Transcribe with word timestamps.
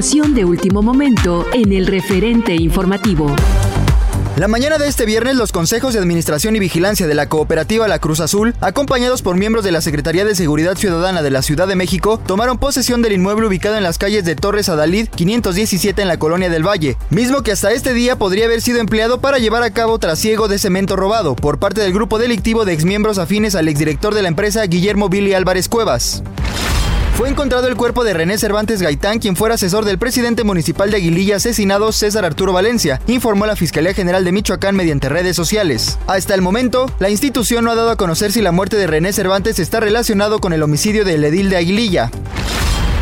De 0.00 0.46
último 0.46 0.80
momento 0.80 1.44
en 1.52 1.74
el 1.74 1.86
referente 1.86 2.54
informativo. 2.54 3.36
La 4.38 4.48
mañana 4.48 4.78
de 4.78 4.88
este 4.88 5.04
viernes, 5.04 5.36
los 5.36 5.52
consejos 5.52 5.92
de 5.92 5.98
administración 5.98 6.56
y 6.56 6.58
vigilancia 6.58 7.06
de 7.06 7.14
la 7.14 7.28
cooperativa 7.28 7.86
La 7.86 7.98
Cruz 7.98 8.20
Azul, 8.20 8.54
acompañados 8.62 9.20
por 9.20 9.36
miembros 9.36 9.62
de 9.62 9.72
la 9.72 9.82
Secretaría 9.82 10.24
de 10.24 10.34
Seguridad 10.34 10.78
Ciudadana 10.78 11.20
de 11.20 11.30
la 11.30 11.42
Ciudad 11.42 11.68
de 11.68 11.76
México, 11.76 12.18
tomaron 12.24 12.56
posesión 12.56 13.02
del 13.02 13.12
inmueble 13.12 13.46
ubicado 13.46 13.76
en 13.76 13.82
las 13.82 13.98
calles 13.98 14.24
de 14.24 14.36
Torres 14.36 14.70
Adalid 14.70 15.08
517 15.08 16.00
en 16.00 16.08
la 16.08 16.18
colonia 16.18 16.48
del 16.48 16.66
Valle, 16.66 16.96
mismo 17.10 17.42
que 17.42 17.52
hasta 17.52 17.70
este 17.70 17.92
día 17.92 18.16
podría 18.16 18.46
haber 18.46 18.62
sido 18.62 18.80
empleado 18.80 19.20
para 19.20 19.38
llevar 19.38 19.62
a 19.62 19.70
cabo 19.70 19.98
trasiego 19.98 20.48
de 20.48 20.58
cemento 20.58 20.96
robado 20.96 21.36
por 21.36 21.58
parte 21.58 21.82
del 21.82 21.92
grupo 21.92 22.18
delictivo 22.18 22.64
de 22.64 22.72
exmiembros 22.72 23.18
afines 23.18 23.54
al 23.54 23.68
exdirector 23.68 24.14
de 24.14 24.22
la 24.22 24.28
empresa 24.28 24.64
Guillermo 24.64 25.10
Billy 25.10 25.34
Álvarez 25.34 25.68
Cuevas. 25.68 26.22
Fue 27.20 27.28
encontrado 27.28 27.68
el 27.68 27.76
cuerpo 27.76 28.02
de 28.02 28.14
René 28.14 28.38
Cervantes 28.38 28.80
Gaitán, 28.80 29.18
quien 29.18 29.36
fuera 29.36 29.56
asesor 29.56 29.84
del 29.84 29.98
presidente 29.98 30.42
municipal 30.42 30.90
de 30.90 30.96
Aguililla 30.96 31.36
asesinado 31.36 31.92
César 31.92 32.24
Arturo 32.24 32.54
Valencia, 32.54 32.98
informó 33.08 33.44
la 33.44 33.56
Fiscalía 33.56 33.92
General 33.92 34.24
de 34.24 34.32
Michoacán 34.32 34.74
mediante 34.74 35.10
redes 35.10 35.36
sociales. 35.36 35.98
Hasta 36.06 36.34
el 36.34 36.40
momento, 36.40 36.90
la 36.98 37.10
institución 37.10 37.66
no 37.66 37.72
ha 37.72 37.74
dado 37.74 37.90
a 37.90 37.96
conocer 37.96 38.32
si 38.32 38.40
la 38.40 38.52
muerte 38.52 38.78
de 38.78 38.86
René 38.86 39.12
Cervantes 39.12 39.58
está 39.58 39.80
relacionado 39.80 40.38
con 40.38 40.54
el 40.54 40.62
homicidio 40.62 41.04
del 41.04 41.22
edil 41.22 41.50
de 41.50 41.58
Aguililla. 41.58 42.10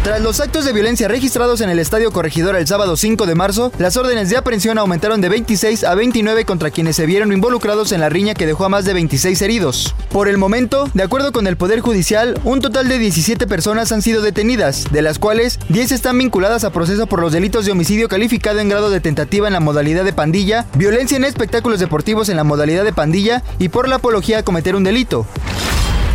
Tras 0.09 0.23
los 0.23 0.41
actos 0.41 0.65
de 0.65 0.73
violencia 0.73 1.07
registrados 1.07 1.61
en 1.61 1.69
el 1.69 1.79
Estadio 1.79 2.11
Corregidor 2.11 2.57
el 2.57 2.67
sábado 2.67 2.97
5 2.97 3.27
de 3.27 3.35
marzo, 3.35 3.71
las 3.77 3.99
órdenes 3.99 4.31
de 4.31 4.39
aprehensión 4.39 4.79
aumentaron 4.79 5.21
de 5.21 5.29
26 5.29 5.85
a 5.85 5.95
29 5.95 6.47
contra 6.47 6.71
quienes 6.71 6.97
se 6.97 7.05
vieron 7.05 7.31
involucrados 7.31 7.93
en 7.93 8.01
la 8.01 8.09
riña 8.09 8.33
que 8.33 8.47
dejó 8.47 8.65
a 8.65 8.71
más 8.71 8.87
de 8.87 8.95
26 8.95 9.43
heridos. 9.43 9.95
Por 10.11 10.29
el 10.29 10.39
momento, 10.39 10.89
de 10.95 11.03
acuerdo 11.03 11.31
con 11.31 11.47
el 11.47 11.59
Poder 11.59 11.81
Judicial, 11.81 12.41
un 12.45 12.63
total 12.63 12.89
de 12.89 12.99
17 12.99 13.47
personas 13.47 13.93
han 13.93 14.01
sido 14.01 14.23
detenidas, 14.23 14.87
de 14.91 15.03
las 15.03 15.19
cuales 15.19 15.59
10 15.69 15.93
están 15.93 16.17
vinculadas 16.17 16.65
a 16.65 16.73
proceso 16.73 17.07
por 17.07 17.21
los 17.21 17.35
delitos 17.35 17.67
de 17.67 17.73
homicidio 17.73 18.09
calificado 18.09 18.61
en 18.61 18.71
grado 18.71 18.89
de 18.89 19.01
tentativa 19.01 19.47
en 19.47 19.53
la 19.53 19.61
modalidad 19.61 20.05
de 20.07 20.15
pandilla, 20.15 20.65
violencia 20.75 21.19
en 21.19 21.25
espectáculos 21.25 21.81
deportivos 21.81 22.31
en 22.31 22.39
la 22.39 22.45
modalidad 22.45 22.85
de 22.85 22.95
pandilla 22.95 23.43
y 23.59 23.69
por 23.69 23.89
la 23.89 23.97
apología 23.97 24.39
a 24.39 24.43
cometer 24.43 24.75
un 24.75 24.85
delito. 24.85 25.27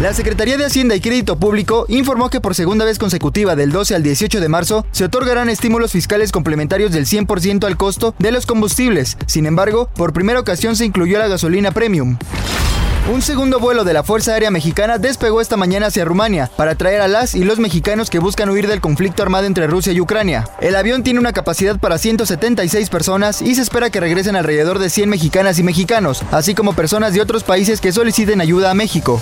La 0.01 0.13
Secretaría 0.13 0.57
de 0.57 0.65
Hacienda 0.65 0.95
y 0.95 1.01
Crédito 1.01 1.37
Público 1.37 1.85
informó 1.87 2.29
que 2.29 2.41
por 2.41 2.55
segunda 2.55 2.83
vez 2.83 2.99
consecutiva 2.99 3.55
del 3.55 3.71
12 3.71 3.95
al 3.95 4.03
18 4.03 4.41
de 4.41 4.49
marzo 4.49 4.85
se 4.91 5.05
otorgarán 5.05 5.49
estímulos 5.49 5.91
fiscales 5.91 6.31
complementarios 6.31 6.91
del 6.91 7.05
100% 7.05 7.65
al 7.65 7.77
costo 7.77 8.13
de 8.19 8.31
los 8.31 8.45
combustibles. 8.45 9.17
Sin 9.27 9.45
embargo, 9.45 9.89
por 9.95 10.11
primera 10.11 10.39
ocasión 10.39 10.75
se 10.75 10.85
incluyó 10.85 11.19
la 11.19 11.27
gasolina 11.27 11.71
premium. 11.71 12.17
Un 13.11 13.21
segundo 13.21 13.59
vuelo 13.59 13.83
de 13.83 13.93
la 13.93 14.03
Fuerza 14.03 14.31
Aérea 14.31 14.49
Mexicana 14.49 14.97
despegó 14.97 15.41
esta 15.41 15.57
mañana 15.57 15.87
hacia 15.87 16.05
Rumania 16.05 16.49
para 16.55 16.75
traer 16.75 17.01
a 17.01 17.09
las 17.09 17.35
y 17.35 17.43
los 17.43 17.59
mexicanos 17.59 18.09
que 18.09 18.19
buscan 18.19 18.49
huir 18.49 18.67
del 18.67 18.79
conflicto 18.79 19.23
armado 19.23 19.45
entre 19.45 19.67
Rusia 19.67 19.91
y 19.91 19.99
Ucrania. 19.99 20.49
El 20.61 20.75
avión 20.75 21.03
tiene 21.03 21.19
una 21.19 21.33
capacidad 21.33 21.77
para 21.77 21.97
176 21.97 22.89
personas 22.89 23.41
y 23.41 23.55
se 23.55 23.61
espera 23.61 23.89
que 23.89 23.99
regresen 23.99 24.37
alrededor 24.37 24.79
de 24.79 24.89
100 24.89 25.09
mexicanas 25.09 25.59
y 25.59 25.63
mexicanos, 25.63 26.23
así 26.31 26.55
como 26.55 26.73
personas 26.73 27.13
de 27.13 27.21
otros 27.21 27.43
países 27.43 27.81
que 27.81 27.91
soliciten 27.91 28.39
ayuda 28.39 28.71
a 28.71 28.73
México. 28.73 29.21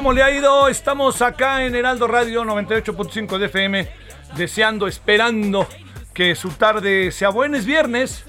¿cómo 0.00 0.14
le 0.14 0.22
ha 0.22 0.30
ido? 0.30 0.66
Estamos 0.68 1.20
acá 1.20 1.62
en 1.62 1.74
Heraldo 1.74 2.08
Radio 2.08 2.42
98.5 2.42 3.36
de 3.36 3.46
FM, 3.46 3.86
deseando, 4.34 4.88
esperando 4.88 5.68
que 6.14 6.34
su 6.34 6.48
tarde 6.52 7.12
sea 7.12 7.28
buena. 7.28 7.58
Es 7.58 7.66
viernes, 7.66 8.24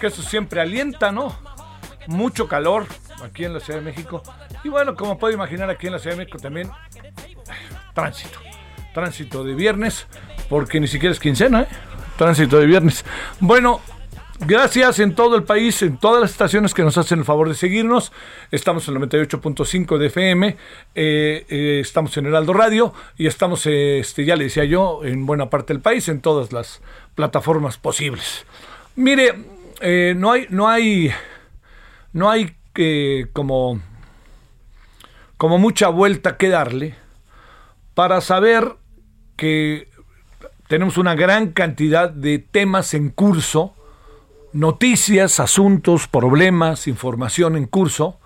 que 0.00 0.08
eso 0.08 0.20
siempre 0.20 0.60
alienta, 0.60 1.12
¿no? 1.12 1.38
Mucho 2.08 2.48
calor 2.48 2.86
aquí 3.22 3.44
en 3.44 3.54
la 3.54 3.60
Ciudad 3.60 3.78
de 3.78 3.84
México. 3.84 4.20
Y 4.64 4.68
bueno, 4.68 4.96
como 4.96 5.16
puedo 5.16 5.32
imaginar, 5.32 5.70
aquí 5.70 5.86
en 5.86 5.92
la 5.92 6.00
Ciudad 6.00 6.16
de 6.16 6.24
México 6.24 6.38
también, 6.40 6.72
tránsito. 7.94 8.40
Tránsito 8.92 9.44
de 9.44 9.54
viernes, 9.54 10.08
porque 10.48 10.80
ni 10.80 10.88
siquiera 10.88 11.12
es 11.12 11.20
quincena, 11.20 11.62
¿eh? 11.62 11.68
Tránsito 12.18 12.58
de 12.58 12.66
viernes. 12.66 13.04
Bueno, 13.38 13.80
Gracias 14.40 14.98
en 14.98 15.14
todo 15.14 15.34
el 15.36 15.44
país, 15.44 15.80
en 15.82 15.96
todas 15.96 16.20
las 16.20 16.30
estaciones 16.30 16.74
que 16.74 16.82
nos 16.82 16.98
hacen 16.98 17.20
el 17.20 17.24
favor 17.24 17.48
de 17.48 17.54
seguirnos. 17.54 18.12
Estamos 18.50 18.86
en 18.86 18.96
el 18.96 19.08
98.5 19.08 19.96
de 19.96 20.06
FM, 20.06 20.48
eh, 20.94 21.46
eh, 21.48 21.78
estamos 21.80 22.16
en 22.18 22.26
Heraldo 22.26 22.52
Radio 22.52 22.92
y 23.16 23.26
estamos, 23.26 23.64
este, 23.66 24.26
ya 24.26 24.36
le 24.36 24.44
decía 24.44 24.64
yo, 24.64 25.00
en 25.04 25.24
buena 25.24 25.48
parte 25.48 25.72
del 25.72 25.80
país, 25.80 26.08
en 26.08 26.20
todas 26.20 26.52
las 26.52 26.82
plataformas 27.14 27.78
posibles. 27.78 28.44
Mire, 28.94 29.34
eh, 29.80 30.14
no 30.16 30.32
hay, 30.32 30.46
no 30.50 30.68
hay, 30.68 31.10
no 32.12 32.30
hay 32.30 32.54
como, 33.32 33.80
como 35.38 35.58
mucha 35.58 35.88
vuelta 35.88 36.36
que 36.36 36.50
darle 36.50 36.94
para 37.94 38.20
saber 38.20 38.74
que 39.36 39.88
tenemos 40.68 40.98
una 40.98 41.14
gran 41.14 41.52
cantidad 41.52 42.10
de 42.10 42.38
temas 42.38 42.92
en 42.92 43.08
curso, 43.08 43.75
noticias, 44.56 45.38
asuntos, 45.38 46.08
problemas, 46.08 46.88
información 46.88 47.56
en 47.56 47.66
curso, 47.66 48.18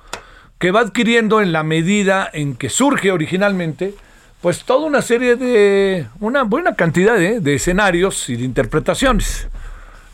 que 0.59 0.71
va 0.71 0.81
adquiriendo 0.81 1.41
en 1.41 1.53
la 1.53 1.63
medida 1.63 2.29
en 2.33 2.55
que 2.55 2.69
surge 2.69 3.11
originalmente, 3.11 3.95
pues 4.41 4.65
toda 4.65 4.87
una 4.87 5.03
serie 5.03 5.37
de, 5.37 6.07
una 6.21 6.45
buena 6.45 6.75
cantidad 6.77 7.21
¿eh? 7.21 7.41
de 7.41 7.55
escenarios 7.55 8.29
y 8.29 8.37
de 8.37 8.45
interpretaciones. 8.45 9.49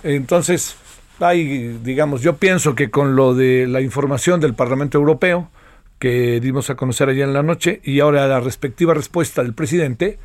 Entonces, 0.03 0.77
hay, 1.21 1.79
digamos, 1.83 2.23
yo 2.23 2.37
pienso 2.37 2.75
que 2.75 2.91
con 2.91 3.15
lo 3.15 3.35
de 3.35 3.67
la 3.67 3.81
información 3.81 4.41
del 4.41 4.55
Parlamento 4.55 4.99
Europeo, 4.99 5.51
que 5.99 6.41
dimos 6.41 6.71
a 6.71 6.77
conocer 6.77 7.09
ayer 7.09 7.25
en 7.25 7.35
la 7.35 7.43
noche, 7.43 7.81
y 7.85 8.01
ahora 8.01 8.27
la 8.27 8.41
respectiva 8.41 8.95
respuesta 8.95 9.43
del 9.43 9.55
presidente, 9.55 10.19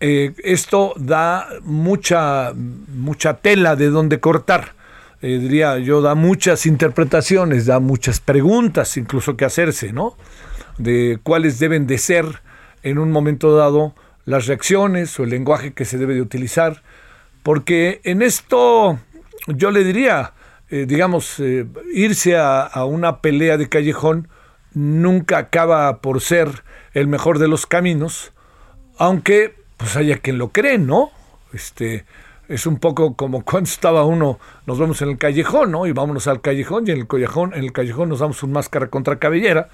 eh, 0.00 0.32
esto 0.44 0.94
da 0.96 1.48
mucha, 1.62 2.52
mucha 2.54 3.34
tela 3.34 3.74
de 3.76 3.90
donde 3.90 4.20
cortar. 4.20 4.77
Eh, 5.20 5.38
diría 5.38 5.78
yo, 5.78 6.00
da 6.00 6.14
muchas 6.14 6.64
interpretaciones, 6.64 7.66
da 7.66 7.80
muchas 7.80 8.20
preguntas 8.20 8.96
incluso 8.96 9.36
que 9.36 9.44
hacerse, 9.44 9.92
¿no? 9.92 10.16
De 10.78 11.18
cuáles 11.22 11.58
deben 11.58 11.86
de 11.88 11.98
ser 11.98 12.42
en 12.84 12.98
un 12.98 13.10
momento 13.10 13.56
dado 13.56 13.94
las 14.24 14.46
reacciones 14.46 15.18
o 15.18 15.24
el 15.24 15.30
lenguaje 15.30 15.72
que 15.72 15.84
se 15.84 15.98
debe 15.98 16.14
de 16.14 16.20
utilizar, 16.20 16.82
porque 17.42 18.00
en 18.04 18.22
esto 18.22 19.00
yo 19.48 19.72
le 19.72 19.82
diría, 19.82 20.34
eh, 20.70 20.86
digamos, 20.86 21.40
eh, 21.40 21.66
irse 21.92 22.36
a, 22.36 22.62
a 22.62 22.84
una 22.84 23.20
pelea 23.20 23.56
de 23.56 23.68
callejón 23.68 24.28
nunca 24.72 25.38
acaba 25.38 26.00
por 26.00 26.20
ser 26.20 26.62
el 26.92 27.08
mejor 27.08 27.40
de 27.40 27.48
los 27.48 27.66
caminos, 27.66 28.32
aunque 28.98 29.56
pues 29.76 29.96
haya 29.96 30.18
quien 30.18 30.38
lo 30.38 30.50
cree, 30.50 30.78
¿no? 30.78 31.10
Este, 31.52 32.04
es 32.48 32.66
un 32.66 32.78
poco 32.78 33.14
como 33.14 33.44
cuando 33.44 33.68
estaba 33.68 34.04
uno, 34.04 34.38
nos 34.66 34.78
vemos 34.78 35.00
en 35.02 35.10
el 35.10 35.18
callejón, 35.18 35.70
¿no? 35.70 35.86
Y 35.86 35.92
vámonos 35.92 36.26
al 36.26 36.40
callejón 36.40 36.84
y 36.86 36.90
en 36.90 36.98
el 36.98 37.06
callejón, 37.06 37.52
en 37.54 37.64
el 37.64 37.72
callejón 37.72 38.08
nos 38.08 38.20
damos 38.20 38.42
un 38.42 38.52
máscara 38.52 38.88
contra 38.88 39.18
cabellera, 39.18 39.68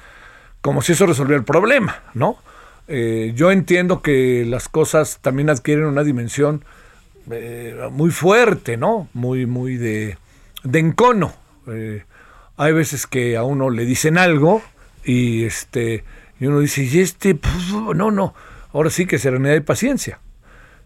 como 0.60 0.82
si 0.82 0.92
eso 0.92 1.06
resolviera 1.06 1.38
el 1.38 1.44
problema, 1.44 2.02
¿no? 2.14 2.36
Eh, 2.88 3.32
yo 3.34 3.50
entiendo 3.50 4.02
que 4.02 4.44
las 4.44 4.68
cosas 4.68 5.18
también 5.22 5.48
adquieren 5.48 5.84
una 5.84 6.02
dimensión 6.02 6.64
eh, 7.30 7.88
muy 7.92 8.10
fuerte, 8.10 8.76
¿no? 8.76 9.08
Muy, 9.14 9.46
muy 9.46 9.76
de, 9.76 10.18
de 10.64 10.78
encono. 10.80 11.32
Eh, 11.68 12.02
hay 12.56 12.72
veces 12.72 13.06
que 13.06 13.36
a 13.36 13.44
uno 13.44 13.70
le 13.70 13.84
dicen 13.84 14.18
algo 14.18 14.62
y 15.04 15.44
este 15.44 16.04
y 16.40 16.46
uno 16.46 16.60
dice, 16.60 16.82
y 16.82 17.00
este, 17.00 17.34
Puf, 17.34 17.94
no, 17.94 18.10
no, 18.10 18.34
ahora 18.72 18.90
sí 18.90 19.06
que 19.06 19.18
serenidad 19.18 19.54
y 19.54 19.60
paciencia. 19.60 20.18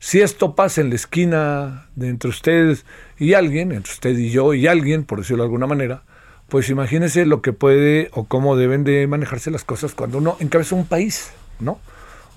Si 0.00 0.20
esto 0.20 0.54
pasa 0.54 0.80
en 0.80 0.90
la 0.90 0.96
esquina 0.96 1.88
de 1.96 2.08
entre 2.08 2.30
ustedes 2.30 2.84
y 3.18 3.34
alguien, 3.34 3.72
entre 3.72 3.92
usted 3.92 4.16
y 4.16 4.30
yo 4.30 4.54
y 4.54 4.66
alguien, 4.66 5.04
por 5.04 5.18
decirlo 5.18 5.42
de 5.42 5.48
alguna 5.48 5.66
manera, 5.66 6.02
pues 6.48 6.70
imagínese 6.70 7.26
lo 7.26 7.42
que 7.42 7.52
puede 7.52 8.10
o 8.12 8.24
cómo 8.24 8.56
deben 8.56 8.84
de 8.84 9.06
manejarse 9.06 9.50
las 9.50 9.64
cosas 9.64 9.94
cuando 9.94 10.18
uno 10.18 10.36
encabeza 10.40 10.76
un 10.76 10.86
país, 10.86 11.32
¿no? 11.60 11.78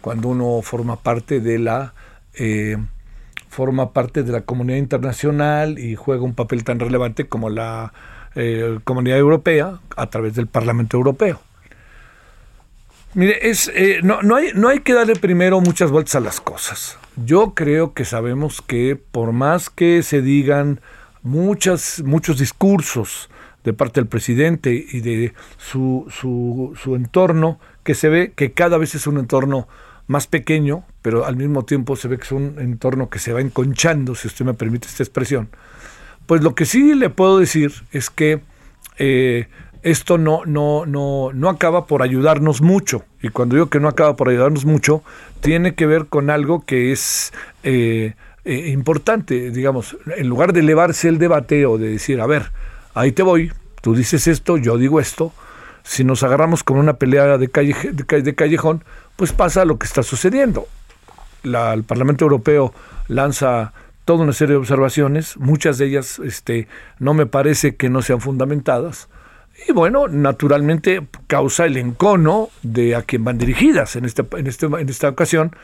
Cuando 0.02 0.30
uno 0.30 0.62
forma 0.63 0.98
parte 0.98 1.40
de 1.40 1.60
la 1.60 1.94
eh, 2.34 2.78
forma 3.50 3.94
parte 3.94 4.24
de 4.24 4.31
la 4.31 4.42
comunidad 4.42 4.78
internacional 4.78 5.78
y 5.78 5.96
juega 5.96 6.24
un 6.24 6.34
papel 6.34 6.64
tan 6.64 6.80
relevante 6.80 7.28
como 7.28 7.50
la 7.50 7.94
eh, 8.36 8.80
comunidad 8.86 9.18
europea 9.18 9.80
a 9.96 10.10
través 10.10 10.36
del 10.36 10.48
Parlamento 10.48 10.98
Europeo. 10.98 11.40
Mire, 13.14 13.50
es, 13.50 13.69
eh, 13.75 14.00
no, 14.04 14.22
no, 14.22 14.38
hay, 14.38 14.52
no 14.56 14.69
hay 14.69 14.80
que 14.80 14.94
darle 14.94 15.16
primero 15.16 15.60
muchas 15.60 15.92
vueltas 15.92 16.16
a 16.16 16.22
las 16.22 16.40
cosas. 16.40 16.98
Yo 17.25 17.53
creo 17.53 17.94
que 17.94 18.06
sabemos 18.06 18.62
que 18.62 18.95
por 18.95 19.31
más 19.31 19.69
que 19.69 20.03
se 20.03 20.21
digan 20.21 20.79
muchas, 21.23 22.01
muchos 22.06 22.39
discursos 22.39 23.29
de 23.63 23.73
parte 23.73 24.00
del 24.00 24.07
presidente 24.07 24.73
y 24.73 25.01
de 25.01 25.33
su, 25.57 26.07
su, 26.09 26.73
su 26.81 26.95
entorno, 26.95 27.59
que 27.83 27.94
se 27.94 28.09
ve 28.09 28.33
que 28.35 28.53
cada 28.53 28.77
vez 28.77 28.95
es 28.95 29.07
un 29.07 29.18
entorno 29.18 29.68
más 30.07 30.27
pequeño, 30.27 30.83
pero 31.01 31.25
al 31.25 31.35
mismo 31.35 31.63
tiempo 31.63 31.95
se 31.95 32.07
ve 32.07 32.18
que 32.18 32.23
es 32.23 32.31
un 32.31 32.56
entorno 32.59 33.09
que 33.09 33.19
se 33.19 33.33
va 33.33 33.41
enconchando, 33.41 34.15
si 34.15 34.27
usted 34.27 34.45
me 34.45 34.53
permite 34.53 34.88
esta 34.88 35.03
expresión. 35.03 35.50
Pues 36.25 36.41
lo 36.41 36.56
que 36.56 36.65
sí 36.65 36.95
le 36.95 37.09
puedo 37.09 37.39
decir 37.39 37.71
es 37.91 38.09
que 38.09 38.41
eh, 38.97 39.47
esto 39.83 40.18
no, 40.18 40.45
no, 40.45 40.86
no, 40.86 41.31
no 41.33 41.50
acaba 41.50 41.88
por 41.88 42.01
ayudarnos 42.04 42.62
mucho. 42.62 43.04
Y 43.22 43.30
cuando 43.30 43.56
digo 43.56 43.69
que 43.69 43.80
no 43.80 43.88
acaba 43.88 44.16
por 44.16 44.30
ayudarnos 44.30 44.66
mucho, 44.66 45.04
tiene 45.39 45.74
que 45.75 45.86
ver 45.86 46.06
con 46.06 46.30
algo 46.30 46.66
que 46.66 46.92
es 46.92 47.33
eh, 47.63 48.13
eh, 48.45 48.69
importante. 48.69 49.51
Digamos, 49.51 49.98
en 50.16 50.28
lugar 50.28 50.54
de 50.54 50.60
elevarse 50.60 51.07
el 51.10 51.18
debate 51.18 51.66
o 51.66 51.78
de 51.78 51.89
decir, 51.89 52.22
a 52.22 52.28
ver, 52.28 52.51
ahí 52.94 53.12
te 53.12 53.24
voy, 53.24 53.51
tú 53.81 53.95
dices 53.95 54.28
esto, 54.28 54.57
yo 54.57 54.78
digo 54.78 55.00
esto, 55.00 55.33
si 55.83 56.04
nos 56.04 56.22
agarramos 56.24 56.63
con 56.63 56.78
una 56.78 56.94
pelea 56.94 57.38
de, 57.38 57.50
calle, 57.50 57.75
de, 57.92 58.06
calle- 58.06 58.24
de 58.24 58.36
callejón, 58.36 58.83
pues 59.16 59.33
pasa 59.33 59.66
lo 59.66 59.80
que 59.80 59.88
está 59.88 60.04
sucediendo. 60.04 60.68
El 61.44 61.83
Parlamento 61.83 62.24
Europeo 62.25 62.72
lanza 63.07 63.74
toda 64.06 64.24
una 64.24 64.33
serie 64.33 64.54
de 64.54 64.60
observaciones, 64.60 65.38
muchas 65.38 65.80
de 65.80 65.86
ellas 65.88 66.19
este, 66.19 66.68
no 67.00 67.13
me 67.16 67.25
parece 67.25 67.75
que 67.75 67.89
no 67.89 68.01
sean 68.04 68.22
fundamentadas, 68.22 69.10
y 69.68 69.72
bueno, 69.72 70.08
naturalmente 70.08 71.06
causa 71.28 71.66
el 71.66 71.78
encono 71.78 72.50
de 72.63 72.96
a 72.96 73.04
quien 73.04 73.24
van 73.24 73.38
dirigidas 73.38 73.96
en, 73.96 74.06
este, 74.06 74.24
en, 74.38 74.48
este, 74.48 74.66
en 74.66 74.90
esta 74.90 75.10
ocasión, 75.10 75.56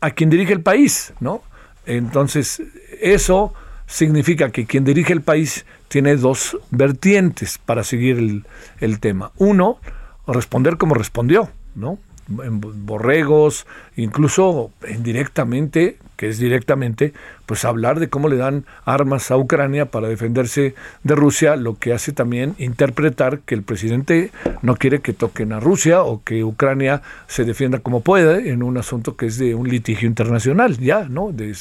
a 0.00 0.10
quien 0.10 0.30
dirige 0.30 0.52
el 0.52 0.60
país, 0.60 1.12
¿no? 1.20 1.42
Entonces, 1.86 2.62
eso 3.00 3.54
significa 3.86 4.50
que 4.50 4.66
quien 4.66 4.84
dirige 4.84 5.12
el 5.12 5.22
país 5.22 5.64
tiene 5.88 6.16
dos 6.16 6.58
vertientes 6.70 7.58
para 7.58 7.82
seguir 7.82 8.18
el, 8.18 8.44
el 8.80 9.00
tema. 9.00 9.32
Uno, 9.38 9.78
responder 10.26 10.76
como 10.76 10.94
respondió, 10.94 11.48
¿no? 11.74 11.98
En 12.28 12.60
borregos, 12.60 13.66
incluso 13.96 14.70
indirectamente, 14.86 15.96
que 16.16 16.28
es 16.28 16.38
directamente, 16.38 17.14
pues 17.46 17.64
hablar 17.64 18.00
de 18.00 18.10
cómo 18.10 18.28
le 18.28 18.36
dan 18.36 18.66
armas 18.84 19.30
a 19.30 19.38
Ucrania 19.38 19.86
para 19.86 20.08
defenderse 20.08 20.74
de 21.04 21.14
Rusia, 21.14 21.56
lo 21.56 21.78
que 21.78 21.94
hace 21.94 22.12
también 22.12 22.54
interpretar 22.58 23.38
que 23.38 23.54
el 23.54 23.62
presidente 23.62 24.30
no 24.60 24.76
quiere 24.76 25.00
que 25.00 25.14
toquen 25.14 25.52
a 25.52 25.60
Rusia 25.60 26.02
o 26.02 26.22
que 26.22 26.44
Ucrania 26.44 27.00
se 27.28 27.44
defienda 27.44 27.78
como 27.78 28.02
puede 28.02 28.50
en 28.50 28.62
un 28.62 28.76
asunto 28.76 29.16
que 29.16 29.26
es 29.26 29.38
de 29.38 29.54
un 29.54 29.68
litigio 29.68 30.06
internacional, 30.06 30.76
ya, 30.76 31.08
¿no? 31.08 31.32
De, 31.32 31.56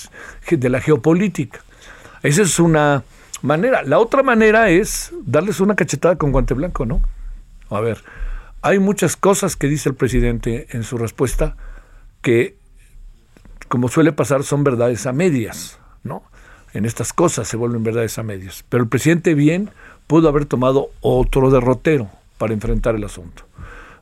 de 0.50 0.70
la 0.70 0.82
geopolítica. 0.82 1.60
Esa 2.24 2.42
es 2.42 2.60
una 2.60 3.04
manera. 3.42 3.84
La 3.84 4.00
otra 4.00 4.24
manera 4.24 4.70
es 4.70 5.14
darles 5.24 5.60
una 5.60 5.76
cachetada 5.76 6.18
con 6.18 6.32
guante 6.32 6.54
blanco, 6.54 6.86
¿no? 6.86 7.02
A 7.70 7.80
ver, 7.80 8.04
hay 8.62 8.80
muchas 8.80 9.16
cosas 9.16 9.56
que 9.56 9.68
dice 9.68 9.90
el 9.90 9.96
presidente 9.96 10.68
en 10.72 10.84
su 10.84 10.98
respuesta 10.98 11.56
que, 12.22 12.58
como 13.68 13.88
suele 13.88 14.12
pasar, 14.12 14.44
son 14.44 14.64
verdades 14.64 15.06
a 15.06 15.14
medias, 15.14 15.80
¿no? 16.04 16.24
En 16.74 16.86
estas 16.86 17.14
cosas 17.14 17.48
se 17.48 17.58
vuelven 17.58 17.84
verdades 17.84 18.18
a 18.18 18.24
medias. 18.24 18.64
Pero 18.70 18.84
el 18.84 18.90
presidente 18.90 19.34
bien 19.34 19.70
pudo 20.08 20.30
haber 20.30 20.46
tomado 20.46 20.90
otro 21.02 21.50
derrotero 21.50 22.10
para 22.38 22.54
enfrentar 22.54 22.96
el 22.96 23.04
asunto. 23.04 23.44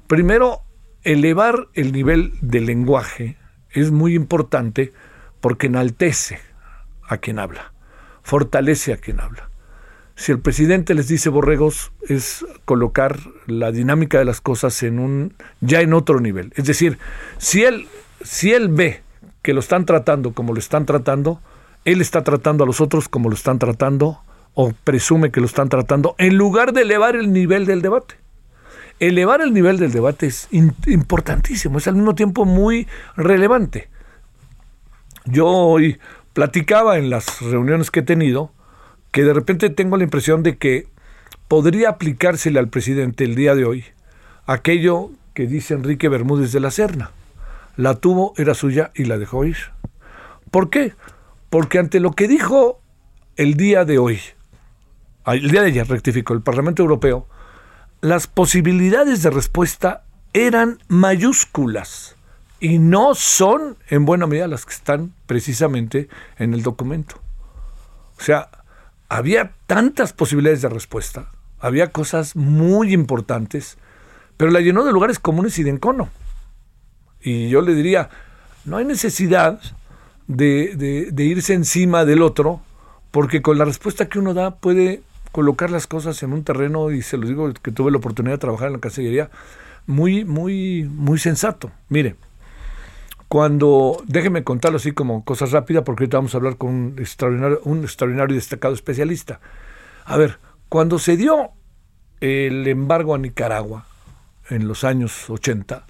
Primero, 0.07 0.61
elevar 1.03 1.67
el 1.73 1.91
nivel 1.91 2.33
del 2.41 2.65
lenguaje 2.65 3.37
es 3.71 3.91
muy 3.91 4.15
importante 4.15 4.93
porque 5.41 5.67
enaltece 5.67 6.39
a 7.07 7.17
quien 7.17 7.39
habla, 7.39 7.73
fortalece 8.23 8.93
a 8.93 8.97
quien 8.97 9.19
habla. 9.19 9.49
Si 10.15 10.31
el 10.31 10.39
presidente 10.39 10.93
les 10.93 11.09
dice 11.09 11.29
borregos, 11.29 11.91
es 12.07 12.45
colocar 12.63 13.19
la 13.47 13.71
dinámica 13.71 14.17
de 14.17 14.25
las 14.25 14.39
cosas 14.39 14.81
en 14.83 14.99
un 14.99 15.33
ya 15.59 15.81
en 15.81 15.93
otro 15.93 16.21
nivel. 16.21 16.53
Es 16.55 16.65
decir, 16.65 16.97
si 17.37 17.63
él, 17.63 17.87
si 18.23 18.53
él 18.53 18.69
ve 18.69 19.01
que 19.41 19.53
lo 19.53 19.59
están 19.59 19.85
tratando 19.85 20.33
como 20.33 20.53
lo 20.53 20.59
están 20.59 20.85
tratando, 20.85 21.41
él 21.83 22.01
está 22.01 22.23
tratando 22.23 22.63
a 22.63 22.67
los 22.67 22.79
otros 22.79 23.09
como 23.09 23.29
lo 23.29 23.35
están 23.35 23.59
tratando 23.59 24.19
o 24.53 24.71
presume 24.83 25.31
que 25.31 25.41
lo 25.41 25.45
están 25.45 25.67
tratando, 25.67 26.15
en 26.17 26.37
lugar 26.37 26.71
de 26.71 26.83
elevar 26.83 27.15
el 27.17 27.33
nivel 27.33 27.65
del 27.65 27.81
debate. 27.81 28.15
Elevar 29.01 29.41
el 29.41 29.53
nivel 29.53 29.77
del 29.77 29.91
debate 29.91 30.27
es 30.27 30.47
importantísimo, 30.51 31.77
es 31.77 31.87
al 31.89 31.95
mismo 31.95 32.15
tiempo 32.15 32.45
muy 32.45 32.87
relevante. 33.17 33.89
Yo 35.25 35.47
hoy 35.47 35.99
platicaba 36.31 36.97
en 36.97 37.09
las 37.09 37.41
reuniones 37.41 37.91
que 37.91 37.99
he 37.99 38.03
tenido 38.03 38.51
que 39.15 39.23
de 39.23 39.31
repente 39.31 39.69
tengo 39.69 39.95
la 39.95 40.03
impresión 40.03 40.43
de 40.43 40.57
que 40.57 40.89
podría 41.47 41.87
aplicársele 41.87 42.59
al 42.59 42.67
presidente 42.67 43.23
el 43.23 43.33
día 43.33 43.55
de 43.55 43.63
hoy 43.63 43.85
aquello 44.45 45.09
que 45.33 45.47
dice 45.47 45.73
Enrique 45.73 46.09
Bermúdez 46.09 46.51
de 46.51 46.59
la 46.59 46.69
Serna. 46.69 47.11
La 47.77 47.95
tuvo, 47.95 48.33
era 48.35 48.53
suya 48.53 48.91
y 48.93 49.05
la 49.05 49.17
dejó 49.17 49.45
ir. 49.45 49.55
¿Por 50.51 50.69
qué? 50.69 50.95
Porque 51.49 51.79
ante 51.79 52.01
lo 52.01 52.11
que 52.11 52.27
dijo 52.27 52.81
el 53.37 53.53
día 53.53 53.85
de 53.85 53.99
hoy, 53.99 54.19
el 55.25 55.49
día 55.49 55.61
de 55.61 55.67
ayer 55.67 55.87
rectificó 55.87 56.33
el 56.33 56.41
Parlamento 56.41 56.81
Europeo, 56.81 57.25
las 58.01 58.27
posibilidades 58.27 59.23
de 59.23 59.29
respuesta 59.29 60.03
eran 60.33 60.79
mayúsculas 60.89 62.17
y 62.59 62.79
no 62.79 63.15
son 63.15 63.77
en 63.87 64.03
buena 64.03 64.27
medida 64.27 64.49
las 64.49 64.65
que 64.65 64.73
están 64.73 65.13
precisamente 65.25 66.09
en 66.37 66.53
el 66.53 66.63
documento. 66.63 67.21
O 68.19 68.21
sea, 68.21 68.49
había 69.09 69.53
tantas 69.67 70.13
posibilidades 70.13 70.61
de 70.61 70.69
respuesta, 70.69 71.31
había 71.59 71.91
cosas 71.91 72.35
muy 72.35 72.93
importantes, 72.93 73.77
pero 74.37 74.51
la 74.51 74.61
llenó 74.61 74.83
de 74.83 74.91
lugares 74.91 75.19
comunes 75.19 75.57
y 75.59 75.63
de 75.63 75.71
encono. 75.71 76.09
Y 77.21 77.49
yo 77.49 77.61
le 77.61 77.73
diría, 77.73 78.09
no 78.65 78.77
hay 78.77 78.85
necesidad 78.85 79.59
de, 80.27 81.13
irse 81.17 81.53
encima 81.53 82.05
del 82.05 82.21
otro, 82.21 82.61
porque 83.11 83.41
con 83.41 83.57
la 83.57 83.65
respuesta 83.65 84.09
que 84.09 84.19
uno 84.19 84.33
da 84.33 84.55
puede 84.55 85.01
colocar 85.31 85.69
las 85.69 85.87
cosas 85.87 86.21
en 86.23 86.33
un 86.33 86.43
terreno, 86.43 86.91
y 86.91 87.01
se 87.01 87.17
lo 87.17 87.27
digo 87.27 87.51
que 87.53 87.71
tuve 87.71 87.91
la 87.91 87.97
oportunidad 87.97 88.35
de 88.35 88.39
trabajar 88.39 88.67
en 88.67 88.73
la 88.73 88.79
Cancillería, 88.79 89.29
muy, 89.87 90.25
muy, 90.25 90.83
muy 90.83 91.19
sensato. 91.19 91.71
Mire, 91.89 92.15
cuando, 93.35 94.01
déjeme 94.07 94.45
contarlo 94.45 94.77
así 94.77 94.93
como 94.93 95.25
cosas 95.25 95.51
rápidas, 95.51 95.83
porque 95.83 96.03
ahorita 96.03 96.19
vamos 96.19 96.33
a 96.33 96.37
hablar 96.37 96.55
con 96.55 96.69
un 96.69 96.95
extraordinario, 96.97 97.59
un 97.65 97.83
extraordinario 97.83 98.33
y 98.33 98.37
destacado 98.37 98.73
especialista. 98.73 99.41
A 100.05 100.15
ver, 100.15 100.39
cuando 100.69 100.99
se 100.99 101.17
dio 101.17 101.51
el 102.21 102.65
embargo 102.65 103.13
a 103.13 103.17
Nicaragua 103.17 103.87
en 104.49 104.69
los 104.69 104.85
años 104.85 105.29
80, 105.29 105.85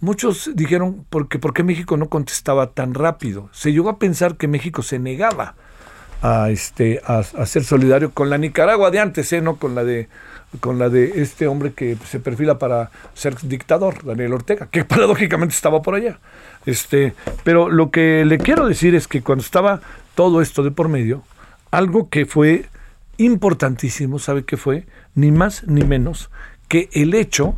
muchos 0.00 0.50
dijeron, 0.52 1.06
porque, 1.08 1.38
¿por 1.38 1.54
qué 1.54 1.62
México 1.62 1.96
no 1.96 2.10
contestaba 2.10 2.72
tan 2.72 2.92
rápido? 2.92 3.48
Se 3.52 3.72
llegó 3.72 3.88
a 3.88 3.98
pensar 3.98 4.36
que 4.36 4.46
México 4.46 4.82
se 4.82 4.98
negaba 4.98 5.54
a, 6.20 6.50
este, 6.50 7.00
a, 7.06 7.22
ser 7.22 7.64
solidario 7.64 8.10
con 8.10 8.28
la 8.28 8.36
Nicaragua 8.36 8.90
de 8.90 9.00
antes, 9.00 9.32
¿eh? 9.32 9.40
no 9.40 9.56
con 9.56 9.74
la 9.74 9.82
de 9.82 10.10
con 10.58 10.78
la 10.78 10.88
de 10.88 11.22
este 11.22 11.46
hombre 11.46 11.72
que 11.72 11.96
se 12.06 12.20
perfila 12.20 12.58
para 12.58 12.90
ser 13.14 13.36
dictador, 13.42 14.04
Daniel 14.04 14.34
Ortega, 14.34 14.68
que 14.70 14.84
paradójicamente 14.86 15.54
estaba 15.54 15.82
por 15.82 15.94
allá. 15.94 16.18
Este, 16.64 17.14
pero 17.44 17.68
lo 17.68 17.90
que 17.90 18.24
le 18.24 18.38
quiero 18.38 18.66
decir 18.66 18.94
es 18.94 19.08
que 19.08 19.22
cuando 19.22 19.42
estaba 19.42 19.80
todo 20.14 20.40
esto 20.40 20.62
de 20.62 20.70
por 20.70 20.88
medio, 20.88 21.22
algo 21.70 22.08
que 22.08 22.26
fue 22.26 22.66
importantísimo, 23.18 24.18
¿sabe 24.18 24.44
qué 24.44 24.56
fue? 24.56 24.86
Ni 25.14 25.30
más 25.30 25.64
ni 25.66 25.84
menos 25.84 26.30
que 26.68 26.88
el 26.92 27.14
hecho 27.14 27.54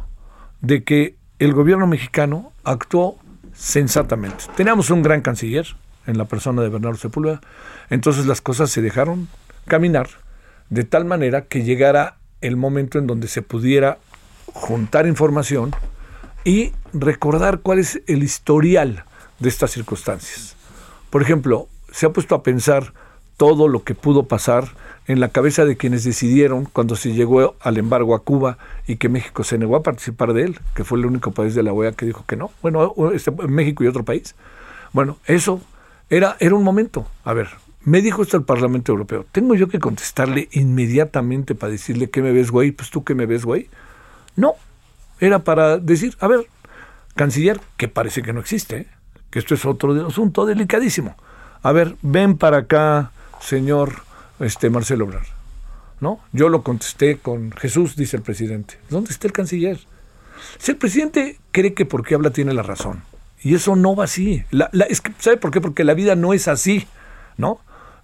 de 0.61 0.85
que 0.85 1.17
el 1.38 1.52
gobierno 1.52 1.87
mexicano 1.87 2.52
actuó 2.64 3.19
sensatamente. 3.55 4.45
Teníamos 4.57 4.90
un 4.90 5.02
gran 5.02 5.21
canciller 5.21 5.67
en 6.07 6.19
la 6.19 6.25
persona 6.25 6.62
de 6.62 6.69
Bernardo 6.69 6.99
Sepúlveda, 6.99 7.40
entonces 7.90 8.26
las 8.26 8.40
cosas 8.40 8.71
se 8.71 8.83
dejaron 8.83 9.28
caminar 9.67 10.09
de 10.71 10.85
tal 10.85 11.05
manera 11.05 11.43
que 11.43 11.62
llegara 11.62 12.17
el 12.40 12.57
momento 12.57 12.99
en 12.99 13.07
donde 13.07 13.28
se 13.28 13.42
pudiera 13.42 13.99
juntar 14.52 15.07
información 15.07 15.73
y 16.45 16.73
recordar 16.92 17.61
cuál 17.61 17.78
es 17.78 18.00
el 18.07 18.23
historial 18.23 19.04
de 19.38 19.49
estas 19.49 19.71
circunstancias. 19.71 20.57
Por 21.11 21.23
ejemplo, 21.23 21.68
se 21.90 22.07
ha 22.07 22.12
puesto 22.12 22.35
a 22.35 22.42
pensar 22.42 22.92
todo 23.37 23.68
lo 23.68 23.85
que 23.85 23.95
pudo 23.95 24.25
pasar 24.25 24.68
en 25.07 25.21
la 25.21 25.28
cabeza 25.28 25.64
de 25.64 25.76
quienes 25.76 26.04
decidieron 26.04 26.64
cuando 26.66 26.97
se 26.97 27.12
llegó 27.12 27.54
al 27.61 27.78
embargo 27.78 28.14
a 28.14 28.25
Cuba 28.25 28.59
y 28.87 28.97
que 28.97 29.09
México 29.09 29.45
se 29.45 29.57
negó 29.57 29.76
a 29.76 29.83
participar 29.83 30.33
de 30.33 30.42
él, 30.42 30.59
que 30.75 30.85
fue 30.85 30.99
el 30.99 31.07
único 31.07 31.30
país 31.30 31.54
de 31.54 31.62
la 31.62 31.73
OEA 31.73 31.92
que 31.92 32.04
dijo 32.04 32.25
que 32.26 32.37
no. 32.37 32.50
Bueno, 32.62 32.95
este, 33.14 33.30
México 33.30 33.85
y 33.85 33.87
otro 33.87 34.04
país. 34.04 34.35
Bueno, 34.92 35.18
eso 35.26 35.61
era, 36.11 36.37
era 36.40 36.54
un 36.54 36.64
momento. 36.64 37.07
A 37.25 37.33
ver, 37.33 37.49
me 37.85 38.02
dijo 38.02 38.23
esto 38.23 38.37
el 38.37 38.44
Parlamento 38.44 38.92
Europeo. 38.92 39.25
¿Tengo 39.30 39.54
yo 39.54 39.68
que 39.68 39.78
contestarle 39.78 40.49
inmediatamente 40.52 41.54
para 41.54 41.73
decirle 41.73 42.11
que 42.11 42.23
me 42.23 42.32
ves, 42.32 42.50
güey? 42.50 42.73
Pues 42.73 42.90
tú 42.90 43.04
que 43.04 43.14
me 43.14 43.26
ves, 43.26 43.44
güey. 43.44 43.68
No. 44.37 44.54
Era 45.20 45.40
para 45.40 45.78
decir, 45.78 46.16
a 46.20 46.28
ver, 46.28 46.47
canciller, 47.14 47.61
que 47.76 47.88
parece 47.88 48.23
que 48.23 48.32
no 48.32 48.40
existe, 48.40 48.76
¿eh? 48.78 48.87
que 49.30 49.38
esto 49.38 49.54
es 49.54 49.64
otro 49.64 50.06
asunto 50.06 50.47
delicadísimo. 50.47 51.16
A 51.62 51.73
ver, 51.73 51.97
ven 52.02 52.37
para 52.37 52.58
acá, 52.58 53.11
señor 53.40 54.02
este, 54.40 54.70
Marcelo 54.70 55.04
Obrar. 55.04 55.26
¿No? 56.00 56.20
Yo 56.32 56.49
lo 56.49 56.62
contesté 56.62 57.18
con 57.18 57.50
Jesús, 57.52 57.97
dice 57.97 58.16
el 58.16 58.23
presidente. 58.23 58.78
¿Dónde 58.88 59.11
está 59.11 59.26
el 59.26 59.32
canciller? 59.32 59.80
Si 60.58 60.70
el 60.70 60.76
presidente 60.76 61.40
cree 61.50 61.75
que 61.75 61.85
porque 61.85 62.14
habla 62.14 62.30
tiene 62.30 62.54
la 62.54 62.62
razón. 62.62 63.02
Y 63.42 63.54
eso 63.54 63.75
no 63.75 63.97
va 63.97 64.04
así. 64.04 64.44
¿Sabe 65.18 65.37
por 65.37 65.50
qué? 65.50 65.61
Porque 65.61 65.82
la 65.82 65.94
vida 65.94 66.14
no 66.14 66.35
es 66.35 66.47
así. 66.47 66.87
¿No? 67.38 67.61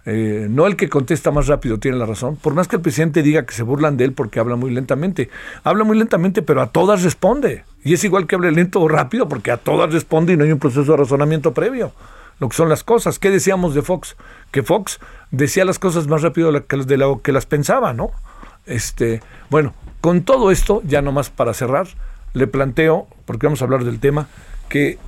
Eh, 0.06 0.48
no 0.50 0.66
el 0.66 0.76
que 0.76 0.90
contesta 0.90 1.30
más 1.30 1.46
rápido 1.46 1.78
tiene 1.78 1.96
la 1.96 2.04
razón, 2.04 2.36
por 2.36 2.52
más 2.52 2.68
que 2.68 2.76
el 2.76 2.82
presidente 2.82 3.22
diga 3.22 3.46
que 3.46 3.54
se 3.54 3.62
burlan 3.62 3.96
de 3.96 4.04
él 4.04 4.12
porque 4.12 4.38
habla 4.38 4.56
muy 4.56 4.70
lentamente. 4.70 5.30
Habla 5.62 5.84
muy 5.84 5.98
lentamente, 5.98 6.42
pero 6.42 6.60
a 6.60 6.68
todas 6.68 7.02
responde. 7.02 7.64
Y 7.84 7.94
es 7.94 8.04
igual 8.04 8.26
que 8.26 8.34
hable 8.34 8.52
lento 8.52 8.80
o 8.80 8.88
rápido 8.88 9.28
porque 9.28 9.50
a 9.50 9.56
todas 9.56 9.92
responde 9.92 10.34
y 10.34 10.36
no 10.36 10.44
hay 10.44 10.52
un 10.52 10.58
proceso 10.58 10.92
de 10.92 10.98
razonamiento 10.98 11.54
previo. 11.54 11.92
Lo 12.40 12.48
que 12.48 12.56
son 12.56 12.68
las 12.68 12.84
cosas. 12.84 13.18
¿Qué 13.18 13.30
decíamos 13.30 13.74
de 13.74 13.82
Fox? 13.82 14.16
Que 14.50 14.62
Fox 14.62 14.98
decía 15.30 15.64
las 15.64 15.78
cosas 15.78 16.06
más 16.08 16.22
rápido 16.22 16.52
de 16.52 16.96
lo 16.96 17.22
que 17.22 17.32
las 17.32 17.46
pensaba, 17.46 17.92
¿no? 17.92 18.10
Este, 18.66 19.22
bueno, 19.50 19.72
con 20.00 20.22
todo 20.22 20.50
esto, 20.50 20.82
ya 20.84 21.00
nomás 21.00 21.30
para 21.30 21.54
cerrar, 21.54 21.86
le 22.32 22.46
planteo, 22.46 23.06
porque 23.24 23.46
vamos 23.46 23.62
a 23.62 23.64
hablar 23.64 23.84
del 23.84 24.00
tema, 24.00 24.28
que 24.68 24.98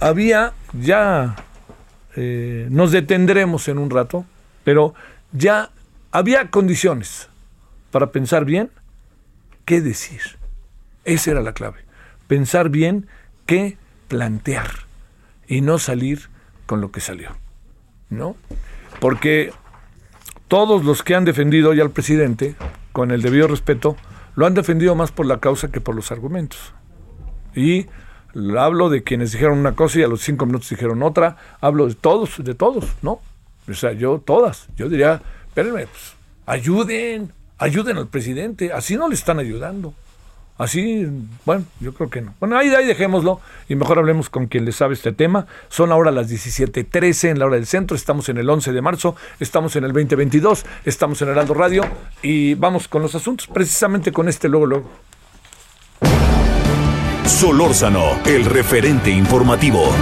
había 0.00 0.52
ya 0.72 1.36
eh, 2.16 2.66
nos 2.70 2.92
detendremos 2.92 3.68
en 3.68 3.78
un 3.78 3.90
rato, 3.90 4.24
pero 4.64 4.94
ya 5.32 5.70
había 6.10 6.50
condiciones 6.50 7.28
para 7.90 8.10
pensar 8.10 8.44
bien 8.44 8.70
qué 9.64 9.80
decir. 9.80 10.20
Esa 11.04 11.32
era 11.32 11.40
la 11.40 11.52
clave. 11.52 11.78
Pensar 12.26 12.68
bien 12.68 13.06
qué 13.46 13.76
plantear 14.08 14.70
y 15.46 15.60
no 15.60 15.78
salir 15.78 16.28
con 16.66 16.80
lo 16.80 16.92
que 16.92 17.00
salió. 17.00 17.36
¿No? 18.08 18.36
Porque 19.00 19.52
todos 20.48 20.84
los 20.84 21.02
que 21.02 21.14
han 21.14 21.24
defendido 21.24 21.72
ya 21.74 21.84
al 21.84 21.90
presidente, 21.90 22.56
con 22.92 23.12
el 23.12 23.22
debido 23.22 23.46
respeto, 23.46 23.96
lo 24.34 24.46
han 24.46 24.54
defendido 24.54 24.94
más 24.94 25.12
por 25.12 25.26
la 25.26 25.38
causa 25.38 25.70
que 25.70 25.80
por 25.80 25.94
los 25.94 26.10
argumentos. 26.10 26.74
Y 27.54 27.86
hablo 28.58 28.88
de 28.88 29.02
quienes 29.02 29.32
dijeron 29.32 29.58
una 29.58 29.74
cosa 29.74 29.98
y 29.98 30.02
a 30.02 30.08
los 30.08 30.20
cinco 30.22 30.46
minutos 30.46 30.70
dijeron 30.70 31.02
otra, 31.02 31.36
hablo 31.60 31.86
de 31.86 31.94
todos, 31.94 32.42
de 32.42 32.54
todos, 32.54 32.86
¿no? 33.02 33.20
O 33.68 33.74
sea, 33.74 33.92
yo 33.92 34.22
todas, 34.24 34.68
yo 34.76 34.88
diría, 34.88 35.22
espérenme, 35.48 35.86
pues, 35.86 36.14
ayuden, 36.46 37.32
ayuden 37.58 37.98
al 37.98 38.08
presidente, 38.08 38.72
así 38.72 38.96
no 38.96 39.08
le 39.08 39.14
están 39.14 39.38
ayudando. 39.38 39.94
Así, 40.60 41.06
bueno, 41.46 41.64
yo 41.80 41.94
creo 41.94 42.10
que 42.10 42.20
no. 42.20 42.34
Bueno, 42.38 42.58
ahí, 42.58 42.68
dejémoslo 42.68 43.40
y 43.66 43.76
mejor 43.76 43.98
hablemos 43.98 44.28
con 44.28 44.46
quien 44.46 44.66
le 44.66 44.72
sabe 44.72 44.92
este 44.92 45.10
tema. 45.10 45.46
Son 45.70 45.90
ahora 45.90 46.10
las 46.10 46.28
17:13 46.28 47.30
en 47.30 47.38
la 47.38 47.46
hora 47.46 47.56
del 47.56 47.64
centro, 47.64 47.96
estamos 47.96 48.28
en 48.28 48.36
el 48.36 48.50
11 48.50 48.72
de 48.72 48.82
marzo, 48.82 49.16
estamos 49.38 49.74
en 49.76 49.84
el 49.84 49.92
2022, 49.94 50.66
estamos 50.84 51.22
en 51.22 51.28
Heraldo 51.28 51.54
Radio 51.54 51.82
y 52.20 52.52
vamos 52.56 52.88
con 52.88 53.00
los 53.00 53.14
asuntos, 53.14 53.46
precisamente 53.46 54.12
con 54.12 54.28
este 54.28 54.50
luego, 54.50 54.66
luego. 54.66 54.90
Solórzano, 57.30 58.18
el 58.26 58.44
referente 58.44 59.10
informativo. 59.10 59.94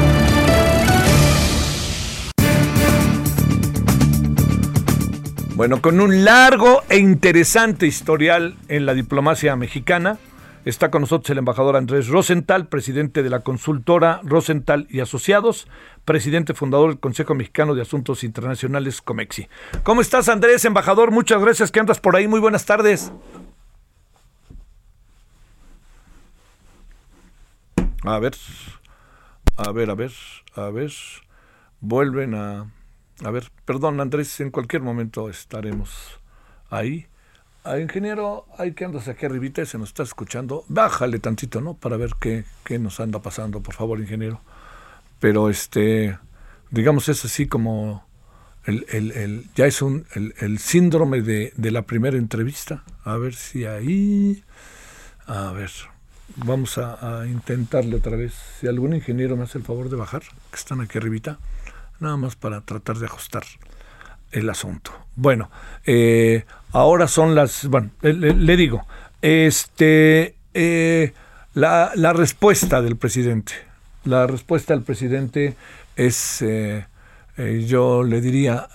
Bueno, 5.55 5.81
con 5.81 6.01
un 6.01 6.25
largo 6.25 6.83
e 6.89 6.99
interesante 6.99 7.87
historial 7.87 8.57
en 8.69 8.87
la 8.87 8.95
diplomacia 8.95 9.55
mexicana, 9.55 10.19
está 10.65 10.91
con 10.91 11.03
nosotros 11.03 11.31
el 11.31 11.39
embajador 11.39 11.77
Andrés 11.77 12.09
Rosenthal, 12.09 12.67
presidente 12.67 13.23
de 13.23 13.31
la 13.31 13.41
consultora 13.41 14.21
Rosenthal 14.25 14.89
y 14.91 15.01
Asociados, 15.01 15.69
presidente 16.05 16.55
fundador 16.55 16.89
del 16.89 16.99
Consejo 16.99 17.35
Mexicano 17.35 17.75
de 17.75 17.83
Asuntos 17.83 18.25
Internacionales, 18.25 19.01
COMEXI. 19.03 19.49
¿Cómo 19.85 20.01
estás, 20.01 20.29
Andrés, 20.29 20.65
embajador? 20.65 21.13
Muchas 21.13 21.41
gracias 21.41 21.71
que 21.71 21.79
andas 21.79 22.01
por 22.01 22.17
ahí. 22.17 22.27
Muy 22.27 22.41
buenas 22.41 22.65
tardes. 22.65 23.13
A 28.05 28.19
ver, 28.19 28.35
a 29.57 29.73
ver, 29.73 29.91
a 29.91 29.95
ver, 29.95 30.13
a 30.55 30.71
ver. 30.71 30.93
Vuelven 31.81 32.35
a... 32.35 32.73
A 33.25 33.31
ver, 33.33 33.51
perdón 33.65 34.01
Andrés, 34.01 34.39
en 34.41 34.51
cualquier 34.51 34.83
momento 34.83 35.29
estaremos 35.29 36.21
ahí. 36.71 37.07
Ah, 37.65 37.79
ingeniero, 37.79 38.47
hay 38.57 38.73
que 38.73 38.85
andas 38.85 39.09
aquí 39.09 39.27
arribita 39.27 39.63
y 39.63 39.67
se 39.67 39.77
nos 39.79 39.89
está 39.89 40.05
escuchando. 40.05 40.65
Bájale 40.69 41.19
tantito, 41.19 41.61
¿no? 41.61 41.75
Para 41.75 41.97
ver 41.97 42.13
qué, 42.21 42.45
qué 42.65 42.79
nos 42.79 43.01
anda 43.01 43.21
pasando, 43.21 43.61
por 43.61 43.75
favor, 43.75 43.99
ingeniero. 44.01 44.41
Pero 45.19 45.51
este, 45.51 46.17
digamos, 46.71 47.09
es 47.09 47.25
así 47.25 47.49
como 47.49 48.07
el, 48.65 48.87
el- 48.91 49.11
el- 49.13 49.47
ya 49.57 49.67
es 49.67 49.83
un, 49.83 50.07
el, 50.15 50.35
el 50.39 50.59
síndrome 50.61 51.21
de, 51.23 51.53
de 51.57 51.71
la 51.73 51.83
primera 51.83 52.17
entrevista. 52.17 52.85
A 53.05 53.17
ver 53.17 53.35
si 53.35 53.65
ahí... 53.67 54.45
A 55.27 55.51
ver, 55.53 55.71
vamos 56.37 56.79
a, 56.79 57.25
intentarle 57.27 57.97
otra 57.97 58.17
vez. 58.17 58.35
Si 58.61 58.67
algún 58.67 58.95
ingeniero 58.95 59.37
me 59.37 59.45
hace 59.45 59.59
el 59.59 59.65
favor 59.65 59.89
de 59.89 59.97
bajar, 59.97 60.23
que 60.51 60.57
están 60.57 60.81
aquí 60.81 60.99
arribita, 60.99 61.39
nada 62.01 62.17
más 62.17 62.37
para 62.37 62.61
tratar 62.61 62.99
de 62.99 63.07
ajustar 63.07 63.45
el 64.31 64.49
asunto. 64.51 64.93
Bueno, 65.17 65.51
eh, 65.87 66.45
ahora 66.73 67.09
son 67.09 67.35
las... 67.35 67.67
Bueno, 67.67 67.91
le, 68.03 68.57
digo, 68.57 68.87
este, 69.23 70.35
eh, 70.55 71.13
la, 71.55 71.93
la 71.95 72.13
respuesta 72.13 72.83
del 72.83 72.97
presidente. 72.97 73.55
La 74.05 74.27
respuesta 74.27 74.75
del 74.75 74.83
presidente 74.83 75.57
es, 75.97 76.43
eh, 76.43 76.87
yo 77.67 78.03
le 78.03 78.21
diría, 78.21 78.69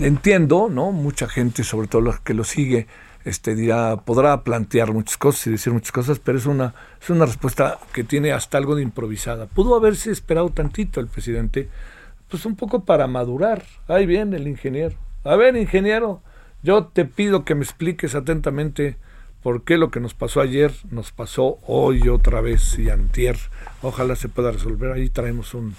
entiendo, 0.00 0.68
¿no? 0.70 0.92
Mucha 0.92 1.28
gente, 1.28 1.64
sobre 1.64 1.88
todo 1.88 2.00
los 2.00 2.20
que 2.20 2.34
lo 2.34 2.44
sigue, 2.44 2.86
este 3.24 3.54
dirá, 3.54 3.96
podrá 4.04 4.42
plantear 4.42 4.92
muchas 4.92 5.16
cosas 5.16 5.46
y 5.46 5.50
decir 5.50 5.72
muchas 5.72 5.92
cosas, 5.92 6.18
pero 6.18 6.38
es 6.38 6.46
una, 6.46 6.74
es 7.00 7.10
una 7.10 7.26
respuesta 7.26 7.78
que 7.92 8.04
tiene 8.04 8.32
hasta 8.32 8.58
algo 8.58 8.74
de 8.74 8.82
improvisada. 8.82 9.46
Pudo 9.46 9.74
haberse 9.74 10.10
esperado 10.10 10.50
tantito 10.50 11.00
el 11.00 11.06
presidente, 11.06 11.68
pues 12.28 12.46
un 12.46 12.56
poco 12.56 12.84
para 12.84 13.06
madurar. 13.06 13.64
Ahí 13.88 14.06
viene 14.06 14.36
el 14.36 14.48
ingeniero. 14.48 14.96
A 15.24 15.36
ver, 15.36 15.56
ingeniero, 15.56 16.22
yo 16.62 16.86
te 16.86 17.04
pido 17.04 17.44
que 17.44 17.54
me 17.54 17.64
expliques 17.64 18.14
atentamente 18.14 18.96
por 19.42 19.64
qué 19.64 19.78
lo 19.78 19.90
que 19.90 20.00
nos 20.00 20.14
pasó 20.14 20.40
ayer 20.40 20.72
nos 20.90 21.12
pasó 21.12 21.58
hoy 21.66 22.08
otra 22.08 22.40
vez 22.40 22.78
y 22.78 22.90
antier. 22.90 23.36
Ojalá 23.82 24.16
se 24.16 24.28
pueda 24.28 24.52
resolver. 24.52 24.92
Ahí 24.92 25.08
traemos 25.08 25.54
un 25.54 25.74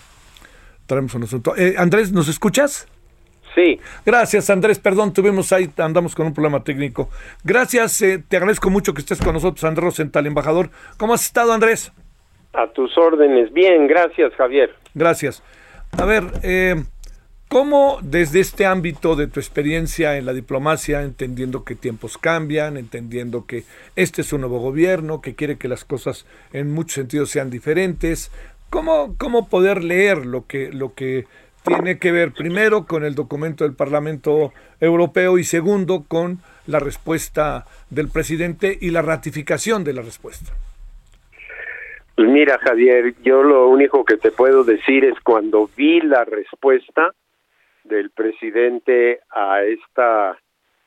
traemos 0.86 1.14
un 1.14 1.24
asunto. 1.24 1.56
Eh, 1.56 1.76
Andrés, 1.78 2.12
¿nos 2.12 2.28
escuchas? 2.28 2.88
Sí, 3.54 3.80
Gracias, 4.06 4.50
Andrés. 4.50 4.80
Perdón, 4.80 5.14
tuvimos 5.14 5.52
ahí, 5.52 5.70
andamos 5.78 6.16
con 6.16 6.28
un 6.28 6.34
problema 6.34 6.64
técnico. 6.64 7.10
Gracias, 7.44 8.02
eh, 8.02 8.24
te 8.26 8.38
agradezco 8.38 8.70
mucho 8.70 8.94
que 8.94 9.02
estés 9.02 9.20
con 9.20 9.34
nosotros, 9.34 9.64
Andrés 9.66 9.84
Rosenthal, 9.84 10.26
embajador. 10.26 10.70
¿Cómo 10.98 11.14
has 11.14 11.26
estado, 11.26 11.52
Andrés? 11.52 11.92
a 12.54 12.68
tus 12.68 12.98
órdenes. 12.98 13.52
Bien, 13.54 13.88
gracias, 13.88 14.34
Javier. 14.34 14.74
Gracias. 14.94 15.44
A 15.98 16.06
ver, 16.06 16.24
eh, 16.44 16.76
¿cómo 17.48 18.00
desde 18.02 18.40
este 18.40 18.66
ámbito 18.66 19.16
de 19.16 19.28
tu 19.28 19.40
experiencia 19.40 20.18
en 20.18 20.26
la 20.26 20.34
diplomacia, 20.34 21.02
entendiendo 21.02 21.64
que 21.64 21.76
tiempos 21.76 22.18
cambian, 22.18 22.78
entendiendo 22.78 23.46
que 23.46 23.64
este 23.96 24.22
es 24.22 24.34
un 24.34 24.42
nuevo 24.42 24.60
gobierno, 24.60 25.22
que 25.22 25.36
quiere 25.36 25.58
que 25.58 25.68
las 25.68 25.86
cosas 25.86 26.26
en 26.54 26.72
muchos 26.72 26.96
sentidos 26.96 27.30
sean 27.30 27.50
diferentes, 27.50 28.32
¿cómo, 28.70 29.16
cómo 29.18 29.50
poder 29.50 29.84
leer 29.84 30.26
lo 30.26 30.46
que, 30.48 30.72
lo 30.72 30.94
que 30.94 31.26
tiene 31.64 32.00
que 32.00 32.12
ver 32.12 32.32
primero 32.32 32.86
con 32.86 33.04
el 33.04 33.16
documento 33.16 33.64
del 33.64 33.76
Parlamento 33.76 34.54
Europeo 34.80 35.38
y 35.38 35.44
segundo 35.44 36.06
con 36.08 36.40
la 36.68 36.80
respuesta 36.80 37.66
del 37.90 38.10
presidente 38.10 38.78
y 38.80 38.92
la 38.92 39.02
ratificación 39.02 39.84
de 39.84 39.94
la 39.94 40.02
respuesta? 40.02 40.54
Pues 42.16 42.30
mira, 42.30 42.60
Javier, 42.60 43.16
yo 43.24 43.42
lo 43.42 43.68
único 43.70 44.06
que 44.06 44.18
te 44.18 44.32
puedo 44.32 44.64
decir 44.64 45.06
es 45.06 45.20
cuando 45.22 45.70
vi 45.76 46.02
la 46.02 46.26
respuesta 46.26 47.14
del 47.84 48.12
presidente 48.12 49.22
a 49.32 49.64
esta 49.64 50.38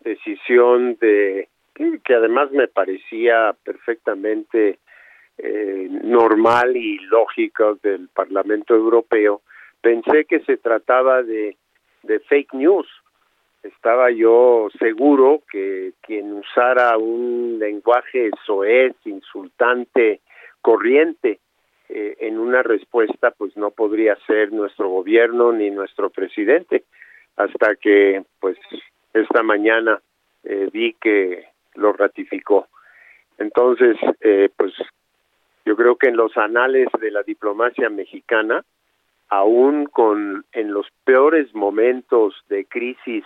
decisión 0.00 0.96
de 1.00 1.48
que, 1.74 2.14
además 2.14 2.52
me 2.52 2.68
parecía 2.68 3.54
perfectamente 3.64 4.78
eh, 5.38 5.88
normal 6.04 6.76
y 6.76 6.98
lógica 7.00 7.74
del 7.82 8.08
Parlamento 8.10 8.74
Europeo, 8.74 9.42
pensé 9.84 10.24
que 10.24 10.40
se 10.40 10.56
trataba 10.56 11.22
de, 11.22 11.56
fake 12.28 12.54
news. 12.54 12.88
Estaba 13.62 14.10
yo 14.10 14.68
seguro 14.78 15.42
que 15.50 15.92
quien 16.00 16.32
usara 16.32 16.96
un 16.96 17.58
lenguaje 17.58 18.30
soez, 18.46 18.94
insultante, 19.04 20.20
corriente 20.62 21.40
eh, 21.90 22.16
en 22.20 22.38
una 22.38 22.62
respuesta, 22.62 23.30
pues 23.30 23.56
no 23.58 23.70
podría 23.72 24.16
ser 24.26 24.52
nuestro 24.52 24.88
gobierno 24.88 25.52
ni 25.52 25.70
nuestro 25.70 26.08
presidente, 26.08 26.84
hasta 27.36 27.76
que 27.76 28.24
pues 28.40 28.56
esta 29.12 29.42
mañana 29.42 30.00
eh, 30.44 30.68
vi 30.72 30.94
que 30.94 31.44
lo 31.74 31.92
ratificó. 31.92 32.68
Entonces, 33.36 33.96
eh, 34.20 34.48
pues 34.56 34.72
yo 35.66 35.76
creo 35.76 35.96
que 35.96 36.08
en 36.08 36.16
los 36.16 36.36
anales 36.38 36.88
de 36.98 37.10
la 37.10 37.22
diplomacia 37.22 37.90
mexicana, 37.90 38.64
aún 39.38 39.86
con 39.86 40.44
en 40.52 40.72
los 40.72 40.86
peores 41.04 41.54
momentos 41.54 42.34
de 42.48 42.66
crisis 42.66 43.24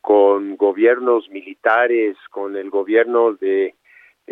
con 0.00 0.56
gobiernos 0.56 1.28
militares, 1.30 2.16
con 2.30 2.56
el 2.56 2.70
gobierno 2.70 3.32
de, 3.32 3.74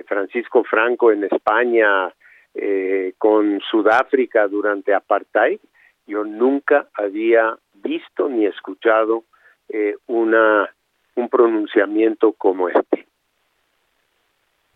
Francisco 0.07 0.65
Franco 0.65 1.13
en 1.13 1.23
España, 1.23 2.13
eh, 2.53 3.13
con 3.17 3.61
Sudáfrica 3.71 4.49
durante 4.49 4.93
apartheid, 4.93 5.61
yo 6.05 6.25
nunca 6.25 6.89
había 6.95 7.57
visto 7.75 8.29
ni 8.29 8.47
escuchado 8.47 9.23
eh, 9.69 9.95
una 10.07 10.69
un 11.15 11.29
pronunciamiento 11.29 12.33
como 12.33 12.69
este. 12.69 13.07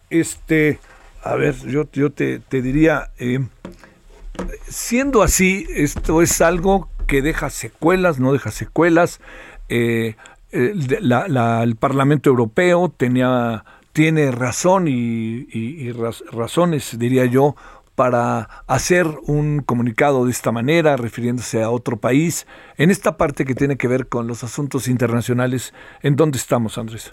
Este, 0.08 0.78
a 1.24 1.34
ver, 1.34 1.54
yo, 1.66 1.82
yo 1.92 2.10
te, 2.10 2.38
te 2.38 2.62
diría, 2.62 3.08
eh, 3.18 3.40
siendo 4.68 5.22
así, 5.22 5.66
esto 5.74 6.22
es 6.22 6.40
algo 6.40 6.88
que 7.06 7.22
deja 7.22 7.50
secuelas, 7.50 8.18
no 8.20 8.32
deja 8.32 8.50
secuelas. 8.50 9.20
Eh, 9.68 10.16
el, 10.50 11.76
Parlamento 11.78 12.30
Europeo 12.30 12.88
tenía, 12.94 13.64
tiene 13.92 14.30
razón 14.30 14.88
y, 14.88 15.46
y- 15.50 15.88
y 15.88 15.92
raz- 15.92 16.24
razones, 16.32 16.98
diría 16.98 17.24
yo, 17.26 17.54
para 17.94 18.48
hacer 18.68 19.06
un 19.26 19.60
comunicado 19.60 20.24
de 20.24 20.30
esta 20.30 20.52
manera, 20.52 20.96
refiriéndose 20.96 21.62
a 21.62 21.70
otro 21.70 21.96
país, 21.96 22.46
en 22.76 22.90
esta 22.90 23.16
parte 23.16 23.44
que 23.44 23.54
tiene 23.56 23.76
que 23.76 23.88
ver 23.88 24.06
con 24.06 24.28
los 24.28 24.44
asuntos 24.44 24.86
internacionales. 24.86 25.74
¿En 26.02 26.14
dónde 26.14 26.38
estamos, 26.38 26.78
Andrés? 26.78 27.12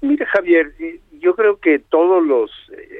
Mire, 0.00 0.24
Javier, 0.26 0.74
eh, 0.80 0.98
yo 1.22 1.34
creo 1.34 1.58
que 1.58 1.78
todos 1.78 2.22
los 2.26 2.50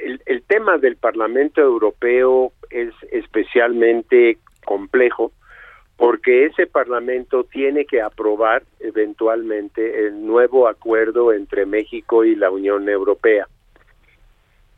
el, 0.05 0.23
el 0.27 0.43
tema 0.45 0.79
del 0.79 0.97
Parlamento 0.97 1.61
Europeo 1.61 2.53
es 2.71 2.95
especialmente 3.11 4.39
complejo 4.65 5.33
porque 5.97 6.47
ese 6.47 6.67
Parlamento 6.67 7.45
tiene 7.45 7.85
que 7.85 8.01
aprobar 8.01 8.63
eventualmente 8.81 10.07
el 10.07 10.27
nuevo 10.27 10.67
acuerdo 10.67 11.33
entre 11.33 11.67
México 11.67 12.25
y 12.25 12.35
la 12.35 12.51
Unión 12.51 12.89
Europea. 12.89 13.47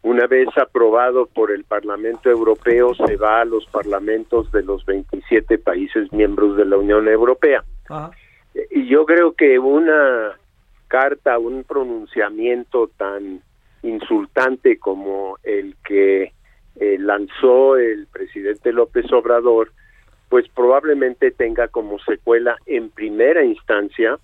Una 0.03 0.27
vez 0.27 0.49
aprobado 0.59 1.25
por 1.25 1.51
el 1.51 1.65
Parlamento 1.65 2.29
Europeo, 2.29 2.95
se 2.95 3.17
va 3.17 3.41
a 3.41 3.47
los 3.47 3.65
parlamentos 3.67 4.53
de 4.53 4.63
los 4.63 4.85
27 4.85 5.57
países 5.57 6.13
miembros 6.13 6.59
de 6.59 6.67
la 6.67 6.77
Unión 6.77 7.09
Europea. 7.09 7.65
Y 8.71 8.87
yo 8.87 9.07
creo 9.07 9.33
que 9.33 9.59
una 9.59 10.37
carta, 10.89 11.39
un 11.39 11.65
pronunciamiento 11.65 12.91
tan 12.97 13.41
insultante 13.83 14.79
como 14.79 15.39
el 15.43 15.77
que 15.87 16.33
eh, 16.77 16.97
lanzó 16.99 17.77
el 17.77 18.07
presidente 18.07 18.73
López 18.73 19.13
Obrador, 19.13 19.73
pues 20.29 20.49
probablemente 20.49 21.31
tenga 21.31 21.69
como 21.69 21.99
secuela 22.01 22.57
en 22.67 22.91
primera 22.91 23.45
instancia 23.45 24.19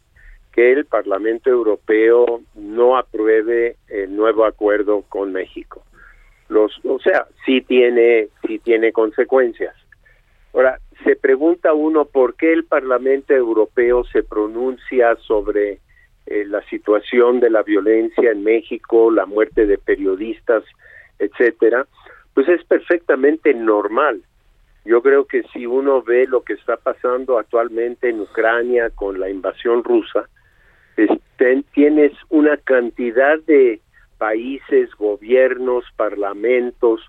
que 0.52 0.72
el 0.72 0.84
Parlamento 0.84 1.50
Europeo 1.50 2.40
no 2.54 2.96
apruebe 2.96 3.76
el 3.88 4.16
nuevo 4.16 4.44
acuerdo 4.44 5.02
con 5.08 5.32
México. 5.32 5.84
O 6.52 6.98
sea, 6.98 7.26
sí 7.46 7.60
tiene, 7.60 8.28
sí 8.44 8.58
tiene 8.58 8.90
consecuencias. 8.92 9.76
Ahora, 10.52 10.80
se 11.04 11.14
pregunta 11.14 11.72
uno 11.72 12.06
por 12.06 12.34
qué 12.34 12.52
el 12.52 12.64
Parlamento 12.64 13.32
Europeo 13.32 14.02
se 14.04 14.24
pronuncia 14.24 15.14
sobre 15.26 15.78
eh, 16.30 16.44
la 16.46 16.62
situación 16.68 17.40
de 17.40 17.50
la 17.50 17.62
violencia 17.62 18.30
en 18.30 18.44
México, 18.44 19.10
la 19.10 19.26
muerte 19.26 19.66
de 19.66 19.78
periodistas, 19.78 20.62
etcétera. 21.18 21.86
Pues 22.34 22.48
es 22.48 22.64
perfectamente 22.64 23.52
normal. 23.52 24.22
Yo 24.84 25.02
creo 25.02 25.26
que 25.26 25.42
si 25.52 25.66
uno 25.66 26.02
ve 26.02 26.26
lo 26.28 26.42
que 26.42 26.52
está 26.52 26.76
pasando 26.76 27.36
actualmente 27.36 28.08
en 28.08 28.20
Ucrania 28.20 28.90
con 28.90 29.18
la 29.18 29.28
invasión 29.28 29.82
rusa, 29.82 30.28
tienes 31.74 32.12
una 32.28 32.56
cantidad 32.58 33.38
de 33.40 33.80
países, 34.18 34.90
gobiernos, 34.96 35.84
parlamentos 35.96 37.00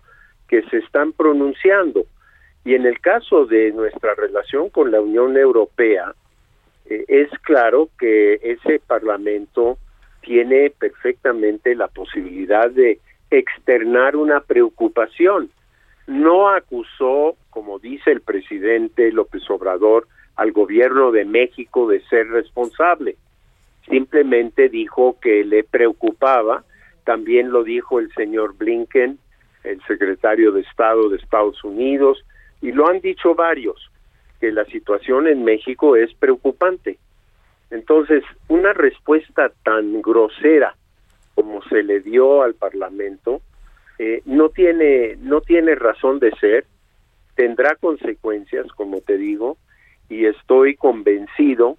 que 0.48 0.64
se 0.64 0.78
están 0.78 1.14
pronunciando. 1.14 2.06
Y 2.66 2.74
en 2.74 2.86
el 2.88 3.00
caso 3.00 3.46
de 3.46 3.72
nuestra 3.72 4.16
relación 4.16 4.70
con 4.70 4.92
la 4.92 5.00
Unión 5.00 5.38
Europea, 5.38 6.16
eh, 6.92 7.06
es 7.08 7.30
claro 7.44 7.90
que 7.98 8.40
ese 8.44 8.80
Parlamento 8.86 9.78
tiene 10.22 10.72
perfectamente 10.72 11.74
la 11.74 11.88
posibilidad 11.88 12.70
de 12.70 13.00
externar 13.30 14.18
una 14.18 14.42
preocupación. 14.42 15.50
No 16.08 16.50
acusó, 16.50 17.36
como 17.50 17.80
dice 17.80 18.12
el 18.12 18.22
presidente 18.22 19.12
López 19.12 19.50
Obrador, 19.50 20.08
al 20.36 20.52
gobierno 20.52 21.12
de 21.12 21.24
México 21.24 21.88
de 21.88 22.02
ser 22.08 22.28
responsable. 22.28 23.16
Simplemente 23.90 24.70
dijo 24.70 25.18
que 25.22 25.46
le 25.46 25.64
preocupaba, 25.64 26.66
también 27.06 27.52
lo 27.52 27.64
dijo 27.64 28.00
el 28.00 28.12
señor 28.14 28.58
Blinken, 28.58 29.18
el 29.64 29.82
secretario 29.84 30.52
de 30.52 30.62
Estado 30.62 31.10
de 31.10 31.18
Estados 31.18 31.64
Unidos, 31.64 32.24
y 32.62 32.72
lo 32.72 32.88
han 32.88 33.00
dicho 33.00 33.34
varios, 33.34 33.91
que 34.42 34.52
la 34.52 34.66
situación 34.66 35.28
en 35.28 35.46
México 35.46 35.96
es 35.96 36.14
preocupante. 36.16 36.98
Entonces, 37.70 38.24
una 38.50 38.74
respuesta 38.74 39.52
tan 39.64 40.02
grosera 40.02 40.76
como 41.36 41.62
se 41.64 41.84
le 41.84 42.02
dio 42.02 42.42
al 42.42 42.56
Parlamento 42.56 43.42
eh, 44.00 44.22
no 44.26 44.50
tiene 44.50 45.16
no 45.20 45.42
tiene 45.42 45.76
razón 45.76 46.20
de 46.20 46.32
ser, 46.32 46.66
tendrá 47.36 47.76
consecuencias, 47.76 48.68
como 48.74 49.00
te 49.02 49.18
digo, 49.18 49.58
y 50.10 50.26
estoy 50.26 50.76
convencido 50.76 51.78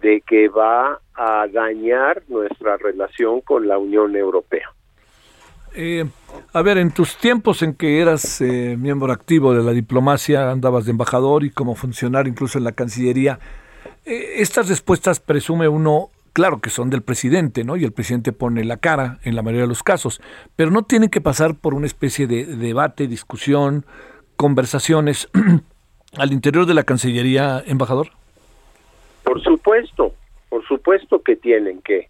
de 0.00 0.20
que 0.20 0.48
va 0.48 1.00
a 1.14 1.46
dañar 1.48 2.22
nuestra 2.28 2.76
relación 2.76 3.40
con 3.40 3.66
la 3.66 3.78
Unión 3.78 4.14
Europea. 4.14 4.75
Eh, 5.78 6.06
a 6.54 6.62
ver, 6.62 6.78
en 6.78 6.90
tus 6.90 7.18
tiempos 7.18 7.60
en 7.60 7.74
que 7.74 8.00
eras 8.00 8.40
eh, 8.40 8.76
miembro 8.78 9.12
activo 9.12 9.52
de 9.52 9.62
la 9.62 9.72
diplomacia, 9.72 10.50
andabas 10.50 10.86
de 10.86 10.92
embajador 10.92 11.44
y 11.44 11.50
como 11.50 11.74
funcionario 11.74 12.30
incluso 12.30 12.56
en 12.56 12.64
la 12.64 12.72
Cancillería, 12.72 13.38
eh, 14.06 14.36
estas 14.36 14.70
respuestas 14.70 15.20
presume 15.20 15.68
uno, 15.68 16.08
claro 16.32 16.60
que 16.60 16.70
son 16.70 16.88
del 16.88 17.02
presidente, 17.02 17.62
¿no? 17.62 17.76
Y 17.76 17.84
el 17.84 17.92
presidente 17.92 18.32
pone 18.32 18.64
la 18.64 18.78
cara 18.78 19.18
en 19.22 19.36
la 19.36 19.42
mayoría 19.42 19.64
de 19.64 19.68
los 19.68 19.82
casos, 19.82 20.22
pero 20.56 20.70
no 20.70 20.82
tienen 20.84 21.10
que 21.10 21.20
pasar 21.20 21.54
por 21.54 21.74
una 21.74 21.86
especie 21.86 22.26
de 22.26 22.46
debate, 22.46 23.06
discusión, 23.06 23.84
conversaciones 24.36 25.28
al 26.16 26.32
interior 26.32 26.64
de 26.64 26.72
la 26.72 26.84
Cancillería, 26.84 27.62
embajador. 27.66 28.12
Por 29.24 29.42
supuesto, 29.42 30.14
por 30.48 30.66
supuesto 30.66 31.20
que 31.22 31.36
tienen 31.36 31.82
que. 31.82 32.08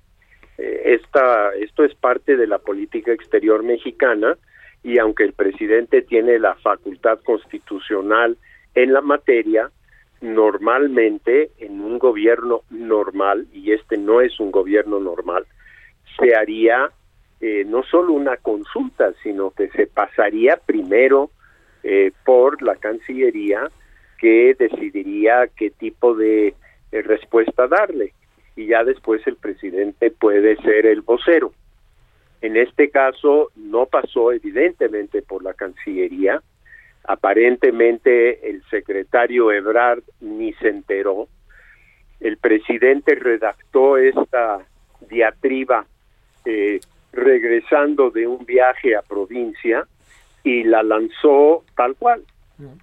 Eh, 0.58 0.98
esta, 1.00 1.54
esto 1.54 1.84
es 1.84 1.94
parte 1.94 2.36
de 2.36 2.46
la 2.46 2.58
política 2.58 3.12
exterior 3.12 3.62
mexicana 3.62 4.36
y 4.82 4.98
aunque 4.98 5.24
el 5.24 5.32
presidente 5.32 6.02
tiene 6.02 6.38
la 6.38 6.54
facultad 6.56 7.20
constitucional 7.24 8.36
en 8.74 8.92
la 8.92 9.00
materia, 9.00 9.70
normalmente 10.20 11.50
en 11.58 11.80
un 11.80 11.98
gobierno 11.98 12.62
normal, 12.70 13.46
y 13.52 13.72
este 13.72 13.96
no 13.96 14.20
es 14.20 14.38
un 14.38 14.50
gobierno 14.50 15.00
normal, 15.00 15.46
se 16.18 16.34
haría 16.34 16.90
eh, 17.40 17.64
no 17.66 17.82
solo 17.82 18.12
una 18.12 18.36
consulta, 18.36 19.12
sino 19.22 19.50
que 19.50 19.68
se 19.70 19.86
pasaría 19.86 20.56
primero 20.64 21.30
eh, 21.82 22.12
por 22.24 22.62
la 22.62 22.76
Cancillería 22.76 23.68
que 24.18 24.54
decidiría 24.58 25.48
qué 25.54 25.70
tipo 25.70 26.14
de 26.14 26.54
respuesta 26.92 27.66
darle 27.66 28.14
y 28.56 28.66
ya 28.66 28.82
después 28.82 29.24
el 29.26 29.36
presidente 29.36 30.10
puede 30.10 30.56
ser 30.56 30.86
el 30.86 31.02
vocero. 31.02 31.52
En 32.40 32.56
este 32.56 32.90
caso 32.90 33.50
no 33.54 33.86
pasó 33.86 34.32
evidentemente 34.32 35.22
por 35.22 35.44
la 35.44 35.54
Cancillería, 35.54 36.42
aparentemente 37.04 38.50
el 38.50 38.62
secretario 38.70 39.52
Ebrard 39.52 40.02
ni 40.20 40.52
se 40.54 40.68
enteró, 40.68 41.28
el 42.20 42.38
presidente 42.38 43.14
redactó 43.14 43.98
esta 43.98 44.66
diatriba 45.08 45.86
eh, 46.44 46.80
regresando 47.12 48.10
de 48.10 48.26
un 48.26 48.44
viaje 48.44 48.96
a 48.96 49.02
provincia 49.02 49.86
y 50.42 50.64
la 50.64 50.82
lanzó 50.82 51.64
tal 51.76 51.94
cual. 51.96 52.22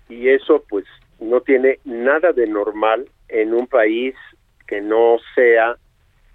Y 0.08 0.30
eso 0.30 0.64
pues 0.70 0.86
no 1.20 1.42
tiene 1.42 1.80
nada 1.84 2.32
de 2.32 2.46
normal 2.46 3.08
en 3.28 3.54
un 3.54 3.66
país 3.66 4.16
que 4.74 4.82
no 4.82 5.18
sea 5.36 5.78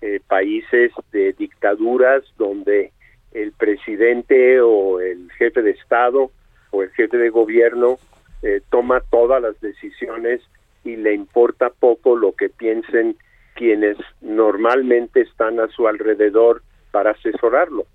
eh, 0.01 0.21
países 0.29 0.93
de 1.11 1.33
dictaduras 1.33 2.23
donde 2.37 2.93
el 3.33 3.51
presidente 3.51 4.61
o 4.61 5.01
el 5.01 5.29
jefe 5.33 5.61
de 5.61 5.73
Estado 5.73 6.31
o 6.71 6.83
el 6.85 6.91
jefe 6.91 7.17
de 7.17 7.31
gobierno 7.31 7.99
eh, 8.43 8.61
toma 8.71 9.01
todas 9.11 9.43
las 9.43 9.61
decisiones 9.61 10.41
y 10.85 10.95
le 10.95 11.15
importa 11.15 11.71
poco 11.81 12.15
lo 12.15 12.31
que 12.31 12.49
piensen 12.49 13.17
quienes 13.57 13.97
normalmente 14.21 15.23
están 15.23 15.59
a 15.59 15.67
su 15.67 15.89
alrededor 15.89 16.63
para 16.93 17.11
asesorarlo. 17.11 17.87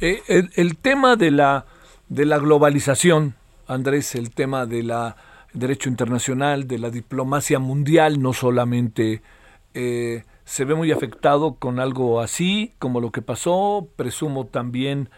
Eh, 0.00 0.22
el, 0.28 0.50
el, 0.54 0.76
tema 0.76 1.16
de 1.16 1.32
la 1.32 1.64
de 2.08 2.24
la 2.24 2.38
globalización, 2.38 3.34
Andrés, 3.66 4.14
el 4.14 4.32
tema 4.32 4.64
de 4.66 4.84
la 4.84 5.16
derecho 5.54 5.88
internacional, 5.88 6.68
de 6.68 6.78
la 6.78 6.90
diplomacia 6.90 7.58
mundial, 7.58 8.20
no 8.20 8.32
solamente 8.32 9.22
eh, 9.72 10.24
se 10.44 10.64
ve 10.64 10.74
muy 10.74 10.92
afectado 10.92 11.54
con 11.54 11.80
algo 11.80 12.20
así, 12.20 12.74
como 12.78 13.00
lo 13.00 13.10
que 13.10 13.22
pasó, 13.22 13.88
presumo 13.96 14.46
también 14.46 15.08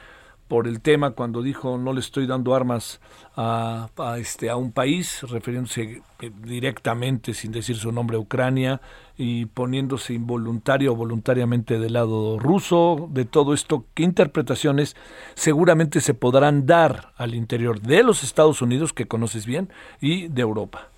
por 0.48 0.66
el 0.66 0.80
tema 0.80 1.10
cuando 1.12 1.42
dijo 1.42 1.78
no 1.78 1.92
le 1.92 2.00
estoy 2.00 2.26
dando 2.26 2.54
armas 2.54 3.00
a, 3.36 3.88
este 4.18 4.48
a 4.48 4.56
un 4.56 4.72
país 4.72 5.22
refiriéndose 5.30 6.02
eh, 6.20 6.30
directamente 6.42 7.34
sin 7.34 7.52
decir 7.52 7.76
su 7.76 7.92
nombre 7.92 8.16
a 8.16 8.20
Ucrania 8.20 8.80
y 9.16 9.46
poniéndose 9.46 10.14
involuntario 10.14 10.92
o 10.92 10.96
voluntariamente 10.96 11.78
del 11.78 11.94
lado 11.94 12.38
ruso 12.38 13.08
de 13.10 13.24
todo 13.24 13.54
esto 13.54 13.84
qué 13.94 14.02
interpretaciones 14.02 14.96
seguramente 15.34 16.00
se 16.00 16.14
podrán 16.14 16.66
dar 16.66 17.12
al 17.16 17.34
interior 17.34 17.80
de 17.80 18.02
los 18.02 18.22
Estados 18.22 18.62
Unidos 18.62 18.92
que 18.92 19.06
conoces 19.06 19.46
bien 19.46 19.68
y 20.00 20.28
de 20.28 20.42
Europa 20.42 20.88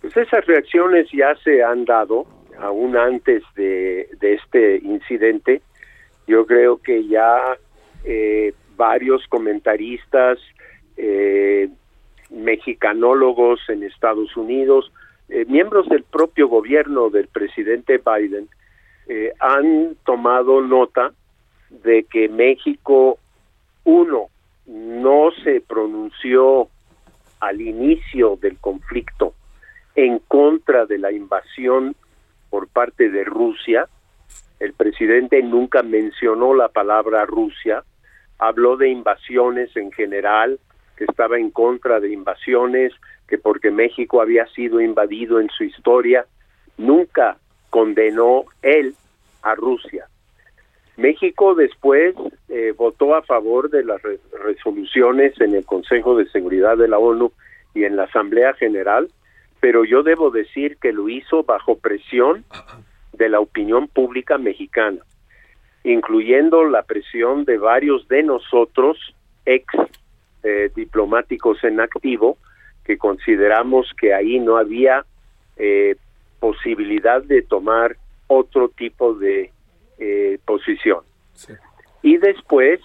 pues 0.00 0.16
esas 0.16 0.46
reacciones 0.46 1.08
ya 1.12 1.34
se 1.44 1.62
han 1.62 1.84
dado 1.84 2.26
aún 2.58 2.96
antes 2.96 3.42
de, 3.54 4.08
de 4.20 4.34
este 4.34 4.76
incidente. 4.78 5.62
Yo 6.26 6.46
creo 6.46 6.78
que 6.78 7.06
ya 7.06 7.56
eh, 8.04 8.54
varios 8.76 9.26
comentaristas, 9.28 10.38
eh, 10.96 11.68
mexicanólogos 12.30 13.60
en 13.68 13.82
Estados 13.82 14.36
Unidos, 14.36 14.92
eh, 15.28 15.44
miembros 15.48 15.88
del 15.88 16.04
propio 16.04 16.48
gobierno 16.48 17.10
del 17.10 17.28
presidente 17.28 17.98
Biden, 17.98 18.48
han 19.40 19.96
tomado 20.04 20.60
nota 20.60 21.12
de 21.68 22.04
que 22.04 22.28
México, 22.28 23.18
uno, 23.82 24.28
no 24.66 25.32
se 25.42 25.60
pronunció 25.60 26.68
al 27.40 27.60
inicio 27.60 28.38
del 28.40 28.56
conflicto 28.58 29.34
en 29.96 30.20
contra 30.20 30.86
de 30.86 30.98
la 30.98 31.10
invasión 31.10 31.96
por 32.50 32.68
parte 32.68 33.10
de 33.10 33.24
Rusia. 33.24 33.88
El 34.60 34.74
presidente 34.74 35.42
nunca 35.42 35.82
mencionó 35.82 36.54
la 36.54 36.68
palabra 36.68 37.24
Rusia, 37.24 37.82
habló 38.38 38.76
de 38.76 38.90
invasiones 38.90 39.74
en 39.74 39.90
general, 39.90 40.60
que 40.96 41.04
estaba 41.04 41.38
en 41.38 41.50
contra 41.50 41.98
de 41.98 42.12
invasiones, 42.12 42.92
que 43.26 43.38
porque 43.38 43.70
México 43.70 44.20
había 44.20 44.46
sido 44.48 44.80
invadido 44.80 45.40
en 45.40 45.48
su 45.48 45.64
historia, 45.64 46.26
nunca 46.76 47.38
condenó 47.70 48.44
él 48.60 48.94
a 49.42 49.54
Rusia. 49.54 50.06
México 50.98 51.54
después 51.54 52.14
eh, 52.50 52.74
votó 52.76 53.14
a 53.14 53.22
favor 53.22 53.70
de 53.70 53.82
las 53.82 54.02
resoluciones 54.44 55.40
en 55.40 55.54
el 55.54 55.64
Consejo 55.64 56.16
de 56.16 56.28
Seguridad 56.28 56.76
de 56.76 56.88
la 56.88 56.98
ONU 56.98 57.32
y 57.74 57.84
en 57.84 57.96
la 57.96 58.02
Asamblea 58.04 58.52
General, 58.52 59.08
pero 59.60 59.84
yo 59.84 60.02
debo 60.02 60.30
decir 60.30 60.76
que 60.76 60.92
lo 60.92 61.08
hizo 61.08 61.44
bajo 61.44 61.78
presión 61.78 62.44
de 63.20 63.28
la 63.28 63.38
opinión 63.38 63.86
pública 63.86 64.36
mexicana 64.38 65.00
incluyendo 65.84 66.64
la 66.64 66.82
presión 66.82 67.44
de 67.44 67.58
varios 67.58 68.06
de 68.08 68.22
nosotros, 68.22 68.98
ex 69.46 69.66
eh, 70.42 70.70
diplomáticos 70.74 71.62
en 71.64 71.80
activo, 71.80 72.36
que 72.84 72.98
consideramos 72.98 73.92
que 73.98 74.12
ahí 74.14 74.38
no 74.40 74.56
había 74.56 75.04
eh, 75.56 75.96
posibilidad 76.38 77.22
de 77.22 77.42
tomar 77.42 77.96
otro 78.26 78.68
tipo 78.68 79.14
de 79.14 79.50
eh, 79.98 80.38
posición. 80.44 81.00
Y 82.02 82.18
después, 82.18 82.80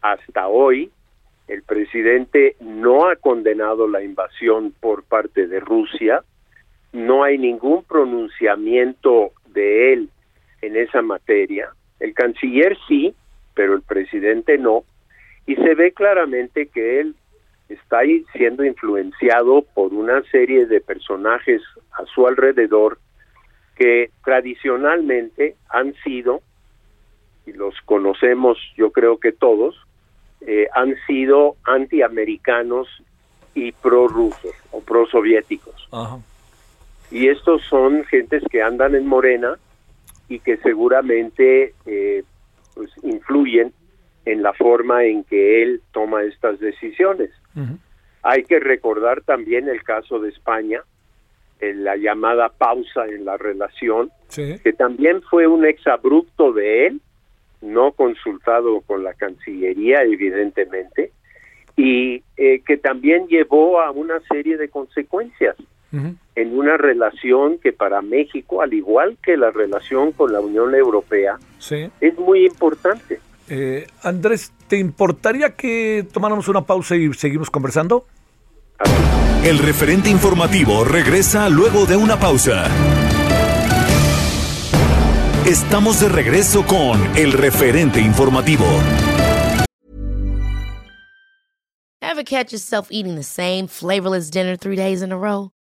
hasta 0.00 0.48
hoy, 0.48 0.90
el 1.48 1.62
presidente 1.62 2.56
no 2.60 3.08
ha 3.08 3.16
condenado 3.16 3.88
la 3.88 4.02
invasión 4.02 4.72
por 4.80 5.02
parte 5.04 5.46
de 5.46 5.60
Rusia, 5.60 6.22
no 6.92 7.22
hay 7.22 7.38
ningún 7.38 7.84
pronunciamiento 7.84 9.32
de 9.52 9.92
él 9.92 10.10
en 10.62 10.76
esa 10.76 11.02
materia, 11.02 11.70
el 11.98 12.14
canciller 12.14 12.76
sí, 12.88 13.14
pero 13.54 13.74
el 13.74 13.82
presidente 13.82 14.58
no. 14.58 14.84
Y 15.46 15.56
se 15.56 15.74
ve 15.74 15.92
claramente 15.92 16.66
que 16.66 17.00
él 17.00 17.14
está 17.68 18.00
siendo 18.32 18.64
influenciado 18.64 19.62
por 19.74 19.92
una 19.92 20.22
serie 20.30 20.66
de 20.66 20.80
personajes 20.80 21.62
a 21.92 22.04
su 22.06 22.26
alrededor 22.26 22.98
que 23.76 24.10
tradicionalmente 24.24 25.56
han 25.68 25.94
sido, 26.04 26.42
y 27.46 27.52
los 27.52 27.74
conocemos 27.84 28.58
yo 28.76 28.92
creo 28.92 29.18
que 29.18 29.32
todos, 29.32 29.76
eh, 30.42 30.68
han 30.74 30.94
sido 31.06 31.56
antiamericanos 31.64 32.88
y 33.54 33.72
prorrusos 33.72 34.54
o 34.70 34.80
prosoviéticos. 34.80 35.88
Y 37.10 37.28
estos 37.28 37.62
son 37.68 38.04
gentes 38.04 38.42
que 38.50 38.62
andan 38.62 38.94
en 38.94 39.06
Morena 39.06 39.58
y 40.28 40.38
que 40.38 40.56
seguramente 40.58 41.74
eh, 41.86 42.22
pues, 42.74 42.90
influyen 43.02 43.72
en 44.24 44.42
la 44.42 44.52
forma 44.52 45.04
en 45.04 45.24
que 45.24 45.62
él 45.62 45.82
toma 45.92 46.22
estas 46.22 46.60
decisiones. 46.60 47.30
Hay 48.22 48.44
que 48.44 48.60
recordar 48.60 49.22
también 49.22 49.68
el 49.68 49.82
caso 49.82 50.20
de 50.20 50.28
España, 50.28 50.82
en 51.58 51.84
la 51.84 51.96
llamada 51.96 52.48
pausa 52.48 53.06
en 53.06 53.24
la 53.24 53.36
relación, 53.36 54.10
que 54.34 54.72
también 54.72 55.20
fue 55.22 55.46
un 55.46 55.66
exabrupto 55.66 56.52
de 56.52 56.86
él, 56.86 57.00
no 57.60 57.92
consultado 57.92 58.80
con 58.82 59.02
la 59.02 59.14
Cancillería, 59.14 60.02
evidentemente, 60.02 61.12
y 61.76 62.22
eh, 62.36 62.62
que 62.64 62.76
también 62.76 63.26
llevó 63.26 63.80
a 63.80 63.90
una 63.90 64.20
serie 64.20 64.56
de 64.56 64.68
consecuencias 64.68 65.56
en 66.40 66.58
una 66.58 66.76
relación 66.76 67.58
que 67.58 67.72
para 67.72 68.00
México, 68.00 68.62
al 68.62 68.72
igual 68.72 69.18
que 69.22 69.36
la 69.36 69.50
relación 69.50 70.12
con 70.12 70.32
la 70.32 70.40
Unión 70.40 70.74
Europea, 70.74 71.38
es 72.00 72.18
muy 72.18 72.46
importante. 72.46 73.20
Eh, 73.48 73.86
Andrés, 74.02 74.52
¿te 74.68 74.78
importaría 74.78 75.56
que 75.56 76.06
tomáramos 76.12 76.48
una 76.48 76.62
pausa 76.62 76.96
y 76.96 77.12
seguimos 77.14 77.50
conversando? 77.50 78.06
El 79.44 79.58
referente 79.58 80.08
informativo 80.08 80.84
regresa 80.84 81.48
luego 81.48 81.84
de 81.84 81.96
una 81.96 82.18
pausa. 82.18 82.66
Estamos 85.46 86.00
de 86.00 86.08
regreso 86.08 86.64
con 86.64 87.00
el 87.16 87.32
referente 87.32 88.00
informativo. 88.00 88.64
Ever 92.00 92.24
catch 92.24 92.52
yourself 92.52 92.88
eating 92.90 93.16
the 93.16 93.22
same 93.22 93.66
flavorless 93.66 94.30
dinner 94.30 94.56
three 94.56 94.76
days 94.76 95.02
in 95.02 95.12
a 95.12 95.16
row? 95.16 95.50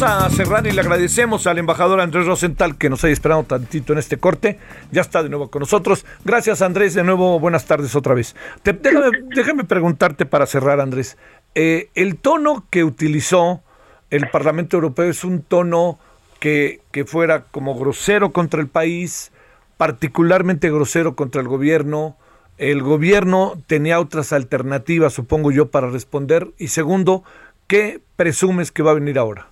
A 0.00 0.30
cerrar 0.30 0.64
y 0.64 0.70
le 0.70 0.80
agradecemos 0.80 1.48
al 1.48 1.58
embajador 1.58 2.00
Andrés 2.00 2.24
Rosenthal 2.24 2.78
que 2.78 2.88
nos 2.88 3.02
haya 3.02 3.12
esperado 3.12 3.42
tantito 3.42 3.92
en 3.92 3.98
este 3.98 4.16
corte. 4.16 4.60
Ya 4.92 5.00
está 5.00 5.24
de 5.24 5.28
nuevo 5.28 5.50
con 5.50 5.58
nosotros. 5.58 6.06
Gracias 6.24 6.62
Andrés, 6.62 6.94
de 6.94 7.02
nuevo 7.02 7.40
buenas 7.40 7.64
tardes 7.64 7.96
otra 7.96 8.14
vez. 8.14 8.36
Déjame, 8.62 9.64
preguntarte 9.64 10.24
para 10.24 10.46
cerrar 10.46 10.80
Andrés. 10.80 11.18
Eh, 11.56 11.90
el 11.96 12.16
tono 12.16 12.64
que 12.70 12.84
utilizó 12.84 13.62
el 14.10 14.30
Parlamento 14.30 14.76
Europeo 14.76 15.10
es 15.10 15.24
un 15.24 15.42
tono 15.42 15.98
que 16.38 16.80
fuera 17.04 17.46
como 17.50 17.76
grosero 17.76 18.32
contra 18.32 18.60
el 18.60 18.68
país, 18.68 19.32
particularmente 19.78 20.70
grosero 20.70 21.16
contra 21.16 21.40
el 21.40 21.48
gobierno. 21.48 22.16
El 22.56 22.82
gobierno 22.82 23.60
tenía 23.66 23.98
otras 23.98 24.32
alternativas, 24.32 25.12
supongo 25.12 25.50
yo, 25.50 25.72
para 25.72 25.90
responder. 25.90 26.52
Y 26.56 26.68
segundo, 26.68 27.24
¿qué 27.66 28.00
presumes 28.14 28.70
que 28.70 28.84
va 28.84 28.92
a 28.92 28.94
venir 28.94 29.18
ahora? 29.18 29.48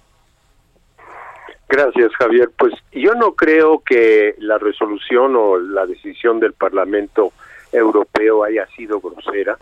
Gracias, 1.69 2.15
Javier. 2.17 2.51
Pues 2.57 2.75
yo 2.93 3.15
no 3.15 3.33
creo 3.33 3.81
que 3.81 4.35
la 4.39 4.59
resolución 4.59 5.35
o 5.37 5.59
la 5.59 5.85
decisión 5.87 6.39
del 6.39 6.53
Parlamento 6.53 7.33
Europeo 7.73 8.45
haya 8.45 8.67
sido 8.69 9.01
grosera. 9.01 9.59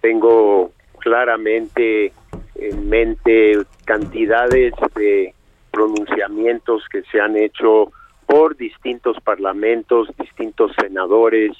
Tengo 0.00 0.72
claramente 0.98 2.12
en 2.56 2.88
mente 2.88 3.58
cantidades 3.84 4.74
de 4.94 5.34
pronunciamientos 5.70 6.84
que 6.90 7.02
se 7.10 7.20
han 7.20 7.36
hecho 7.36 7.90
por 8.26 8.56
distintos 8.56 9.16
parlamentos, 9.20 10.08
distintos 10.18 10.72
senadores 10.80 11.52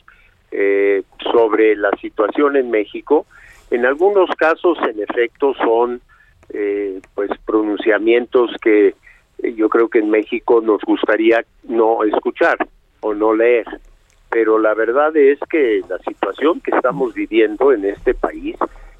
eh, 0.51 1.03
sobre 1.33 1.75
la 1.75 1.91
situación 2.01 2.57
en 2.57 2.71
México. 2.71 3.27
En 3.71 3.87
algunos 3.87 4.31
casos, 4.37 4.79
en 4.89 5.03
efecto, 5.03 5.55
son 5.55 6.01
eh, 6.51 7.01
pues 7.15 7.31
pronunciamientos 7.45 8.51
que 8.63 8.95
yo 9.53 9.69
creo 9.69 9.89
que 9.89 9.99
en 9.99 10.11
México 10.11 10.61
nos 10.61 10.81
gustaría 10.83 11.45
no 11.65 12.05
escuchar 12.05 12.57
o 13.01 13.15
no 13.15 13.35
leer. 13.35 13.67
Pero 14.31 14.59
la 14.59 14.75
verdad 14.75 15.17
es 15.17 15.39
que 15.51 15.83
la 15.89 15.99
situación 15.99 16.61
que 16.61 16.71
estamos 16.71 17.15
viviendo 17.15 17.73
en 17.73 17.85
este 17.85 18.15
país 18.15 18.57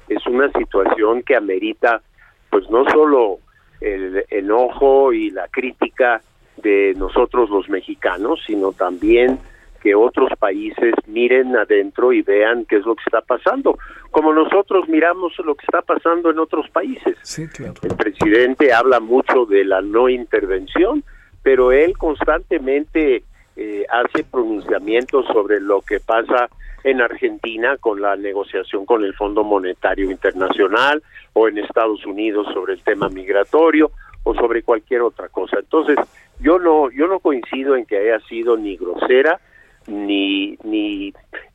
es 0.07 0.25
una 0.27 0.51
situación 0.51 1.23
que 1.23 1.35
amerita 1.35 2.01
pues 2.49 2.69
no 2.69 2.85
solo 2.89 3.39
el 3.81 4.23
enojo 4.29 5.11
y 5.11 5.31
la 5.31 5.47
crítica 5.49 6.21
de 6.57 6.93
nosotros 6.95 7.49
los 7.49 7.67
mexicanos, 7.69 8.39
sino 8.45 8.71
también 8.71 9.39
que 9.81 9.93
otros 9.93 10.29
países 10.39 10.95
miren 11.05 11.55
adentro 11.55 12.11
y 12.11 12.21
vean 12.21 12.65
qué 12.65 12.77
es 12.77 12.85
lo 12.85 12.95
que 12.95 13.03
está 13.05 13.21
pasando, 13.21 13.77
como 14.15 14.31
nosotros 14.31 14.87
miramos 14.87 15.33
lo 15.43 15.55
que 15.55 15.65
está 15.65 15.81
pasando 15.81 16.29
en 16.29 16.39
otros 16.39 16.69
países. 16.69 17.17
Sí, 17.21 17.49
claro. 17.49 17.73
El 17.83 17.97
presidente 17.97 18.71
habla 18.71 19.01
mucho 19.01 19.45
de 19.45 19.65
la 19.65 19.81
no 19.81 20.07
intervención, 20.07 21.03
pero 21.43 21.73
él 21.73 21.97
constantemente 21.97 23.25
eh, 23.57 23.85
hace 23.89 24.23
pronunciamientos 24.23 25.25
sobre 25.27 25.59
lo 25.59 25.81
que 25.81 25.99
pasa 25.99 26.47
en 26.85 27.01
Argentina 27.01 27.75
con 27.75 27.99
la 27.99 28.15
negociación 28.15 28.85
con 28.85 29.03
el 29.03 29.13
Fondo 29.15 29.43
Monetario 29.43 30.09
Internacional 30.09 31.03
o 31.33 31.49
en 31.49 31.57
Estados 31.57 32.05
Unidos 32.05 32.47
sobre 32.53 32.75
el 32.75 32.83
tema 32.83 33.09
migratorio 33.09 33.91
o 34.23 34.33
sobre 34.33 34.63
cualquier 34.63 35.01
otra 35.01 35.27
cosa. 35.27 35.59
Entonces, 35.59 35.97
yo 36.39 36.57
no 36.57 36.89
yo 36.89 37.07
no 37.07 37.19
coincido 37.19 37.75
en 37.75 37.85
que 37.85 37.97
haya 37.97 38.25
sido 38.29 38.55
ni 38.55 38.77
grosera 38.77 39.41
ni 39.87 40.57
ni 40.63 41.13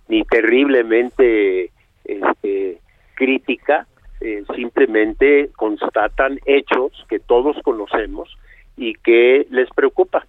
ni 0.09 0.25
terriblemente 0.25 1.71
este, 2.05 2.81
crítica, 3.15 3.87
eh, 4.21 4.45
simplemente 4.55 5.51
constatan 5.57 6.39
hechos 6.47 6.93
que 7.09 7.19
todos 7.19 7.57
conocemos 7.63 8.29
y 8.77 8.95
que 8.95 9.47
les 9.51 9.69
preocupa. 9.71 10.27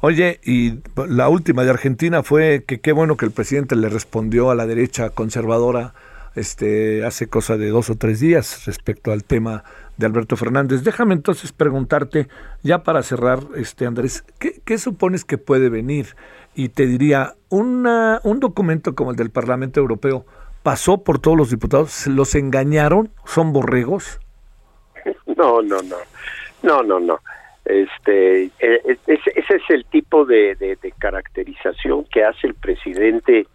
Oye, 0.00 0.40
y 0.44 0.74
la 1.08 1.28
última 1.28 1.64
de 1.64 1.70
Argentina 1.70 2.22
fue 2.22 2.64
que 2.66 2.80
qué 2.80 2.92
bueno 2.92 3.16
que 3.16 3.24
el 3.24 3.32
presidente 3.32 3.76
le 3.76 3.88
respondió 3.88 4.50
a 4.50 4.54
la 4.54 4.66
derecha 4.66 5.10
conservadora 5.10 5.94
este, 6.34 7.04
hace 7.04 7.28
cosa 7.28 7.56
de 7.56 7.68
dos 7.68 7.90
o 7.90 7.96
tres 7.96 8.20
días 8.20 8.66
respecto 8.66 9.12
al 9.12 9.24
tema 9.24 9.64
de 9.96 10.06
Alberto 10.06 10.36
Fernández. 10.36 10.82
Déjame 10.82 11.14
entonces 11.14 11.52
preguntarte, 11.52 12.28
ya 12.62 12.82
para 12.82 13.02
cerrar, 13.02 13.40
este 13.56 13.86
Andrés, 13.86 14.24
¿qué, 14.38 14.78
supones 14.78 15.24
que 15.24 15.38
puede 15.38 15.68
venir? 15.68 16.16
Y 16.54 16.68
te 16.70 16.86
diría, 16.86 17.34
una, 17.48 18.20
un 18.24 18.40
documento 18.40 18.94
como 18.94 19.10
el 19.10 19.16
del 19.16 19.30
Parlamento 19.30 19.80
Europeo 19.80 20.24
pasó 20.62 21.02
por 21.02 21.18
todos 21.18 21.36
los 21.36 21.50
diputados, 21.50 22.06
los 22.06 22.34
engañaron, 22.34 23.10
son 23.24 23.52
borregos. 23.52 24.20
No, 25.36 25.60
no, 25.60 25.82
no, 25.82 25.96
no, 26.62 26.82
no, 26.82 27.00
no. 27.00 27.18
Este, 27.64 28.44
eh, 28.44 28.98
ese, 29.06 29.32
es 29.34 29.62
el 29.70 29.84
tipo 29.86 30.24
de 30.24 30.78
caracterización 30.98 32.04
que 32.04 32.24
hace 32.24 32.46
el 32.46 32.54
presidente 32.54 33.46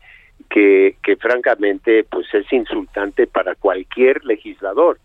que, 0.50 0.98
que 1.04 1.16
francamente 1.16 2.04
pues 2.04 2.28
es 2.34 2.52
insultante 2.52 3.28
para 3.28 3.56
cualquier 3.56 4.26
legislador, 4.26 5.00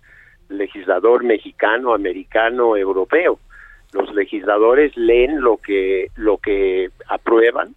legislador 0.49 1.25
mexicano, 1.25 1.95
americano, 1.95 2.77
europeo. 2.77 3.39
Los 3.93 4.13
legisladores 4.15 4.97
leen 4.97 5.41
lo 5.41 5.57
que 5.59 6.09
lo 6.17 6.39
que 6.39 6.91
aprueban, 7.09 7.75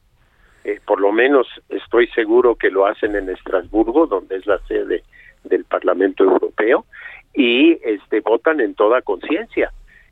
eh, 0.63 0.79
por 0.85 0.99
lo 0.99 1.11
menos 1.11 1.47
estoy 1.69 2.07
seguro 2.07 2.55
que 2.55 2.71
lo 2.71 2.85
hacen 2.85 3.15
en 3.15 3.29
Estrasburgo, 3.29 4.07
donde 4.07 4.37
es 4.37 4.45
la 4.45 4.59
sede 4.67 5.03
del 5.43 5.63
Parlamento 5.63 6.23
Europeo, 6.23 6.85
y 7.33 7.79
este 7.83 8.21
votan 8.21 8.59
en 8.59 8.73
toda 8.73 9.01
conciencia. 9.01 9.71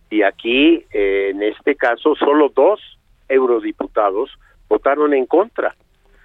Y 0.10 0.22
aquí, 0.22 0.86
eh, 0.92 1.32
en 1.32 1.42
este 1.42 1.76
caso, 1.76 2.16
solo 2.16 2.50
dos 2.50 2.80
eurodiputados 3.28 4.30
votaron 4.70 5.14
en 5.14 5.26
contra. 5.26 5.76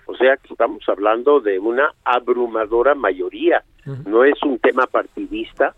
O 0.06 0.16
sea 0.16 0.36
que 0.36 0.52
estamos 0.52 0.86
hablando 0.88 1.40
de 1.40 1.58
una 1.58 1.94
abrumadora 2.04 2.94
mayoría. 2.94 3.62
No 4.04 4.24
es 4.24 4.40
un 4.42 4.58
tema 4.58 4.86
partidista. 4.86 5.74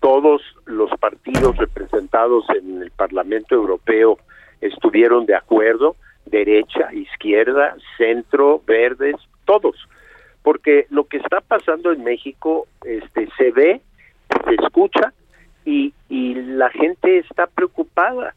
Todos 0.00 0.42
los 0.66 0.90
partidos 0.98 1.56
representados 1.56 2.44
en 2.50 2.82
el 2.82 2.90
Parlamento 2.90 3.54
Europeo 3.54 4.18
estuvieron 4.60 5.26
de 5.26 5.34
acuerdo, 5.34 5.96
derecha, 6.26 6.92
izquierda, 6.92 7.76
centro, 7.96 8.62
verdes, 8.66 9.16
todos. 9.44 9.76
Porque 10.42 10.86
lo 10.90 11.04
que 11.04 11.18
está 11.18 11.40
pasando 11.40 11.92
en 11.92 12.04
México 12.04 12.66
este, 12.84 13.28
se 13.36 13.50
ve 13.50 13.80
se 14.44 14.54
escucha 14.54 15.12
y, 15.64 15.92
y 16.08 16.34
la 16.34 16.70
gente 16.70 17.18
está 17.18 17.46
preocupada. 17.46 18.34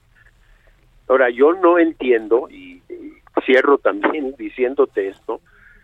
Ahora, 1.07 1.29
yo 1.29 1.53
no 1.53 1.77
entiendo, 1.77 2.47
y, 2.49 2.81
y 2.89 3.13
cierro 3.45 3.77
también 3.77 4.35
diciéndote 4.37 5.09
esto, 5.09 5.41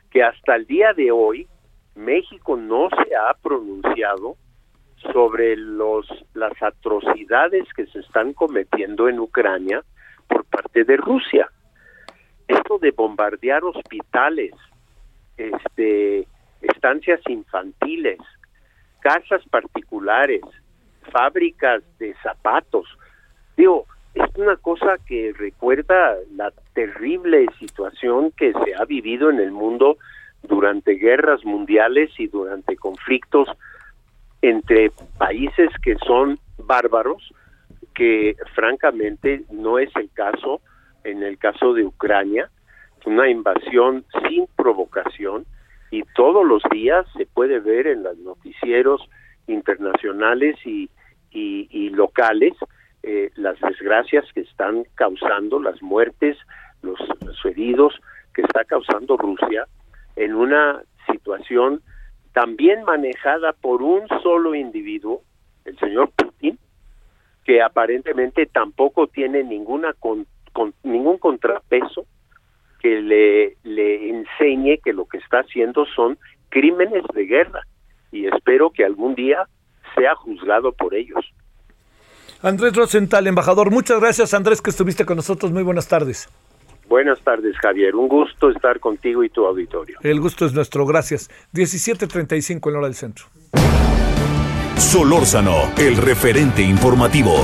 que 0.10 0.24
hasta 0.24 0.56
el 0.56 0.66
día 0.66 0.94
de 0.94 1.12
hoy 1.12 1.48
México 1.96 2.56
no 2.56 2.90
se 2.90 3.16
ha 3.16 3.34
pronunciado 3.42 4.36
sobre 5.14 5.56
los 5.56 6.08
las 6.34 6.54
atrocidades 6.62 7.66
que 7.76 7.86
se 7.88 8.00
están 8.00 8.34
cometiendo 8.34 9.08
en 9.08 9.20
Ucrania 9.20 9.84
por 10.28 10.46
parte 10.46 10.84
de 10.84 10.98
Rusia. 10.98 11.50
Esto 12.48 12.78
de 12.80 12.92
bombardear 12.92 13.64
hospitales, 13.64 14.54
este 15.38 16.28
estancias 16.62 17.22
infantiles, 17.28 18.20
casas 19.00 19.42
particulares, 19.50 20.42
fábricas 21.12 21.84
de 22.00 22.16
zapatos. 22.24 22.88
Digo, 23.56 23.86
es 24.14 24.36
una 24.36 24.56
cosa 24.56 24.98
que 25.06 25.34
recuerda 25.38 26.16
la 26.36 26.52
terrible 26.74 27.46
situación 27.60 28.32
que 28.32 28.54
se 28.54 28.76
ha 28.76 28.86
vivido 28.86 29.30
en 29.30 29.40
el 29.40 29.52
mundo 29.52 29.98
durante 30.44 30.94
guerras 30.94 31.44
mundiales 31.46 32.12
y 32.18 32.28
durante 32.28 32.76
conflictos 32.78 33.48
entre 34.42 34.92
países 35.18 35.70
que 35.82 35.96
son 36.06 36.40
bárbaros, 36.58 37.34
que 37.94 38.36
francamente 38.54 39.44
no 39.52 39.80
es 39.80 39.90
el 39.96 40.10
caso 40.12 40.62
en 41.04 41.24
el 41.24 41.38
caso 41.38 41.74
de 41.74 41.84
Ucrania, 41.84 42.50
una 43.06 43.30
invasión 43.30 44.04
sin 44.28 44.48
provocación 44.58 45.46
y 45.92 46.04
todos 46.16 46.46
los 46.46 46.62
días 46.70 47.06
se 47.16 47.26
puede 47.26 47.60
ver 47.60 47.88
en 47.88 48.04
los 48.04 48.18
noticieros 48.18 49.02
internacionales 49.48 50.58
y, 50.66 50.90
y, 51.32 51.90
locales 51.92 52.54
eh, 53.04 53.32
las 53.36 53.60
desgracias 53.62 54.26
que 54.34 54.42
están 54.42 54.84
causando, 54.96 55.60
las 55.62 55.82
muertes, 55.82 56.38
los, 56.82 57.00
los 57.26 57.46
heridos 57.46 57.94
que 58.34 58.42
está 58.42 58.66
causando 58.66 59.16
Rusia 59.16 59.66
en 60.18 60.36
una 60.36 60.84
situación 61.10 61.82
también 62.38 62.84
manejada 62.84 63.52
por 63.52 63.82
un 63.82 64.08
solo 64.22 64.54
individuo, 64.54 65.24
el 65.66 65.76
señor 65.80 66.12
Putin, 66.16 66.60
que 67.44 67.64
aparentemente 67.64 68.46
tampoco 68.46 69.08
tiene 69.08 69.44
ninguna 69.44 69.94
con, 69.94 70.28
con- 70.54 70.76
ningún 70.84 71.18
contrapeso 71.18 72.06
que 72.80 73.02
le, 73.02 73.58
le 73.64 74.10
enseñe 74.12 74.78
que 74.84 74.94
lo 74.94 75.06
que 75.06 75.18
está 75.18 75.40
haciendo 75.40 75.88
son 75.96 76.20
crímenes 76.50 77.04
de 77.16 77.26
guerra 77.26 77.62
y 78.12 78.28
espero 78.28 78.70
que 78.70 78.86
algún 78.86 79.16
día 79.16 79.48
sea 79.96 80.14
juzgado 80.14 80.74
por 80.74 80.94
ellos. 80.94 81.26
Andrés 82.44 82.76
Rosenthal, 82.76 83.26
embajador, 83.26 83.72
muchas 83.72 84.00
gracias 84.00 84.36
Andrés 84.36 84.62
que 84.62 84.70
estuviste 84.70 85.06
con 85.06 85.16
nosotros. 85.16 85.52
Muy 85.52 85.64
buenas 85.64 85.88
tardes. 85.88 86.30
Buenas 86.88 87.20
tardes, 87.22 87.56
Javier. 87.58 87.96
Un 87.96 88.08
gusto 88.08 88.50
estar 88.50 88.80
contigo 88.80 89.24
y 89.24 89.30
tu 89.30 89.46
auditorio. 89.46 90.00
El 90.02 90.20
gusto 90.22 90.46
es 90.46 90.54
nuestro, 90.54 90.86
gracias. 90.86 91.30
17.35 91.54 92.70
en 92.70 92.76
hora 92.76 92.88
del 92.88 92.96
centro. 92.96 93.26
Solórzano, 94.78 95.74
el 95.78 95.98
referente 95.98 96.62
informativo. 96.62 97.36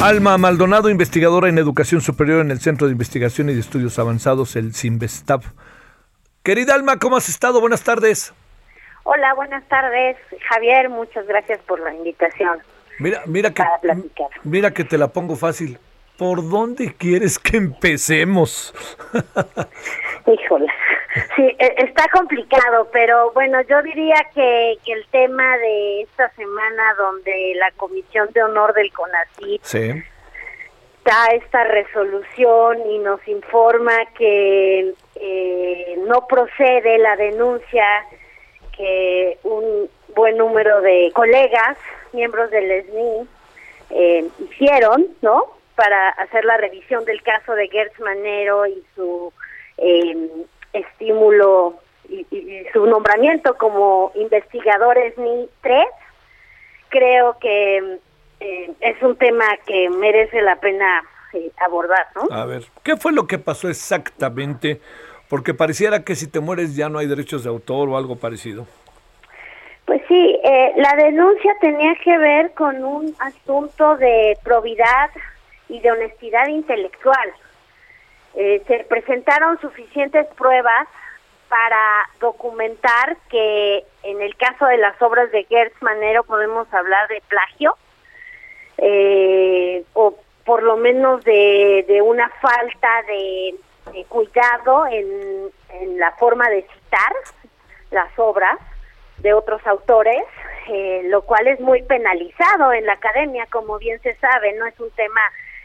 Alma 0.00 0.38
Maldonado, 0.38 0.90
investigadora 0.90 1.48
en 1.48 1.58
educación 1.58 2.00
superior 2.00 2.40
en 2.40 2.52
el 2.52 2.60
Centro 2.60 2.86
de 2.86 2.92
Investigación 2.92 3.50
y 3.50 3.54
de 3.54 3.60
Estudios 3.60 3.98
Avanzados, 3.98 4.54
el 4.54 4.72
CIMBESTAB. 4.72 5.42
Querida 6.44 6.74
Alma, 6.74 6.98
¿cómo 6.98 7.16
has 7.16 7.28
estado? 7.28 7.60
Buenas 7.60 7.82
tardes. 7.82 8.32
Hola, 9.10 9.32
buenas 9.32 9.66
tardes, 9.68 10.18
Javier. 10.50 10.90
Muchas 10.90 11.26
gracias 11.26 11.58
por 11.60 11.80
la 11.80 11.94
invitación. 11.94 12.58
Mira, 12.98 13.22
mira 13.24 13.48
que, 13.54 13.62
Para 13.62 13.78
platicar. 13.78 14.26
mira 14.44 14.70
que 14.72 14.84
te 14.84 14.98
la 14.98 15.08
pongo 15.08 15.34
fácil. 15.34 15.78
¿Por 16.18 16.46
dónde 16.46 16.92
quieres 16.94 17.38
que 17.38 17.56
empecemos? 17.56 18.74
Híjole. 20.26 20.66
Sí, 21.36 21.56
e- 21.58 21.74
está 21.78 22.06
complicado, 22.12 22.90
pero 22.92 23.32
bueno, 23.32 23.62
yo 23.62 23.80
diría 23.82 24.16
que, 24.34 24.76
que 24.84 24.92
el 24.92 25.06
tema 25.10 25.56
de 25.56 26.02
esta 26.02 26.28
semana 26.32 26.92
donde 26.98 27.54
la 27.56 27.70
Comisión 27.78 28.28
de 28.34 28.42
Honor 28.42 28.74
del 28.74 28.92
CONACYT 28.92 29.62
Sí. 29.64 30.02
da 31.06 31.28
esta 31.32 31.64
resolución 31.64 32.78
y 32.90 32.98
nos 32.98 33.26
informa 33.26 33.96
que 34.18 34.92
eh, 35.14 35.98
no 36.06 36.26
procede 36.26 36.98
la 36.98 37.16
denuncia 37.16 37.86
que 38.78 39.38
un 39.42 39.90
buen 40.14 40.38
número 40.38 40.80
de 40.80 41.12
colegas, 41.14 41.76
miembros 42.12 42.50
del 42.50 42.84
SNI, 42.86 43.28
eh, 43.90 44.28
hicieron, 44.38 45.06
¿no? 45.20 45.44
Para 45.74 46.08
hacer 46.10 46.44
la 46.44 46.56
revisión 46.56 47.04
del 47.04 47.22
caso 47.22 47.54
de 47.54 47.68
Gertz 47.68 47.98
Manero 48.00 48.66
y 48.66 48.82
su 48.94 49.32
eh, 49.76 50.28
estímulo 50.72 51.74
y, 52.08 52.26
su 52.72 52.86
nombramiento 52.86 53.56
como 53.58 54.12
investigador 54.14 54.96
SNI 55.14 55.48
3. 55.60 55.84
Creo 56.88 57.38
que 57.38 57.98
eh, 58.40 58.72
es 58.80 59.02
un 59.02 59.16
tema 59.16 59.44
que 59.66 59.90
merece 59.90 60.40
la 60.40 60.56
pena 60.56 61.04
eh, 61.34 61.50
abordar, 61.60 62.06
¿no? 62.14 62.34
A 62.34 62.46
ver, 62.46 62.64
¿qué 62.82 62.96
fue 62.96 63.12
lo 63.12 63.26
que 63.26 63.38
pasó 63.38 63.68
exactamente? 63.68 64.80
Porque 65.28 65.54
pareciera 65.54 66.04
que 66.04 66.14
si 66.14 66.26
te 66.26 66.40
mueres 66.40 66.74
ya 66.74 66.88
no 66.88 66.98
hay 66.98 67.06
derechos 67.06 67.44
de 67.44 67.50
autor 67.50 67.88
o 67.88 67.96
algo 67.96 68.16
parecido. 68.16 68.66
Pues 69.84 70.02
sí, 70.08 70.38
eh, 70.44 70.72
la 70.76 70.94
denuncia 70.96 71.54
tenía 71.60 71.94
que 72.02 72.16
ver 72.18 72.52
con 72.52 72.84
un 72.84 73.14
asunto 73.20 73.96
de 73.96 74.36
probidad 74.42 75.10
y 75.68 75.80
de 75.80 75.90
honestidad 75.90 76.46
intelectual. 76.48 77.32
Eh, 78.34 78.62
se 78.66 78.84
presentaron 78.84 79.58
suficientes 79.60 80.26
pruebas 80.36 80.88
para 81.48 82.08
documentar 82.20 83.16
que 83.30 83.84
en 84.02 84.20
el 84.20 84.36
caso 84.36 84.66
de 84.66 84.76
las 84.76 85.00
obras 85.00 85.30
de 85.32 85.44
Gertz 85.44 85.80
Manero 85.80 86.22
podemos 86.24 86.72
hablar 86.72 87.08
de 87.08 87.22
plagio 87.26 87.74
eh, 88.76 89.82
o 89.94 90.14
por 90.44 90.62
lo 90.62 90.76
menos 90.76 91.24
de, 91.24 91.84
de 91.88 92.02
una 92.02 92.28
falta 92.40 93.02
de, 93.06 93.54
de 93.92 94.04
cuidado 94.04 94.86
en, 94.86 95.50
en 95.70 95.98
la 95.98 96.12
forma 96.12 96.48
de 96.48 96.62
citar 96.62 97.12
las 97.90 98.10
obras 98.18 98.58
de 99.18 99.32
otros 99.32 99.66
autores, 99.66 100.24
eh, 100.68 101.02
lo 101.06 101.22
cual 101.22 101.46
es 101.48 101.60
muy 101.60 101.82
penalizado 101.82 102.72
en 102.72 102.86
la 102.86 102.92
academia, 102.94 103.46
como 103.50 103.78
bien 103.78 104.00
se 104.02 104.14
sabe, 104.16 104.52
no 104.54 104.66
es 104.66 104.78
un 104.78 104.90
tema 104.90 105.20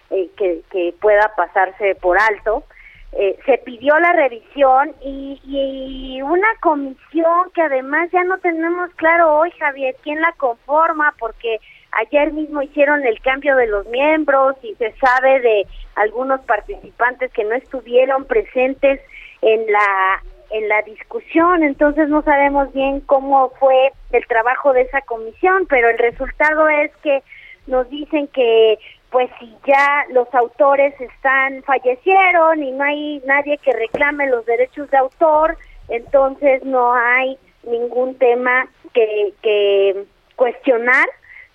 eh, 0.09 0.29
que, 0.37 0.61
que 0.71 0.93
pueda 0.99 1.33
pasarse 1.35 1.95
por 1.95 2.17
alto. 2.17 2.63
Eh, 3.11 3.37
se 3.45 3.59
pidió 3.59 3.99
la 3.99 4.13
revisión 4.13 4.95
y, 5.01 5.39
y 5.43 6.21
una 6.23 6.47
comisión 6.61 7.51
que 7.53 7.61
además 7.61 8.09
ya 8.11 8.23
no 8.23 8.39
tenemos 8.39 8.89
claro 8.95 9.35
hoy, 9.35 9.51
Javier, 9.51 9.95
quién 10.01 10.19
la 10.19 10.31
conforma, 10.33 11.13
porque 11.19 11.59
ayer 11.99 12.33
mismo 12.33 12.61
hicieron 12.61 13.05
el 13.05 13.19
cambio 13.21 13.55
de 13.55 13.67
los 13.67 13.85
miembros 13.87 14.55
y 14.63 14.75
se 14.75 14.93
sabe 14.93 15.39
de 15.39 15.67
algunos 15.95 16.41
participantes 16.41 17.31
que 17.31 17.43
no 17.43 17.53
estuvieron 17.53 18.25
presentes 18.25 18.99
en 19.41 19.71
la 19.71 20.23
en 20.51 20.69
la 20.69 20.83
discusión, 20.83 21.63
entonces 21.63 22.09
no 22.09 22.21
sabemos 22.21 22.71
bien 22.73 22.99
cómo 23.01 23.49
fue 23.59 23.91
el 24.11 24.25
trabajo 24.27 24.71
de 24.71 24.81
esa 24.81 25.01
comisión, 25.01 25.65
pero 25.67 25.89
el 25.89 25.97
resultado 25.97 26.69
es 26.69 26.91
que 26.97 27.23
nos 27.65 27.89
dicen 27.89 28.27
que 28.27 28.77
pues 29.09 29.31
si 29.39 29.51
ya 29.65 30.05
los 30.09 30.31
autores 30.33 30.93
están 31.01 31.63
fallecieron 31.63 32.61
y 32.61 32.71
no 32.71 32.83
hay 32.83 33.21
nadie 33.25 33.57
que 33.57 33.73
reclame 33.73 34.27
los 34.27 34.45
derechos 34.45 34.89
de 34.91 34.97
autor, 34.97 35.57
entonces 35.89 36.63
no 36.63 36.93
hay 36.93 37.37
ningún 37.63 38.15
tema 38.15 38.67
que, 38.93 39.33
que 39.41 40.05
cuestionar 40.35 41.07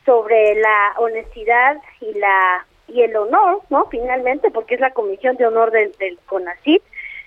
sobre 0.09 0.55
la 0.55 0.95
honestidad 0.97 1.77
y 2.01 2.19
la 2.19 2.65
y 2.89 3.03
el 3.03 3.15
honor, 3.15 3.61
¿no? 3.69 3.85
Finalmente, 3.91 4.51
porque 4.51 4.77
es 4.77 4.81
la 4.81 4.93
comisión 4.93 5.37
de 5.37 5.47
honor 5.47 5.71
del, 5.71 5.93
del 5.99 6.19
CONACYT 6.25 6.83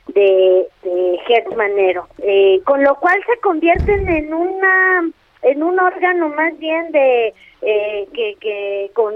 de, 0.07 0.67
de 0.81 1.55
Manero, 1.55 2.07
eh, 2.23 2.59
con 2.65 2.83
lo 2.83 2.95
cual 2.95 3.23
se 3.27 3.39
convierten 3.39 4.09
en 4.09 4.33
una 4.33 5.11
en 5.43 5.61
un 5.61 5.79
órgano 5.79 6.29
más 6.29 6.57
bien 6.57 6.91
de 6.91 7.35
eh, 7.61 8.07
que, 8.15 8.35
que 8.41 8.89
con 8.95 9.13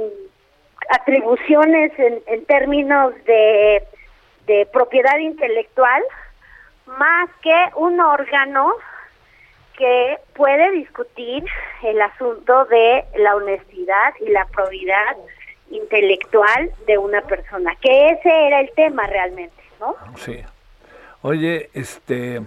atribuciones 0.92 1.92
en, 1.98 2.22
en 2.28 2.46
términos 2.46 3.16
de, 3.26 3.82
de 4.46 4.68
propiedad 4.68 5.18
intelectual 5.18 6.04
más 6.86 7.32
que 7.42 7.56
un 7.78 8.00
órgano 8.00 8.76
que 9.78 10.18
puede 10.34 10.72
discutir 10.72 11.44
el 11.84 12.02
asunto 12.02 12.66
de 12.66 13.06
la 13.18 13.36
honestidad 13.36 14.14
y 14.20 14.30
la 14.30 14.46
probidad 14.46 15.16
intelectual 15.70 16.72
de 16.88 16.98
una 16.98 17.22
persona, 17.22 17.76
que 17.82 18.10
ese 18.10 18.48
era 18.48 18.62
el 18.62 18.72
tema 18.76 19.08
realmente, 19.08 19.62
¿no? 19.80 19.96
Sí. 20.18 20.40
Oye, 21.22 21.70
este, 21.74 22.42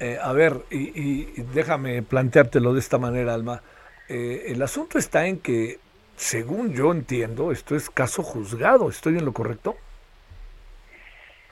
eh, 0.00 0.18
a 0.22 0.32
ver, 0.32 0.54
y, 0.70 0.90
y 0.98 1.42
déjame 1.54 2.02
planteártelo 2.02 2.74
de 2.74 2.80
esta 2.80 2.98
manera, 2.98 3.34
Alma. 3.34 3.62
Eh, 4.08 4.46
el 4.48 4.62
asunto 4.62 4.98
está 4.98 5.26
en 5.26 5.40
que, 5.40 5.78
según 6.16 6.74
yo 6.74 6.92
entiendo, 6.92 7.50
esto 7.50 7.74
es 7.74 7.88
caso 7.88 8.22
juzgado. 8.22 8.88
¿Estoy 8.88 9.16
en 9.16 9.24
lo 9.24 9.32
correcto? 9.32 9.76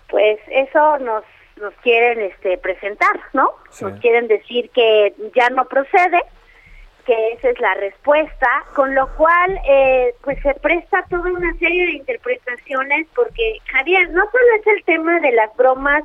Pues 0.09 0.38
eso 0.48 0.98
nos 0.98 1.24
nos 1.62 1.72
quieren 1.76 2.20
este 2.20 2.58
presentar, 2.58 3.20
¿no? 3.32 3.50
Sí. 3.70 3.84
Nos 3.84 3.98
quieren 4.00 4.28
decir 4.28 4.68
que 4.70 5.14
ya 5.34 5.48
no 5.48 5.64
procede, 5.66 6.22
que 7.06 7.32
esa 7.32 7.48
es 7.50 7.60
la 7.60 7.74
respuesta, 7.74 8.64
con 8.74 8.94
lo 8.94 9.08
cual 9.16 9.58
eh, 9.66 10.14
pues 10.22 10.38
se 10.42 10.54
presta 10.54 11.04
toda 11.08 11.30
una 11.30 11.52
serie 11.58 11.86
de 11.86 11.92
interpretaciones 11.92 13.06
porque 13.14 13.58
Javier 13.72 14.10
no 14.10 14.24
solo 14.30 14.44
es 14.60 14.66
el 14.66 14.84
tema 14.84 15.20
de 15.20 15.32
las 15.32 15.56
bromas 15.56 16.04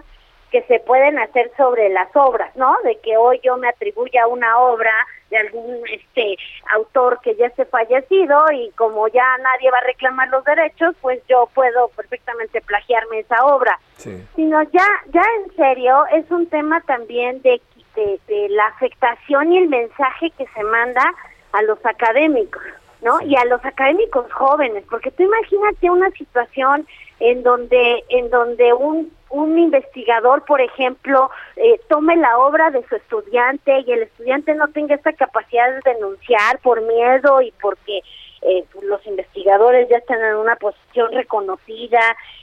que 0.58 0.64
se 0.64 0.80
pueden 0.80 1.20
hacer 1.20 1.52
sobre 1.56 1.90
las 1.90 2.10
obras, 2.16 2.56
¿no? 2.56 2.76
De 2.84 2.98
que 2.98 3.16
hoy 3.16 3.40
yo 3.44 3.58
me 3.58 3.68
atribuya 3.70 4.26
una 4.26 4.58
obra 4.60 4.92
de 5.30 5.38
algún 5.38 5.82
este 5.92 6.36
autor 6.74 7.20
que 7.22 7.36
ya 7.36 7.48
esté 7.48 7.66
fallecido 7.66 8.44
y 8.52 8.72
como 8.72 9.08
ya 9.10 9.38
nadie 9.38 9.70
va 9.70 9.78
a 9.78 9.86
reclamar 9.86 10.30
los 10.30 10.44
derechos, 10.46 10.96
pues 11.02 11.22
yo 11.28 11.48
puedo 11.54 11.90
perfectamente 11.90 12.62
plagiarme 12.62 13.20
esa 13.20 13.46
obra 13.46 13.78
Sí. 13.98 14.24
sino 14.36 14.62
ya 14.64 14.86
ya 15.08 15.24
en 15.44 15.56
serio 15.56 16.06
es 16.12 16.30
un 16.32 16.48
tema 16.48 16.82
también 16.82 17.42
de, 17.42 17.62
de, 17.96 18.20
de 18.28 18.50
la 18.50 18.68
afectación 18.68 19.52
y 19.52 19.58
el 19.60 19.68
mensaje 19.70 20.32
que 20.38 20.46
se 20.56 20.64
manda 20.64 21.04
a 21.52 21.62
los 21.64 21.84
académicos, 21.86 22.64
¿no? 23.02 23.20
Y 23.22 23.36
a 23.36 23.46
los 23.46 23.64
académicos 23.66 24.32
jóvenes, 24.34 24.84
porque 24.90 25.12
tú 25.12 25.24
imagínate 25.24 25.90
una 25.90 26.10
situación 26.12 26.88
en 27.20 27.44
donde 27.44 28.04
en 28.10 28.30
donde 28.30 28.74
un 28.74 29.12
un 29.30 29.58
investigador, 29.58 30.46
por 30.46 30.62
ejemplo, 30.62 31.30
eh, 31.56 31.80
tome 31.90 32.16
la 32.16 32.38
obra 32.38 32.72
de 32.72 32.86
su 32.88 32.96
estudiante 32.96 33.84
y 33.86 33.92
el 33.92 34.04
estudiante 34.04 34.56
no 34.56 34.70
tenga 34.70 34.96
esta 34.96 35.14
capacidad 35.14 35.70
de 35.70 35.94
denunciar 35.94 36.60
por 36.60 36.82
miedo 36.82 37.42
y 37.42 37.52
porque 37.62 38.02
eh, 38.42 38.64
los 38.84 39.06
investigadores 39.06 39.90
ya 39.90 39.98
están 39.98 40.22
en 40.22 40.36
una 40.36 40.56
posición 40.56 41.12
reconocida, 41.12 42.00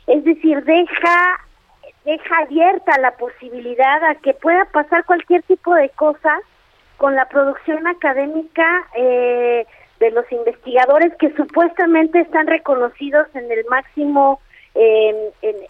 es 0.07 0.25
decir, 0.25 0.63
deja 0.65 1.41
deja 2.05 2.39
abierta 2.39 2.99
la 3.01 3.13
posibilidad 3.13 4.05
a 4.05 4.15
que 4.17 4.35
pueda 4.35 4.67
pasar 4.67 5.07
cualquier 5.07 5.43
tipo 5.45 5.75
de 5.75 5.89
cosa 5.91 6.39
con 6.99 7.15
la 7.15 7.27
producción 7.31 7.87
académica 7.87 8.87
eh, 8.95 9.67
de 10.01 10.11
los 10.11 10.31
investigadores 10.31 11.15
que 11.19 11.35
supuestamente 11.35 12.21
están 12.21 12.47
reconocidos 12.47 13.27
en 13.35 13.51
el 13.51 13.65
máximo 13.71 14.41
en, 14.75 15.17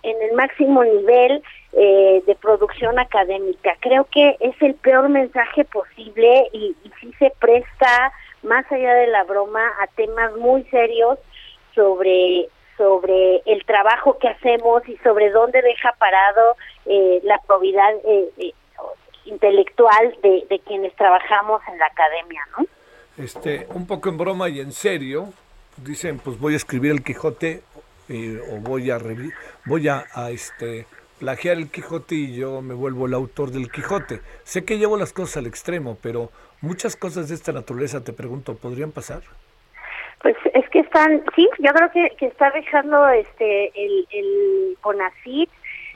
en 0.03 0.23
el 0.23 0.33
máximo 0.33 0.83
nivel 0.85 1.43
eh, 1.73 2.23
de 2.27 2.35
producción 2.37 2.99
académica. 2.99 3.77
Creo 3.81 4.05
que 4.05 4.37
es 4.41 4.55
el 4.63 4.75
peor 4.75 5.09
mensaje 5.09 5.65
posible 5.65 6.49
y, 6.53 6.77
y 6.85 6.91
sí 7.01 7.13
se 7.19 7.33
presta 7.39 8.13
más 8.43 8.71
allá 8.71 8.95
de 8.95 9.09
la 9.09 9.25
broma 9.25 9.67
a 9.81 9.87
temas 9.89 10.35
muy 10.37 10.63
serios 10.65 11.19
sobre 11.75 12.49
sobre 12.77 13.37
el 13.47 13.65
trabajo 13.65 14.19
que 14.19 14.29
hacemos 14.29 14.83
y 14.89 14.97
sobre 14.99 15.31
dónde 15.31 15.63
deja 15.63 15.93
parado 15.99 16.57
eh, 16.87 17.21
la 17.23 17.41
probidad 17.47 17.95
eh, 18.05 18.29
eh, 18.39 18.53
intelectual 19.27 20.17
de, 20.23 20.45
de 20.51 20.59
quienes 20.61 20.95
trabajamos 20.97 21.63
en 21.69 21.79
la 21.79 21.87
academia, 21.87 22.41
¿no? 22.59 22.67
Este, 23.17 23.69
un 23.75 23.87
poco 23.87 24.09
en 24.09 24.19
broma 24.19 24.49
y 24.49 24.59
en 24.59 24.73
serio, 24.73 25.29
dicen, 25.77 26.19
pues 26.19 26.39
voy 26.39 26.55
a 26.55 26.57
escribir 26.57 26.91
el 26.91 27.05
Quijote 27.05 27.63
eh, 28.09 28.41
o 28.51 28.57
voy 28.61 28.91
a 28.91 28.99
voy 29.65 29.89
a, 29.89 30.05
este 30.31 30.87
plagiar 31.19 31.57
el 31.57 31.71
Quijote 31.71 32.15
y 32.15 32.37
yo 32.37 32.61
me 32.61 32.75
vuelvo 32.75 33.07
el 33.07 33.15
autor 33.15 33.51
del 33.51 33.71
Quijote. 33.71 34.21
Sé 34.43 34.65
que 34.65 34.79
llevo 34.79 34.97
las 34.97 35.13
cosas 35.13 35.39
al 35.39 35.47
extremo, 35.47 35.97
pero 36.03 36.31
muchas 36.61 36.97
cosas 36.97 37.29
de 37.29 37.35
esta 37.35 37.53
naturaleza, 37.53 38.05
te 38.05 38.13
pregunto, 38.13 38.57
¿podrían 38.57 38.93
pasar? 38.93 39.23
Pues 40.21 40.37
es 40.55 40.69
que 40.71 40.81
están, 40.81 41.23
sí, 41.35 41.49
yo 41.59 41.73
creo 41.73 41.91
que, 41.93 42.17
que 42.17 42.27
está 42.27 42.51
dejando 42.51 43.09
este 43.09 43.73
el, 43.75 44.07
el 44.11 44.77
CONACYT 44.81 45.51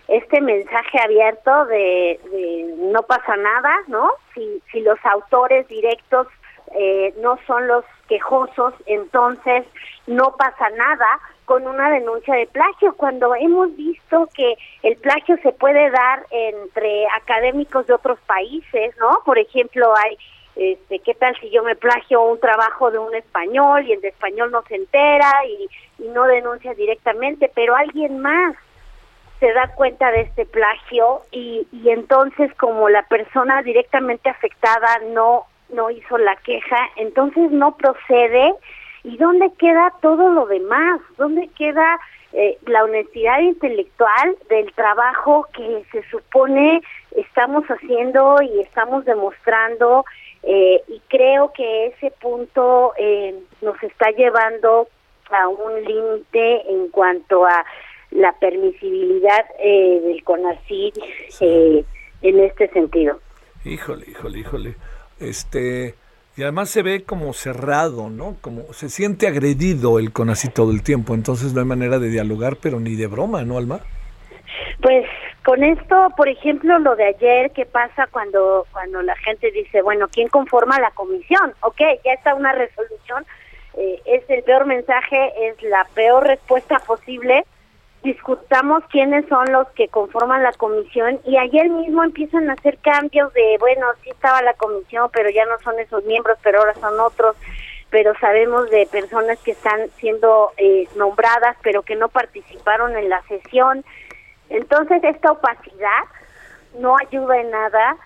este 0.09 0.41
mensaje 0.41 0.99
abierto 1.03 1.67
de, 1.67 2.19
de 2.31 2.75
no 2.79 3.03
pasa 3.03 3.37
nada, 3.37 3.75
¿no? 3.89 4.11
Si, 4.35 4.63
si 4.73 4.81
los 4.81 4.99
autores 5.05 5.69
directos 5.69 6.27
eh, 6.75 7.15
no 7.21 7.39
son 7.47 7.69
los 7.69 7.85
quejosos, 8.09 8.73
entonces 8.87 9.67
no 10.07 10.35
pasa 10.37 10.71
nada 10.71 11.21
con 11.49 11.67
una 11.67 11.89
denuncia 11.89 12.35
de 12.35 12.47
plagio, 12.47 12.95
cuando 12.95 13.35
hemos 13.35 13.75
visto 13.75 14.29
que 14.35 14.55
el 14.83 14.97
plagio 14.97 15.39
se 15.43 15.51
puede 15.53 15.89
dar 15.89 16.27
entre 16.31 17.07
académicos 17.17 17.87
de 17.87 17.95
otros 17.95 18.19
países, 18.27 18.95
¿no? 19.01 19.21
Por 19.25 19.39
ejemplo, 19.39 19.95
hay 19.97 20.19
este, 20.57 20.99
¿qué 20.99 21.15
tal 21.15 21.35
si 21.41 21.49
yo 21.49 21.63
me 21.63 21.75
plagio 21.75 22.21
un 22.21 22.39
trabajo 22.39 22.91
de 22.91 22.99
un 22.99 23.15
español 23.15 23.87
y 23.87 23.93
el 23.93 24.03
de 24.03 24.09
español 24.09 24.51
no 24.51 24.63
se 24.69 24.75
entera 24.75 25.33
y, 25.47 25.69
no 26.13 26.25
denuncia 26.25 26.75
directamente, 26.75 27.51
pero 27.55 27.75
alguien 27.75 28.21
más 28.21 28.55
se 29.41 29.53
da 29.53 29.69
cuenta 29.75 30.13
de 30.13 30.21
este 30.21 30.45
plagio 30.45 31.23
y, 31.33 31.67
y 31.73 31.91
entonces 31.91 32.55
como 32.55 32.89
la 32.89 33.03
persona 33.05 33.63
directamente 33.63 34.29
afectada 34.29 35.01
no 35.13 35.47
no 35.71 35.91
hizo 35.91 36.17
la 36.19 36.37
queja, 36.37 36.79
entonces 36.97 37.51
no 37.51 37.77
procede 37.77 38.55
y 39.05 39.17
dónde 39.17 39.51
queda 39.59 39.93
todo 40.03 40.31
lo 40.31 40.47
demás, 40.47 41.01
dónde 41.17 41.49
queda 41.57 41.99
eh, 42.33 42.59
la 42.67 42.85
honestidad 42.85 43.41
intelectual 43.41 44.37
del 44.49 44.73
trabajo 44.75 45.47
que 45.55 45.85
se 45.93 46.03
supone 46.11 46.83
estamos 47.17 47.65
haciendo 47.67 48.43
y 48.43 48.61
estamos 48.61 49.05
demostrando 49.05 50.05
eh, 50.43 50.83
y 50.89 51.01
creo 51.09 51.53
que 51.53 51.87
ese 51.87 52.11
punto 52.21 52.93
eh, 52.99 53.35
nos 53.63 53.83
está 53.83 54.11
llevando 54.11 54.89
a 55.31 55.49
un 55.49 55.85
límite 55.85 56.71
en 56.71 56.89
cuanto 56.89 57.45
a 57.45 57.65
la 58.11 58.33
permisibilidad 58.39 59.45
eh, 59.59 60.01
del 60.03 60.25
CONACYT 60.25 60.99
eh, 61.41 61.85
en 62.23 62.41
este 62.41 62.69
sentido. 62.69 63.21
Híjole, 63.65 64.07
híjole, 64.09 64.39
híjole. 64.39 64.77
Este, 65.19 65.95
y 66.39 66.43
además 66.45 66.71
se 66.71 66.83
ve 66.83 67.03
como 67.03 67.33
cerrado, 67.33 68.11
¿no? 68.11 68.37
Como 68.41 68.73
se 68.73 68.89
siente 68.89 69.27
agredido 69.27 69.99
el 69.99 70.13
CONACYT 70.13 70.55
todo 70.55 70.71
el 70.71 70.85
tiempo, 70.85 71.15
entonces 71.15 71.53
no 71.53 71.59
hay 71.59 71.67
manera 71.67 71.99
de 71.99 72.11
dialogar, 72.11 72.59
pero 72.63 72.79
ni 72.79 72.95
de 72.95 73.09
broma, 73.09 73.43
¿no, 73.43 73.59
Alma? 73.59 73.81
Pues 74.81 75.05
con 75.45 75.65
esto, 75.65 76.13
por 76.17 76.29
ejemplo, 76.29 76.79
lo 76.79 76.95
de 76.95 77.07
ayer, 77.07 77.51
¿qué 77.51 77.67
pasa 77.67 78.07
cuando 78.13 78.69
cuando 78.73 79.03
la 79.03 79.17
gente 79.17 79.51
dice, 79.51 79.83
bueno, 79.83 80.07
¿quién 80.07 80.29
conforma 80.29 80.79
la 80.79 80.93
comisión? 80.93 81.55
Ok, 81.63 81.81
ya 82.05 82.13
está 82.13 82.37
una 82.37 82.53
resolución, 82.53 83.27
eh, 83.75 84.01
es 84.05 84.23
el 84.31 84.45
peor 84.45 84.65
mensaje, 84.65 85.33
es 85.49 85.61
la 85.65 85.89
peor 85.93 86.25
respuesta 86.25 86.79
posible. 86.87 87.45
Discutamos 88.03 88.85
quiénes 88.91 89.27
son 89.29 89.51
los 89.53 89.69
que 89.71 89.89
conforman 89.89 90.43
la 90.43 90.53
comisión 90.53 91.21
y 91.25 91.37
ayer 91.37 91.69
mismo 91.69 92.05
empiezan 92.05 92.49
a 92.49 92.53
hacer 92.53 92.79
cambios 92.79 93.33
de, 93.35 93.57
bueno, 93.59 93.87
sí 94.03 94.11
estaba 94.11 94.41
la 94.43 94.55
comisión, 94.55 95.11
pero 95.13 95.31
ya 95.31 95.45
no 95.47 95.59
son 95.65 95.79
esos 95.81 96.05
miembros, 96.05 96.39
pero 96.43 96.61
ahora 96.61 96.75
son 96.75 96.99
otros 97.01 97.37
pero 97.91 98.13
sabemos 98.21 98.69
de 98.71 98.87
personas 98.87 99.39
que 99.41 99.53
están 99.53 99.89
siendo 99.97 100.53
eh, 100.57 100.87
nombradas, 100.97 101.57
pero 101.63 101.83
que 101.83 101.97
no 101.97 102.09
participaron 102.09 102.97
en 102.97 103.09
la 103.09 103.23
sesión. 103.23 103.85
Entonces, 104.51 105.03
esta 105.05 105.33
opacidad 105.33 106.05
no 106.79 106.97
ayuda 106.99 107.41
en 107.41 107.51
nada 107.51 107.97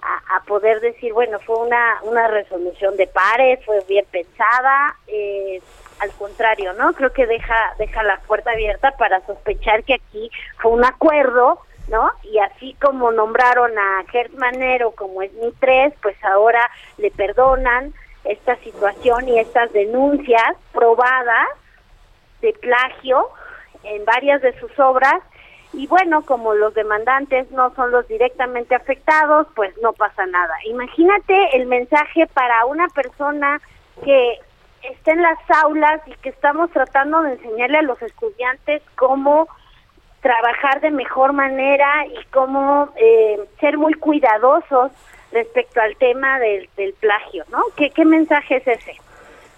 a, 0.00 0.36
a 0.36 0.42
poder 0.44 0.80
decir, 0.80 1.12
bueno, 1.12 1.38
fue 1.40 1.56
una, 1.58 1.98
una 2.02 2.28
resolución 2.28 2.96
de 2.96 3.06
pares, 3.08 3.64
fue 3.64 3.80
bien 3.88 4.04
pensada, 4.10 4.96
eh, 5.08 5.60
al 6.02 6.10
contrario, 6.12 6.72
¿no? 6.74 6.92
Creo 6.94 7.12
que 7.12 7.26
deja, 7.26 7.74
deja 7.78 8.02
la 8.02 8.18
puerta 8.26 8.50
abierta 8.50 8.90
para 8.98 9.24
sospechar 9.24 9.84
que 9.84 9.94
aquí 9.94 10.30
fue 10.58 10.72
un 10.72 10.84
acuerdo, 10.84 11.60
¿no? 11.88 12.10
Y 12.24 12.38
así 12.38 12.76
como 12.80 13.12
nombraron 13.12 13.78
a 13.78 14.04
Gert 14.10 14.32
Manero 14.34 14.90
como 14.92 15.22
es 15.22 15.32
mi 15.34 15.52
tres, 15.60 15.94
pues 16.02 16.16
ahora 16.24 16.68
le 16.98 17.10
perdonan 17.12 17.94
esta 18.24 18.56
situación 18.56 19.28
y 19.28 19.38
estas 19.38 19.72
denuncias 19.72 20.56
probadas 20.72 21.48
de 22.40 22.52
plagio 22.54 23.28
en 23.84 24.04
varias 24.04 24.42
de 24.42 24.58
sus 24.58 24.76
obras 24.80 25.22
y 25.72 25.86
bueno, 25.86 26.22
como 26.22 26.52
los 26.54 26.74
demandantes 26.74 27.50
no 27.52 27.74
son 27.74 27.92
los 27.92 28.06
directamente 28.06 28.74
afectados, 28.74 29.46
pues 29.54 29.72
no 29.80 29.92
pasa 29.92 30.26
nada. 30.26 30.54
Imagínate 30.66 31.56
el 31.56 31.66
mensaje 31.66 32.26
para 32.26 32.66
una 32.66 32.88
persona 32.88 33.60
que 34.04 34.38
está 34.90 35.12
en 35.12 35.22
las 35.22 35.38
aulas 35.62 36.00
y 36.06 36.12
que 36.16 36.30
estamos 36.30 36.70
tratando 36.70 37.22
de 37.22 37.32
enseñarle 37.34 37.78
a 37.78 37.82
los 37.82 38.00
estudiantes 38.02 38.82
cómo 38.96 39.48
trabajar 40.20 40.80
de 40.80 40.90
mejor 40.90 41.32
manera 41.32 42.06
y 42.06 42.24
cómo 42.32 42.92
eh, 42.96 43.40
ser 43.60 43.76
muy 43.76 43.94
cuidadosos 43.94 44.92
respecto 45.32 45.80
al 45.80 45.96
tema 45.96 46.38
del, 46.38 46.68
del 46.76 46.92
plagio, 46.94 47.44
¿no? 47.50 47.62
¿Qué, 47.76 47.90
¿Qué 47.90 48.04
mensaje 48.04 48.56
es 48.56 48.66
ese? 48.66 48.96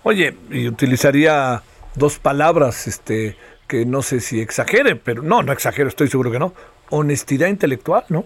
Oye, 0.03 0.35
y 0.51 0.68
utilizaría 0.68 1.62
dos 1.95 2.18
palabras, 2.18 2.87
este, 2.87 3.37
que 3.68 3.85
no 3.85 4.03
sé 4.03 4.20
si 4.20 4.41
exagere, 4.41 4.97
pero 4.97 5.22
no, 5.22 5.43
no 5.43 5.53
exagero, 5.53 5.89
estoy 5.89 6.09
seguro 6.09 6.31
que 6.31 6.39
no, 6.39 6.53
honestidad 6.91 7.49
intelectual, 7.49 8.05
¿no? 8.09 8.25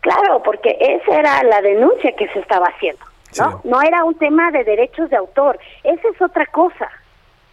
Claro, 0.00 0.42
porque 0.42 0.76
esa 0.78 1.18
era 1.18 1.42
la 1.42 1.60
denuncia 1.62 2.12
que 2.16 2.28
se 2.28 2.38
estaba 2.38 2.66
haciendo, 2.66 3.04
¿no? 3.38 3.60
No 3.64 3.82
era 3.82 4.04
un 4.04 4.14
tema 4.14 4.50
de 4.50 4.64
derechos 4.64 5.10
de 5.10 5.16
autor, 5.16 5.58
esa 5.84 6.08
es 6.08 6.20
otra 6.22 6.46
cosa. 6.46 6.90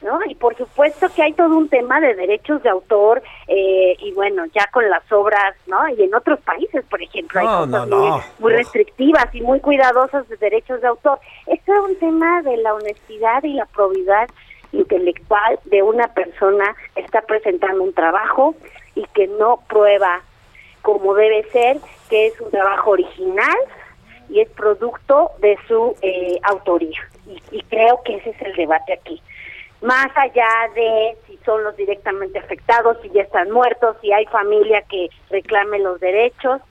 ¿No? 0.01 0.19
Y 0.25 0.36
por 0.36 0.53
supuesto 0.57 1.07
que 1.15 1.23
hay 1.23 1.31
todo 1.31 1.55
un 1.57 1.69
tema 1.69 2.01
de 2.01 2.13
derechos 2.13 2.61
de 2.61 2.67
autor 2.67 3.23
eh, 3.47 3.95
y 3.99 4.11
bueno, 4.11 4.43
ya 4.53 4.67
con 4.67 4.89
las 4.89 5.09
obras, 5.13 5.55
¿no? 5.65 5.88
Y 5.88 6.03
en 6.03 6.13
otros 6.13 6.41
países, 6.41 6.84
por 6.89 7.01
ejemplo, 7.01 7.39
hay 7.39 7.45
No, 7.45 7.59
cosas 7.59 7.88
no, 7.88 7.97
muy, 7.97 8.09
no. 8.09 8.21
muy 8.39 8.51
Uf. 8.51 8.57
restrictivas 8.57 9.34
y 9.34 9.39
muy 9.39 9.61
cuidadosas 9.61 10.27
de 10.27 10.36
derechos 10.36 10.81
de 10.81 10.88
autor. 10.88 11.19
Esto 11.47 11.71
es 11.73 11.79
un 11.91 11.95
tema 11.99 12.41
de 12.41 12.57
la 12.57 12.73
honestidad 12.73 13.41
y 13.43 13.53
la 13.53 13.65
probidad 13.67 14.27
intelectual 14.73 15.57
de 15.65 15.84
una 15.84 16.09
persona 16.09 16.75
que 16.95 17.01
está 17.01 17.21
presentando 17.21 17.81
un 17.84 17.93
trabajo 17.93 18.55
y 18.95 19.05
que 19.13 19.27
no 19.27 19.61
prueba 19.69 20.19
como 20.81 21.13
debe 21.13 21.43
ser, 21.51 21.77
que 22.09 22.27
es 22.27 22.41
un 22.41 22.51
trabajo 22.51 22.91
original 22.91 23.55
y 24.30 24.41
es 24.41 24.49
producto 24.49 25.32
de 25.39 25.57
su 25.67 25.95
eh, 26.01 26.39
autoría. 26.43 26.99
Y, 27.28 27.57
y 27.57 27.61
creo 27.63 28.01
que 28.03 28.15
ese 28.15 28.32
es 28.32 28.41
el 28.41 28.55
debate 28.55 28.93
aquí. 28.93 29.21
Más 29.82 30.07
allá 30.15 30.47
de 30.76 31.17
si 31.28 31.38
son 31.45 31.63
los 31.63 31.76
directamente 31.76 32.39
afectados, 32.39 32.97
si 33.01 33.09
ya 33.09 33.24
están 33.24 33.51
muertos, 33.51 33.97
si 34.01 34.13
hay 34.13 34.26
familia 34.28 34.82
que 34.84 35.09
reclame 35.30 35.80
los 35.80 35.99
derechos, 35.99 36.61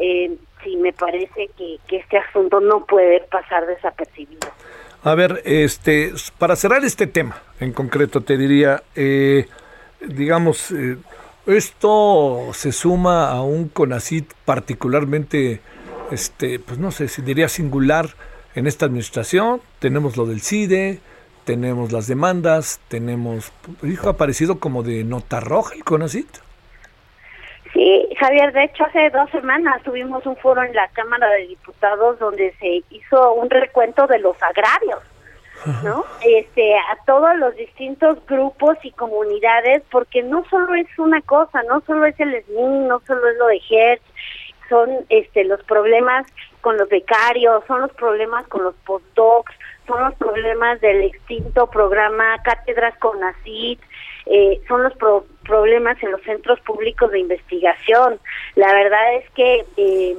eh, 0.00 0.36
sí 0.64 0.76
me 0.76 0.92
parece 0.92 1.50
que, 1.56 1.78
este 1.90 2.18
asunto 2.18 2.60
no 2.60 2.86
puede 2.86 3.20
pasar 3.30 3.66
desapercibido. 3.66 4.48
A 5.04 5.14
ver, 5.14 5.42
este, 5.44 6.12
para 6.38 6.56
cerrar 6.56 6.84
este 6.84 7.06
tema 7.06 7.42
en 7.60 7.72
concreto, 7.72 8.22
te 8.22 8.36
diría, 8.36 8.82
eh, 8.94 9.46
digamos, 10.00 10.70
eh, 10.70 10.96
esto 11.46 12.52
se 12.52 12.72
suma 12.72 13.30
a 13.30 13.42
un 13.42 13.68
CONACIT 13.68 14.32
particularmente, 14.44 15.60
este, 16.12 16.58
pues 16.58 16.78
no 16.78 16.90
sé 16.90 17.08
si 17.08 17.22
diría 17.22 17.48
singular 17.48 18.10
en 18.54 18.66
esta 18.66 18.86
administración. 18.86 19.60
Tenemos 19.78 20.16
lo 20.16 20.26
del 20.26 20.40
CIDE, 20.40 21.00
tenemos 21.44 21.92
las 21.92 22.06
demandas, 22.06 22.80
tenemos, 22.88 23.52
hijo, 23.82 24.08
ha 24.08 24.12
aparecido 24.12 24.60
como 24.60 24.82
de 24.82 25.04
nota 25.04 25.40
roja 25.40 25.74
el 25.74 25.84
CONACIT. 25.84 26.28
Sí, 27.72 28.08
Javier, 28.20 28.52
de 28.52 28.64
hecho 28.64 28.84
hace 28.84 29.08
dos 29.10 29.30
semanas 29.30 29.82
tuvimos 29.82 30.26
un 30.26 30.36
foro 30.36 30.62
en 30.62 30.74
la 30.74 30.88
Cámara 30.88 31.30
de 31.30 31.46
Diputados 31.46 32.18
donde 32.18 32.54
se 32.60 32.82
hizo 32.90 33.32
un 33.32 33.48
recuento 33.48 34.06
de 34.06 34.18
los 34.18 34.36
agravios, 34.42 35.00
¿no? 35.82 36.04
Este, 36.22 36.74
a 36.76 36.98
todos 37.06 37.34
los 37.38 37.56
distintos 37.56 38.18
grupos 38.26 38.76
y 38.82 38.90
comunidades, 38.90 39.82
porque 39.90 40.22
no 40.22 40.44
solo 40.50 40.74
es 40.74 40.86
una 40.98 41.22
cosa, 41.22 41.62
no 41.62 41.80
solo 41.86 42.04
es 42.04 42.20
el 42.20 42.44
SNI, 42.44 42.88
no 42.88 43.00
solo 43.06 43.26
es 43.26 43.38
lo 43.38 43.46
de 43.46 43.60
Hertz, 43.70 44.11
son 44.72 45.04
este 45.10 45.44
los 45.44 45.62
problemas 45.64 46.26
con 46.62 46.78
los 46.78 46.88
becarios, 46.88 47.62
son 47.66 47.82
los 47.82 47.92
problemas 47.92 48.46
con 48.48 48.64
los 48.64 48.74
postdocs, 48.86 49.52
son 49.86 50.00
los 50.02 50.14
problemas 50.14 50.80
del 50.80 51.02
extinto 51.02 51.66
programa 51.66 52.42
Cátedras 52.42 52.96
con 52.98 53.22
ACID, 53.22 53.78
eh, 54.26 54.60
son 54.68 54.82
los 54.84 54.94
pro- 54.94 55.26
problemas 55.44 56.02
en 56.02 56.12
los 56.12 56.22
centros 56.22 56.58
públicos 56.60 57.10
de 57.10 57.18
investigación. 57.18 58.18
La 58.54 58.72
verdad 58.72 59.14
es 59.16 59.28
que 59.32 59.66
eh, 59.76 60.16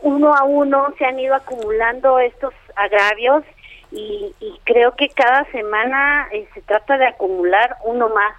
uno 0.00 0.34
a 0.34 0.44
uno 0.44 0.94
se 0.96 1.04
han 1.04 1.18
ido 1.18 1.34
acumulando 1.34 2.18
estos 2.18 2.54
agravios 2.74 3.42
y, 3.90 4.34
y 4.40 4.60
creo 4.64 4.96
que 4.96 5.08
cada 5.10 5.44
semana 5.50 6.28
eh, 6.32 6.48
se 6.54 6.62
trata 6.62 6.96
de 6.96 7.06
acumular 7.06 7.76
uno 7.84 8.08
más. 8.08 8.34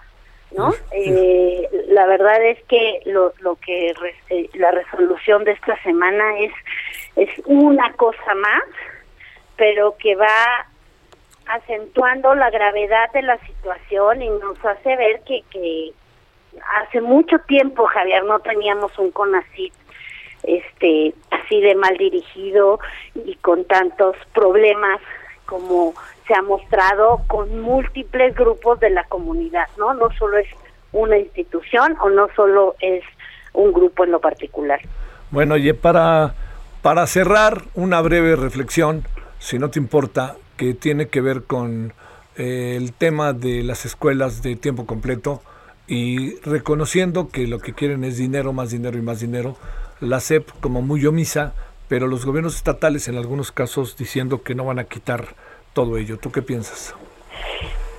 ¿No? 0.52 0.74
Eh, 0.92 1.70
la 1.90 2.06
verdad 2.06 2.44
es 2.44 2.62
que 2.66 3.02
lo, 3.06 3.34
lo 3.40 3.56
que 3.56 3.94
eh, 4.30 4.50
la 4.54 4.72
resolución 4.72 5.44
de 5.44 5.52
esta 5.52 5.82
semana 5.84 6.40
es 6.40 6.54
es 7.18 7.30
una 7.46 7.92
cosa 7.94 8.36
más, 8.36 8.64
pero 9.58 9.98
que 9.98 10.16
va 10.16 10.68
acentuando 11.48 12.36
la 12.36 12.50
gravedad 12.50 13.12
de 13.12 13.24
la 13.24 13.38
situación 13.40 14.22
y 14.22 14.30
nos 14.30 14.64
hace 14.64 14.96
ver 14.96 15.22
que, 15.22 15.44
que 15.50 15.94
hace 16.76 17.02
mucho 17.02 17.40
tiempo, 17.40 17.86
Javier, 17.88 18.24
no 18.24 18.40
teníamos 18.40 18.98
un 19.00 19.12
CONACIT 19.12 19.74
este 20.44 21.14
así 21.32 21.60
de 21.60 21.74
mal 21.76 21.98
dirigido 21.98 22.80
y 23.16 23.36
con 23.38 23.66
tantos 23.66 24.16
problemas 24.34 25.02
como 25.46 25.96
se 26.28 26.34
ha 26.34 26.42
mostrado 26.42 27.22
con 27.28 27.62
múltiples 27.62 28.36
grupos 28.36 28.80
de 28.80 28.90
la 28.90 29.04
comunidad, 29.06 29.68
¿no? 29.78 29.94
No 29.94 30.10
solo 30.18 30.38
es 30.38 30.48
una 30.92 31.18
institución 31.18 31.96
o 32.02 32.10
no 32.10 32.28
solo 32.36 32.76
es 32.80 33.04
un 33.54 33.72
grupo 33.72 34.04
en 34.04 34.12
lo 34.12 34.20
particular. 34.20 34.80
Bueno, 35.32 35.56
oye, 35.56 35.74
para, 35.74 36.36
para 36.82 37.08
cerrar 37.08 37.64
una 37.74 38.02
breve 38.02 38.36
reflexión, 38.36 39.04
si 39.40 39.60
no 39.60 39.70
te 39.70 39.80
importa, 39.80 40.36
que 40.58 40.74
tiene 40.74 41.08
que 41.08 41.22
ver 41.22 41.44
con 41.44 41.94
eh, 42.36 42.76
el 42.78 42.94
tema 42.94 43.34
de 43.34 43.64
las 43.64 43.86
escuelas 43.86 44.42
de 44.42 44.56
tiempo 44.56 44.86
completo 44.86 45.42
y 45.88 46.40
reconociendo 46.42 47.30
que 47.30 47.48
lo 47.48 47.60
que 47.60 47.74
quieren 47.74 48.04
es 48.04 48.18
dinero, 48.18 48.54
más 48.54 48.72
dinero 48.72 48.98
y 48.98 49.02
más 49.02 49.20
dinero, 49.20 49.56
la 50.00 50.20
SEP 50.20 50.50
como 50.60 50.82
muy 50.82 51.06
omisa, 51.06 51.54
pero 51.88 52.08
los 52.08 52.26
gobiernos 52.26 52.56
estatales 52.56 53.08
en 53.08 53.18
algunos 53.18 53.52
casos 53.52 53.96
diciendo 53.98 54.44
que 54.44 54.56
no 54.56 54.66
van 54.66 54.80
a 54.80 54.84
quitar 54.84 55.36
todo 55.78 55.96
ello. 55.96 56.18
¿Tú 56.18 56.32
qué 56.32 56.42
piensas? 56.42 56.96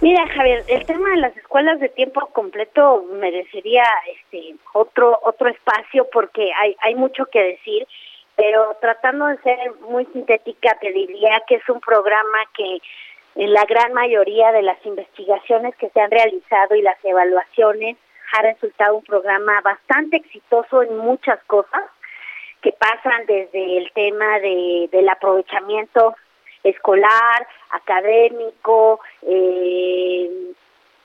Mira, 0.01 0.27
Javier, 0.35 0.65
el 0.67 0.85
tema 0.85 1.11
de 1.11 1.19
las 1.19 1.37
escuelas 1.37 1.79
de 1.79 1.89
tiempo 1.89 2.27
completo 2.33 3.05
merecería 3.21 3.85
este 4.17 4.57
otro 4.73 5.21
otro 5.23 5.49
espacio 5.49 6.09
porque 6.13 6.51
hay 6.61 6.75
hay 6.81 6.97
mucho 6.97 7.27
que 7.27 7.41
decir, 7.41 7.87
pero 8.35 8.77
tratando 8.81 9.27
de 9.27 9.39
ser 9.39 9.59
muy 9.89 10.07
sintética 10.07 10.77
te 10.81 10.91
diría 10.91 11.41
que 11.47 11.55
es 11.55 11.69
un 11.69 11.79
programa 11.79 12.39
que 12.57 12.79
en 13.37 13.53
la 13.53 13.65
gran 13.65 13.93
mayoría 13.93 14.51
de 14.51 14.63
las 14.63 14.85
investigaciones 14.85 15.77
que 15.77 15.89
se 15.91 16.01
han 16.01 16.11
realizado 16.11 16.75
y 16.75 16.83
las 16.83 16.99
evaluaciones 17.05 17.97
ha 18.37 18.43
resultado 18.43 18.97
un 18.97 19.05
programa 19.05 19.61
bastante 19.61 20.17
exitoso 20.17 20.83
en 20.83 20.99
muchas 20.99 21.39
cosas 21.45 21.85
que 22.61 22.73
pasan 22.73 23.25
desde 23.27 23.79
el 23.79 23.93
tema 23.93 24.41
de, 24.41 24.89
del 24.91 25.09
aprovechamiento 25.09 26.17
escolar, 26.63 27.47
académico, 27.71 29.01
eh, 29.23 30.53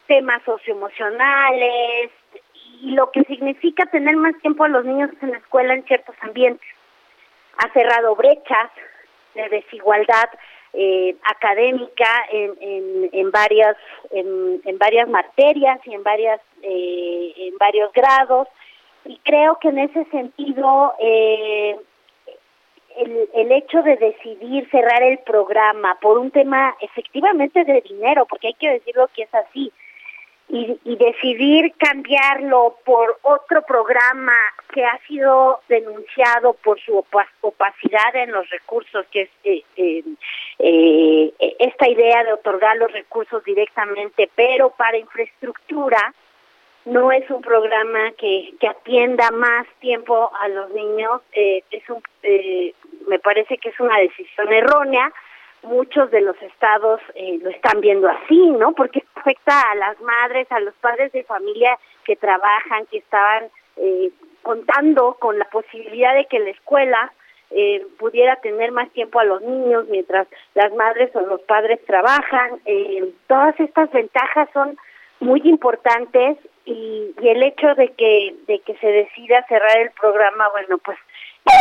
temas 0.08 0.42
socioemocionales 0.44 2.12
y 2.82 2.92
lo 2.92 3.12
que 3.12 3.24
significa 3.24 3.86
tener 3.86 4.16
más 4.18 4.38
tiempo 4.42 4.64
a 4.64 4.70
los 4.70 4.86
niños 4.86 5.10
en 5.22 5.32
la 5.32 5.38
escuela 5.38 5.74
en 5.74 5.86
ciertos 5.86 6.16
ambientes. 6.22 6.68
Ha 7.58 7.72
cerrado 7.72 8.16
brechas 8.16 8.70
de 9.36 9.50
desigualdad 9.50 10.30
eh, 10.74 11.16
académica 11.24 12.26
en, 12.32 12.52
en, 12.60 13.10
en 13.14 13.32
varias 13.32 13.78
en, 14.10 14.60
en 14.66 14.78
varias 14.80 15.08
materias 15.08 15.80
y 15.86 15.94
en 15.94 16.04
varias 16.04 16.42
eh, 16.64 17.34
en 17.38 17.58
varios 17.60 17.94
grados 17.94 18.48
y 19.06 19.20
creo 19.24 19.60
que 19.60 19.68
en 19.68 19.78
ese 19.78 20.06
sentido 20.06 20.96
eh, 21.00 21.78
el, 22.98 23.30
el 23.34 23.52
hecho 23.52 23.82
de 23.82 23.96
decidir 23.98 24.70
cerrar 24.70 25.04
el 25.04 25.20
programa 25.20 25.98
por 26.02 26.18
un 26.18 26.32
tema 26.32 26.76
efectivamente 26.82 27.64
de 27.64 27.82
dinero, 27.82 28.26
porque 28.26 28.48
hay 28.48 28.54
que 28.54 28.70
decirlo 28.70 29.10
que 29.16 29.24
es 29.24 29.34
así, 29.34 29.72
y, 30.50 30.78
y 30.84 30.98
decidir 30.98 31.74
cambiarlo 31.78 32.78
por 32.86 33.18
otro 33.24 33.62
programa 33.64 34.36
que 34.72 34.86
ha 34.86 35.00
sido 35.08 35.62
denunciado 35.70 36.54
por 36.54 36.80
su 36.82 36.98
opa- 37.00 37.30
opacidad 37.42 38.16
en 38.16 38.32
los 38.32 38.48
recursos, 38.50 39.06
que 39.10 39.22
es 39.22 39.30
eh, 39.46 39.64
eh, 39.78 40.04
eh, 40.60 41.56
esta 41.60 41.88
idea 41.88 42.24
de 42.24 42.34
otorgar 42.34 42.78
los 42.78 42.92
recursos 42.92 43.44
directamente, 43.44 44.30
pero 44.36 44.70
para 44.72 44.98
infraestructura, 44.98 46.14
no 46.86 47.12
es 47.12 47.30
un 47.30 47.42
programa 47.42 48.12
que, 48.18 48.54
que 48.60 48.68
atienda 48.68 49.32
más 49.32 49.68
tiempo 49.80 50.32
a 50.40 50.48
los 50.50 50.70
niños, 50.72 51.22
eh, 51.32 51.64
es 51.72 51.90
un, 51.90 52.02
eh, 52.24 52.74
me 53.08 53.20
parece 53.20 53.58
que 53.58 53.70
es 53.70 53.80
una 53.80 53.98
decisión 54.00 54.52
errónea. 54.52 55.12
Muchos 55.64 56.12
de 56.12 56.20
los 56.20 56.40
estados 56.42 57.00
eh, 57.16 57.40
lo 57.42 57.50
están 57.50 57.80
viendo 57.80 58.10
así, 58.10 58.50
¿no? 58.50 58.74
Porque 58.74 59.02
afecta 59.16 59.62
a 59.72 59.76
las 59.76 60.00
madres, 60.02 60.52
a 60.52 60.60
los 60.60 60.74
padres 60.76 61.14
de 61.14 61.24
familia 61.24 61.80
que 62.04 62.18
trabajan, 62.18 62.86
que 62.88 62.98
estaban 62.98 63.46
eh, 63.78 64.12
contando 64.42 65.16
con 65.20 65.40
la 65.40 65.46
posibilidad 65.46 66.14
de 66.16 66.26
que 66.26 66.40
la 66.40 66.50
escuela 66.50 67.14
eh, 67.50 67.86
pudiera 67.98 68.36
tener 68.38 68.72
más 68.72 68.90
tiempo 68.92 69.20
a 69.20 69.24
los 69.24 69.42
niños 69.42 69.86
mientras 69.90 70.28
las 70.54 70.74
madres 70.74 71.16
o 71.16 71.22
los 71.22 71.42
padres 71.42 71.80
trabajan. 71.86 72.60
Eh, 72.66 73.14
todas 73.28 73.58
estas 73.60 73.92
ventajas 73.92 74.50
son 74.54 74.78
muy 75.20 75.42
importantes 75.46 76.38
y, 76.66 77.14
y 77.22 77.28
el 77.30 77.44
hecho 77.44 77.76
de 77.76 77.90
que 77.90 78.36
de 78.48 78.60
que 78.60 78.76
se 78.78 78.88
decida 78.88 79.46
cerrar 79.48 79.78
el 79.80 79.92
programa 79.92 80.50
bueno 80.50 80.78
pues 80.78 80.98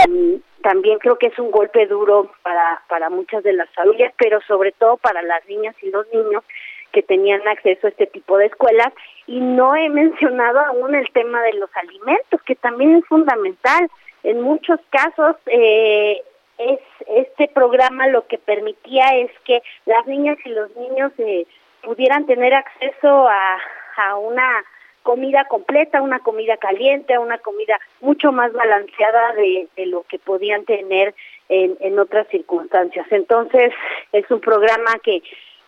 em, 0.06 0.40
también 0.62 0.98
creo 0.98 1.16
que 1.16 1.26
es 1.26 1.38
un 1.38 1.50
golpe 1.50 1.86
duro 1.86 2.30
para 2.42 2.82
para 2.88 3.10
muchas 3.10 3.42
de 3.42 3.52
las 3.52 3.68
familias 3.70 4.12
pero 4.16 4.40
sobre 4.42 4.72
todo 4.72 4.96
para 4.96 5.22
las 5.22 5.46
niñas 5.48 5.74
y 5.82 5.90
los 5.90 6.06
niños 6.12 6.44
que 6.92 7.02
tenían 7.02 7.46
acceso 7.48 7.86
a 7.86 7.90
este 7.90 8.06
tipo 8.06 8.38
de 8.38 8.46
escuelas 8.46 8.92
Y 9.26 9.40
no 9.40 9.74
he 9.74 9.88
mencionado 10.02 10.60
aún 10.60 10.94
el 10.94 11.10
tema 11.10 11.42
de 11.42 11.54
los 11.54 11.70
alimentos, 11.76 12.40
que 12.42 12.54
también 12.54 12.96
es 12.96 13.04
fundamental. 13.06 13.90
En 14.22 14.40
muchos 14.40 14.78
casos, 14.90 15.36
eh, 15.46 16.22
es 16.58 16.78
este 17.08 17.48
programa 17.48 18.06
lo 18.06 18.26
que 18.28 18.38
permitía 18.38 19.16
es 19.16 19.30
que 19.44 19.62
las 19.84 20.06
niñas 20.06 20.38
y 20.44 20.50
los 20.50 20.74
niños 20.76 21.10
eh, 21.18 21.44
pudieran 21.82 22.24
tener 22.26 22.54
acceso 22.54 23.26
a, 23.28 23.58
a 23.96 24.16
una 24.16 24.64
comida 25.02 25.44
completa, 25.44 26.02
una 26.02 26.20
comida 26.20 26.56
caliente, 26.56 27.18
una 27.18 27.38
comida 27.38 27.78
mucho 28.00 28.32
más 28.32 28.52
balanceada 28.52 29.34
de, 29.34 29.68
lo 29.86 30.02
que 30.04 30.18
podían 30.18 30.64
tener 30.64 31.14
en, 31.48 31.76
en 31.80 31.98
otras 31.98 32.26
circunstancias. 32.28 33.06
Entonces, 33.10 33.72
es 34.12 34.30
un 34.30 34.40
programa 34.40 34.98
que, 35.02 35.22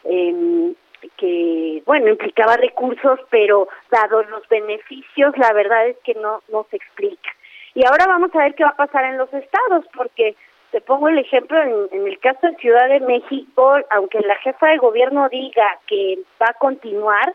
eh, 0.04 0.74
que, 1.16 1.82
bueno, 1.86 2.08
implicaba 2.08 2.56
recursos, 2.56 3.20
pero 3.30 3.68
dado 3.90 4.22
los 4.24 4.48
beneficios, 4.48 5.36
la 5.36 5.52
verdad 5.52 5.88
es 5.88 5.96
que 6.04 6.14
no, 6.14 6.42
no 6.50 6.66
se 6.70 6.76
explica. 6.76 7.30
Y 7.74 7.84
ahora 7.84 8.06
vamos 8.06 8.34
a 8.34 8.38
ver 8.38 8.54
qué 8.54 8.64
va 8.64 8.70
a 8.70 8.76
pasar 8.76 9.04
en 9.04 9.18
los 9.18 9.32
estados, 9.34 9.84
porque 9.94 10.36
te 10.70 10.80
pongo 10.80 11.08
el 11.08 11.18
ejemplo 11.18 11.60
en, 11.60 11.88
en, 11.92 12.06
el 12.06 12.18
caso 12.18 12.46
de 12.46 12.56
Ciudad 12.56 12.88
de 12.88 13.00
México, 13.00 13.76
aunque 13.90 14.20
la 14.20 14.36
jefa 14.36 14.68
de 14.68 14.78
gobierno 14.78 15.28
diga 15.28 15.78
que 15.86 16.18
va 16.40 16.46
a 16.50 16.54
continuar 16.54 17.34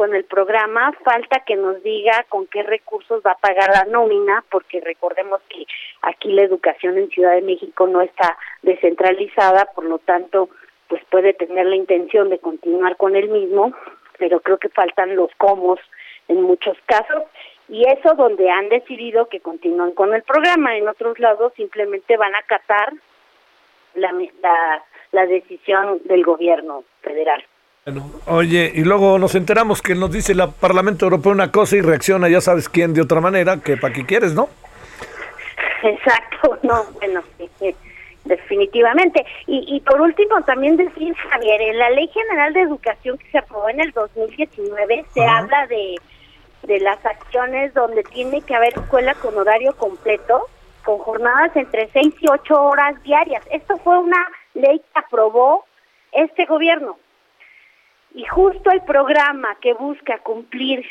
con 0.00 0.14
el 0.14 0.24
programa, 0.24 0.94
falta 1.04 1.40
que 1.40 1.56
nos 1.56 1.82
diga 1.82 2.24
con 2.30 2.46
qué 2.46 2.62
recursos 2.62 3.20
va 3.20 3.32
a 3.32 3.38
pagar 3.38 3.68
la 3.68 3.84
nómina, 3.84 4.42
porque 4.50 4.80
recordemos 4.80 5.42
que 5.50 5.66
aquí 6.00 6.32
la 6.32 6.40
educación 6.40 6.96
en 6.96 7.10
Ciudad 7.10 7.34
de 7.34 7.42
México 7.42 7.86
no 7.86 8.00
está 8.00 8.38
descentralizada, 8.62 9.66
por 9.74 9.84
lo 9.84 9.98
tanto, 9.98 10.48
pues 10.88 11.04
puede 11.10 11.34
tener 11.34 11.66
la 11.66 11.76
intención 11.76 12.30
de 12.30 12.38
continuar 12.38 12.96
con 12.96 13.14
el 13.14 13.28
mismo, 13.28 13.74
pero 14.16 14.40
creo 14.40 14.56
que 14.56 14.70
faltan 14.70 15.16
los 15.16 15.34
comos 15.34 15.78
en 16.28 16.40
muchos 16.40 16.78
casos 16.86 17.24
y 17.68 17.86
eso 17.86 18.14
donde 18.14 18.48
han 18.48 18.70
decidido 18.70 19.28
que 19.28 19.40
continúan 19.40 19.92
con 19.92 20.14
el 20.14 20.22
programa. 20.22 20.78
En 20.78 20.88
otros 20.88 21.18
lados 21.18 21.52
simplemente 21.56 22.16
van 22.16 22.34
a 22.34 22.38
acatar 22.38 22.94
la, 23.96 24.14
la 25.12 25.26
decisión 25.26 26.00
del 26.04 26.24
gobierno 26.24 26.84
federal. 27.02 27.44
Bueno, 27.84 28.10
oye, 28.26 28.70
y 28.74 28.84
luego 28.84 29.18
nos 29.18 29.34
enteramos 29.34 29.80
que 29.80 29.94
nos 29.94 30.12
dice 30.12 30.32
el 30.32 30.42
Parlamento 30.60 31.06
Europeo 31.06 31.32
una 31.32 31.50
cosa 31.50 31.76
y 31.76 31.80
reacciona 31.80 32.28
ya 32.28 32.40
sabes 32.40 32.68
quién 32.68 32.92
de 32.92 33.00
otra 33.00 33.20
manera, 33.20 33.58
que 33.58 33.76
para 33.76 33.94
qué 33.94 34.04
quieres, 34.04 34.34
¿no? 34.34 34.48
Exacto, 35.82 36.58
no, 36.62 36.84
bueno, 36.98 37.22
sí, 37.58 37.74
definitivamente. 38.24 39.24
Y, 39.46 39.64
y 39.76 39.80
por 39.80 40.00
último, 40.00 40.42
también 40.42 40.76
decir, 40.76 41.14
Javier, 41.30 41.62
en 41.62 41.78
la 41.78 41.90
Ley 41.90 42.08
General 42.08 42.52
de 42.52 42.60
Educación 42.60 43.16
que 43.18 43.30
se 43.30 43.38
aprobó 43.38 43.68
en 43.68 43.80
el 43.80 43.92
2019 43.92 45.06
se 45.14 45.24
Ajá. 45.24 45.38
habla 45.38 45.66
de 45.66 45.96
de 46.62 46.80
las 46.80 47.04
acciones 47.04 47.72
donde 47.74 48.02
tiene 48.04 48.42
que 48.42 48.54
haber 48.54 48.74
escuela 48.74 49.14
con 49.14 49.36
horario 49.36 49.74
completo, 49.76 50.46
con 50.84 50.98
jornadas 50.98 51.54
entre 51.56 51.88
seis 51.92 52.14
y 52.20 52.28
ocho 52.28 52.62
horas 52.62 53.02
diarias. 53.02 53.42
Esto 53.50 53.78
fue 53.78 53.98
una 53.98 54.18
ley 54.54 54.78
que 54.78 54.98
aprobó 54.98 55.64
este 56.12 56.44
gobierno. 56.46 56.98
Y 58.14 58.24
justo 58.26 58.70
el 58.70 58.82
programa 58.82 59.56
que 59.60 59.74
busca 59.74 60.18
cumplir 60.18 60.84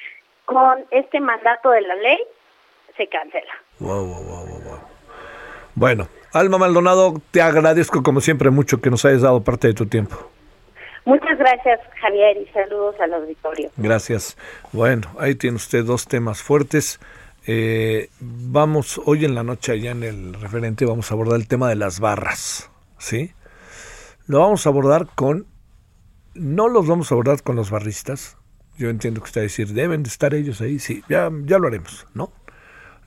con 0.46 0.86
este 0.92 1.20
mandato 1.20 1.70
de 1.72 1.82
la 1.82 1.96
ley 1.96 2.18
se 2.96 3.08
cancela. 3.08 3.54
Wow, 3.80 4.06
wow, 4.06 4.24
wow, 4.24 4.46
wow. 4.46 4.80
Bueno, 5.76 6.08
Alma 6.34 6.58
Maldonado, 6.58 7.22
te 7.32 7.42
agradezco 7.42 8.04
como 8.04 8.22
siempre 8.22 8.50
mucho 8.50 8.82
que 8.82 8.90
nos 8.90 9.06
hayas 9.06 9.22
dado 9.22 9.44
parte 9.44 9.68
de 9.68 9.74
tu 9.74 9.86
tiempo. 9.86 10.30
Muchas 11.06 11.40
gracias, 11.40 11.80
Javier, 12.02 12.38
y 12.38 12.46
saludos 12.54 12.96
al 13.00 13.14
auditorio. 13.14 13.72
Gracias. 13.78 14.38
Bueno, 14.72 15.08
ahí 15.18 15.36
tiene 15.36 15.56
usted 15.56 15.84
dos 15.84 16.08
temas 16.08 16.44
fuertes. 16.44 17.00
Eh, 17.48 18.10
vamos, 18.20 19.02
hoy 19.06 19.26
en 19.26 19.34
la 19.34 19.44
noche 19.44 19.72
allá 19.72 19.92
en 19.92 20.04
el 20.04 20.34
referente 20.36 20.86
vamos 20.86 21.10
a 21.10 21.16
abordar 21.16 21.40
el 21.40 21.48
tema 21.48 21.70
de 21.70 21.76
las 21.76 22.00
barras, 22.00 22.70
¿sí? 22.98 23.34
Lo 24.28 24.40
vamos 24.40 24.68
a 24.68 24.70
abordar 24.70 25.08
con, 25.16 25.48
no 26.34 26.68
los 26.68 26.88
vamos 26.88 27.12
a 27.12 27.16
abordar 27.16 27.44
con 27.44 27.56
los 27.56 27.70
barristas. 27.70 28.38
Yo 28.78 28.90
entiendo 28.90 29.22
que 29.22 29.26
usted 29.26 29.42
va 29.42 29.44
a 29.44 29.50
decir, 29.50 29.74
deben 29.74 30.04
de 30.04 30.10
estar 30.10 30.34
ellos 30.34 30.62
ahí, 30.62 30.80
sí, 30.80 31.04
ya, 31.10 31.30
ya 31.44 31.60
lo 31.60 31.68
haremos, 31.68 32.08
¿no? 32.14 32.32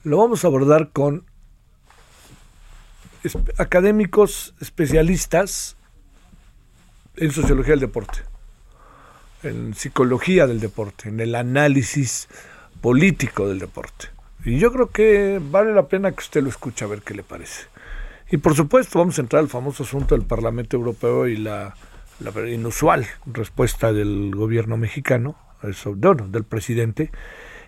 Lo 0.03 0.17
vamos 0.17 0.43
a 0.43 0.47
abordar 0.47 0.91
con 0.91 1.25
académicos 3.57 4.53
especialistas 4.59 5.77
en 7.15 7.31
sociología 7.31 7.71
del 7.71 7.79
deporte 7.79 8.23
en 9.43 9.73
psicología 9.73 10.47
del 10.47 10.59
deporte, 10.59 11.09
en 11.09 11.19
el 11.19 11.35
análisis 11.35 12.27
político 12.81 13.47
del 13.47 13.59
deporte. 13.59 14.07
Y 14.45 14.57
yo 14.57 14.71
creo 14.71 14.89
que 14.89 15.39
vale 15.41 15.73
la 15.73 15.87
pena 15.87 16.11
que 16.11 16.19
usted 16.19 16.41
lo 16.41 16.49
escuche 16.49 16.83
a 16.83 16.87
ver 16.87 17.01
qué 17.01 17.13
le 17.13 17.23
parece. 17.23 17.65
Y 18.31 18.37
por 18.37 18.55
supuesto 18.55 18.99
vamos 18.99 19.17
a 19.17 19.21
entrar 19.21 19.41
al 19.41 19.49
famoso 19.49 19.83
asunto 19.83 20.15
del 20.15 20.25
Parlamento 20.25 20.75
Europeo 20.75 21.27
y 21.27 21.37
la, 21.37 21.75
la 22.19 22.49
inusual 22.49 23.07
respuesta 23.25 23.93
del 23.93 24.31
gobierno 24.35 24.77
mexicano, 24.77 25.35
eso, 25.63 25.95
bueno, 25.95 26.27
del 26.27 26.43
presidente, 26.43 27.11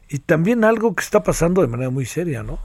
y 0.10 0.20
también 0.20 0.64
algo 0.64 0.96
que 0.96 1.04
está 1.04 1.24
pasando 1.24 1.62
de 1.62 1.68
manera 1.68 1.90
muy 1.90 2.06
seria, 2.06 2.44
¿no? 2.44 2.60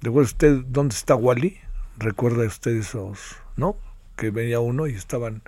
¿Recuerda 0.00 0.26
usted 0.26 0.62
dónde 0.66 0.94
está 0.94 1.14
Wally? 1.14 1.58
¿Recuerda 1.98 2.44
usted 2.46 2.76
esos, 2.76 3.36
no? 3.56 3.76
Que 4.16 4.30
veía 4.30 4.60
uno 4.60 4.86
y 4.86 4.94
estaban 4.94 5.42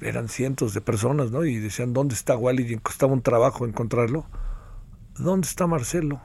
eran 0.00 0.28
cientos 0.28 0.74
de 0.74 0.80
personas, 0.80 1.30
¿no? 1.30 1.44
Y 1.44 1.56
decían, 1.56 1.92
¿dónde 1.92 2.14
está 2.14 2.36
Wally? 2.36 2.72
Y 2.72 2.76
costaba 2.76 3.12
un 3.12 3.22
trabajo 3.22 3.64
encontrarlo. 3.64 4.26
¿Dónde 5.16 5.46
está 5.46 5.66
Marcelo? 5.66 6.20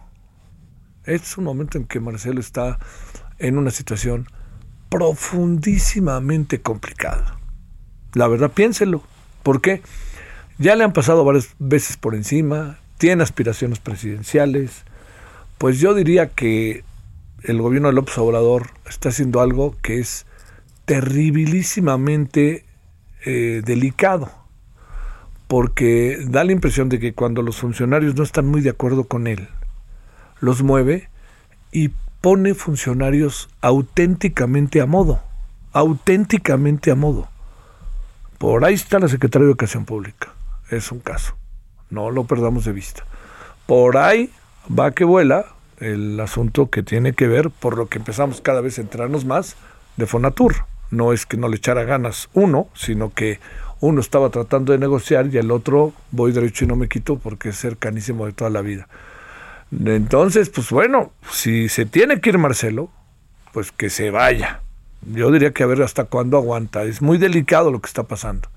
Es 1.05 1.37
un 1.37 1.45
momento 1.45 1.77
en 1.77 1.85
que 1.85 1.99
Marcelo 1.99 2.39
está 2.39 2.79
en 3.37 3.57
una 3.57 3.71
situación 3.71 4.27
profundísimamente 4.89 6.61
complicada. 6.61 7.38
La 8.13 8.27
verdad, 8.27 8.51
piénselo. 8.51 9.03
¿Por 9.43 9.61
qué? 9.61 9.81
Ya 10.57 10.75
le 10.75 10.83
han 10.83 10.93
pasado 10.93 11.23
varias 11.23 11.55
veces 11.59 11.95
por 11.95 12.15
encima, 12.15 12.79
tiene 12.97 13.23
aspiraciones 13.23 13.79
presidenciales. 13.79 14.83
Pues 15.57 15.79
yo 15.79 15.93
diría 15.93 16.27
que 16.29 16.83
el 17.43 17.61
gobierno 17.61 17.87
de 17.87 17.93
López 17.93 18.17
Obrador 18.17 18.67
está 18.87 19.09
haciendo 19.09 19.41
algo 19.41 19.75
que 19.81 19.99
es 19.99 20.25
terribilísimamente 20.85 22.65
eh, 23.25 23.61
delicado, 23.63 24.31
porque 25.47 26.17
da 26.27 26.43
la 26.43 26.51
impresión 26.51 26.89
de 26.89 26.99
que 26.99 27.13
cuando 27.13 27.41
los 27.41 27.57
funcionarios 27.57 28.15
no 28.15 28.23
están 28.23 28.47
muy 28.47 28.61
de 28.61 28.71
acuerdo 28.71 29.05
con 29.05 29.27
él, 29.27 29.47
los 30.41 30.63
mueve 30.63 31.09
y 31.71 31.91
pone 32.21 32.53
funcionarios 32.53 33.49
auténticamente 33.61 34.81
a 34.81 34.85
modo, 34.85 35.21
auténticamente 35.71 36.91
a 36.91 36.95
modo. 36.95 37.29
Por 38.39 38.65
ahí 38.65 38.73
está 38.73 38.97
la 38.97 39.07
Secretaría 39.07 39.45
de 39.45 39.51
Educación 39.51 39.85
Pública, 39.85 40.29
es 40.71 40.91
un 40.91 40.99
caso, 40.99 41.35
no 41.91 42.09
lo 42.09 42.23
perdamos 42.23 42.65
de 42.65 42.71
vista. 42.71 43.03
Por 43.67 43.97
ahí 43.97 44.31
va 44.67 44.91
que 44.91 45.03
vuela 45.03 45.45
el 45.77 46.19
asunto 46.19 46.71
que 46.71 46.81
tiene 46.81 47.13
que 47.13 47.27
ver, 47.27 47.51
por 47.51 47.77
lo 47.77 47.87
que 47.87 47.99
empezamos 47.99 48.41
cada 48.41 48.61
vez 48.61 48.79
a 48.79 48.81
entrarnos 48.81 49.25
más, 49.25 49.55
de 49.97 50.07
Fonatur 50.07 50.55
no 50.91 51.13
es 51.13 51.25
que 51.25 51.37
no 51.37 51.47
le 51.47 51.57
echara 51.57 51.83
ganas 51.83 52.29
uno, 52.33 52.67
sino 52.73 53.13
que 53.13 53.39
uno 53.79 54.01
estaba 54.01 54.29
tratando 54.29 54.71
de 54.71 54.79
negociar 54.79 55.27
y 55.27 55.37
el 55.37 55.51
otro 55.51 55.93
voy 56.11 56.31
derecho 56.31 56.65
y 56.65 56.67
no 56.67 56.75
me 56.75 56.89
quito 56.89 57.17
porque 57.17 57.49
es 57.49 57.59
cercanísimo 57.59 58.25
de 58.25 58.33
toda 58.33 58.49
la 58.49 58.61
vida. 58.61 58.87
Entonces, 59.71 60.49
pues 60.49 60.69
bueno, 60.71 61.11
si 61.29 61.69
se 61.69 61.85
tiene 61.85 62.19
que 62.21 62.29
ir 62.29 62.37
Marcelo, 62.37 62.89
pues 63.53 63.71
que 63.71 63.89
se 63.89 64.09
vaya. 64.11 64.61
Yo 65.05 65.31
diría 65.31 65.51
que 65.51 65.63
a 65.63 65.67
ver 65.67 65.81
hasta 65.81 66.05
cuándo 66.05 66.37
aguanta. 66.37 66.83
Es 66.83 67.01
muy 67.01 67.17
delicado 67.17 67.71
lo 67.71 67.79
que 67.79 67.87
está 67.87 68.03
pasando. 68.03 68.49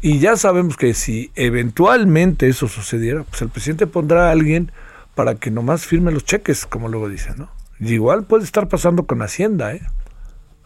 Y 0.00 0.18
ya 0.18 0.36
sabemos 0.36 0.76
que 0.76 0.94
si 0.94 1.30
eventualmente 1.34 2.48
eso 2.48 2.66
sucediera, 2.68 3.22
pues 3.22 3.42
el 3.42 3.48
presidente 3.48 3.86
pondrá 3.86 4.28
a 4.28 4.32
alguien 4.32 4.72
para 5.14 5.36
que 5.36 5.50
nomás 5.50 5.86
firme 5.86 6.10
los 6.10 6.24
cheques, 6.24 6.66
como 6.66 6.88
luego 6.88 7.08
dicen, 7.08 7.34
¿no? 7.38 7.50
Igual 7.78 8.24
puede 8.24 8.44
estar 8.44 8.68
pasando 8.68 9.06
con 9.06 9.22
Hacienda, 9.22 9.74
¿eh? 9.74 9.82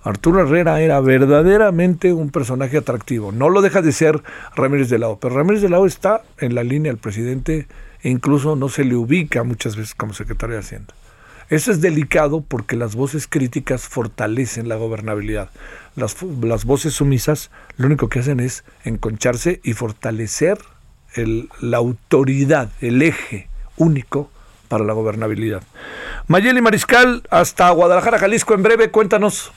Arturo 0.02 0.40
Herrera 0.40 0.80
era 0.80 1.00
verdaderamente 1.00 2.12
un 2.12 2.30
personaje 2.30 2.76
atractivo. 2.76 3.32
No 3.32 3.48
lo 3.48 3.60
deja 3.60 3.82
de 3.82 3.90
ser 3.90 4.22
Ramírez 4.54 4.88
de 4.88 4.98
la 4.98 5.08
O, 5.08 5.18
pero 5.18 5.34
Ramírez 5.34 5.62
de 5.62 5.68
la 5.68 5.80
O 5.80 5.86
está 5.86 6.22
en 6.38 6.54
la 6.54 6.62
línea 6.62 6.92
del 6.92 7.00
presidente 7.00 7.66
e 8.02 8.08
incluso 8.08 8.54
no 8.54 8.68
se 8.68 8.84
le 8.84 8.94
ubica 8.94 9.42
muchas 9.42 9.74
veces 9.74 9.94
como 9.96 10.14
secretario 10.14 10.54
de 10.54 10.60
Hacienda. 10.60 10.94
Eso 11.48 11.70
es 11.70 11.80
delicado 11.80 12.42
porque 12.46 12.74
las 12.74 12.96
voces 12.96 13.28
críticas 13.28 13.88
fortalecen 13.88 14.68
la 14.68 14.74
gobernabilidad. 14.74 15.50
Las, 15.94 16.20
las 16.42 16.64
voces 16.64 16.94
sumisas 16.94 17.52
lo 17.76 17.86
único 17.86 18.08
que 18.08 18.18
hacen 18.18 18.40
es 18.40 18.64
enconcharse 18.84 19.60
y 19.62 19.72
fortalecer 19.72 20.58
el, 21.14 21.48
la 21.60 21.76
autoridad, 21.76 22.70
el 22.80 23.00
eje 23.00 23.48
único 23.76 24.28
para 24.68 24.84
la 24.84 24.92
gobernabilidad. 24.92 25.62
Mayeli 26.26 26.60
Mariscal, 26.60 27.22
hasta 27.30 27.70
Guadalajara, 27.70 28.18
Jalisco, 28.18 28.54
en 28.54 28.64
breve, 28.64 28.90
cuéntanos. 28.90 29.52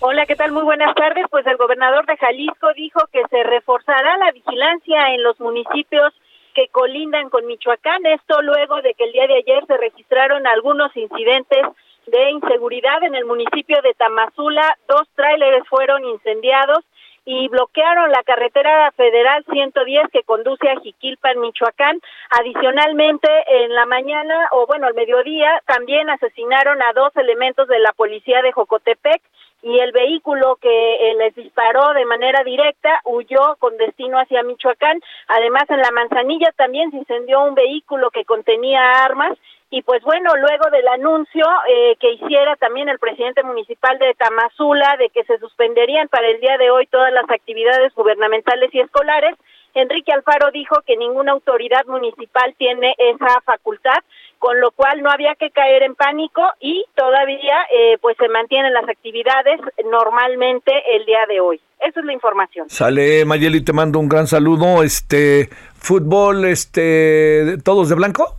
Hola, 0.00 0.24
¿qué 0.26 0.34
tal? 0.34 0.50
Muy 0.50 0.64
buenas 0.64 0.94
tardes. 0.94 1.26
Pues 1.30 1.46
el 1.46 1.58
gobernador 1.58 2.06
de 2.06 2.16
Jalisco 2.16 2.72
dijo 2.74 3.00
que 3.12 3.20
se 3.30 3.42
reforzará 3.44 4.16
la 4.16 4.32
vigilancia 4.32 5.14
en 5.14 5.22
los 5.22 5.38
municipios 5.38 6.12
que 6.54 6.68
colindan 6.68 7.30
con 7.30 7.46
Michoacán. 7.46 8.04
Esto 8.06 8.42
luego 8.42 8.80
de 8.82 8.94
que 8.94 9.04
el 9.04 9.12
día 9.12 9.26
de 9.26 9.38
ayer 9.38 9.64
se 9.66 9.76
registraron 9.76 10.46
algunos 10.46 10.96
incidentes 10.96 11.62
de 12.06 12.30
inseguridad 12.30 13.02
en 13.02 13.14
el 13.14 13.24
municipio 13.24 13.80
de 13.82 13.94
Tamazula. 13.94 14.76
Dos 14.88 15.08
tráileres 15.14 15.66
fueron 15.68 16.04
incendiados 16.04 16.84
y 17.24 17.48
bloquearon 17.48 18.10
la 18.10 18.22
carretera 18.24 18.90
federal 18.92 19.44
110 19.50 20.10
que 20.12 20.24
conduce 20.24 20.68
a 20.68 20.80
Jiquilpan, 20.80 21.38
Michoacán. 21.40 22.00
Adicionalmente, 22.30 23.28
en 23.46 23.74
la 23.74 23.86
mañana, 23.86 24.48
o 24.52 24.66
bueno, 24.66 24.88
al 24.88 24.94
mediodía, 24.94 25.62
también 25.66 26.10
asesinaron 26.10 26.82
a 26.82 26.92
dos 26.92 27.14
elementos 27.16 27.68
de 27.68 27.78
la 27.78 27.92
policía 27.92 28.42
de 28.42 28.52
Jocotepec 28.52 29.22
y 29.62 29.78
el 29.78 29.92
vehículo 29.92 30.56
que 30.56 30.94
eh, 30.94 31.14
les 31.14 31.34
disparó 31.34 31.94
de 31.94 32.04
manera 32.04 32.42
directa 32.42 33.00
huyó 33.04 33.56
con 33.58 33.76
destino 33.76 34.18
hacia 34.18 34.42
Michoacán. 34.42 35.00
Además, 35.28 35.64
en 35.70 35.80
la 35.80 35.90
Manzanilla 35.92 36.52
también 36.56 36.90
se 36.90 36.98
incendió 36.98 37.42
un 37.44 37.54
vehículo 37.54 38.10
que 38.10 38.24
contenía 38.24 39.04
armas 39.04 39.38
y 39.72 39.80
pues 39.80 40.02
bueno, 40.02 40.36
luego 40.36 40.68
del 40.70 40.86
anuncio 40.86 41.46
eh, 41.66 41.96
que 41.98 42.12
hiciera 42.12 42.56
también 42.56 42.90
el 42.90 42.98
presidente 42.98 43.42
municipal 43.42 43.98
de 43.98 44.12
Tamazula 44.14 44.96
de 44.98 45.08
que 45.08 45.24
se 45.24 45.38
suspenderían 45.38 46.08
para 46.08 46.28
el 46.28 46.40
día 46.40 46.58
de 46.58 46.70
hoy 46.70 46.86
todas 46.88 47.10
las 47.10 47.24
actividades 47.30 47.94
gubernamentales 47.94 48.68
y 48.74 48.80
escolares, 48.80 49.34
Enrique 49.74 50.12
Alfaro 50.12 50.50
dijo 50.50 50.76
que 50.86 50.96
ninguna 50.96 51.32
autoridad 51.32 51.84
municipal 51.86 52.54
tiene 52.58 52.94
esa 52.98 53.40
facultad, 53.42 53.98
con 54.38 54.60
lo 54.60 54.70
cual 54.72 55.02
no 55.02 55.10
había 55.10 55.34
que 55.34 55.50
caer 55.50 55.82
en 55.82 55.94
pánico 55.94 56.42
y 56.60 56.84
todavía 56.94 57.56
eh, 57.74 57.98
pues 58.00 58.16
se 58.18 58.28
mantienen 58.28 58.72
las 58.74 58.88
actividades 58.88 59.60
normalmente 59.90 60.72
el 60.96 61.04
día 61.06 61.26
de 61.28 61.40
hoy. 61.40 61.60
Esa 61.80 62.00
es 62.00 62.06
la 62.06 62.12
información. 62.12 62.68
Sale 62.68 63.24
Mayeli, 63.24 63.64
te 63.64 63.72
mando 63.72 63.98
un 63.98 64.08
gran 64.08 64.26
saludo. 64.26 64.82
Este 64.82 65.48
fútbol, 65.74 66.44
este, 66.44 67.58
todos 67.64 67.88
de 67.88 67.94
blanco 67.94 68.36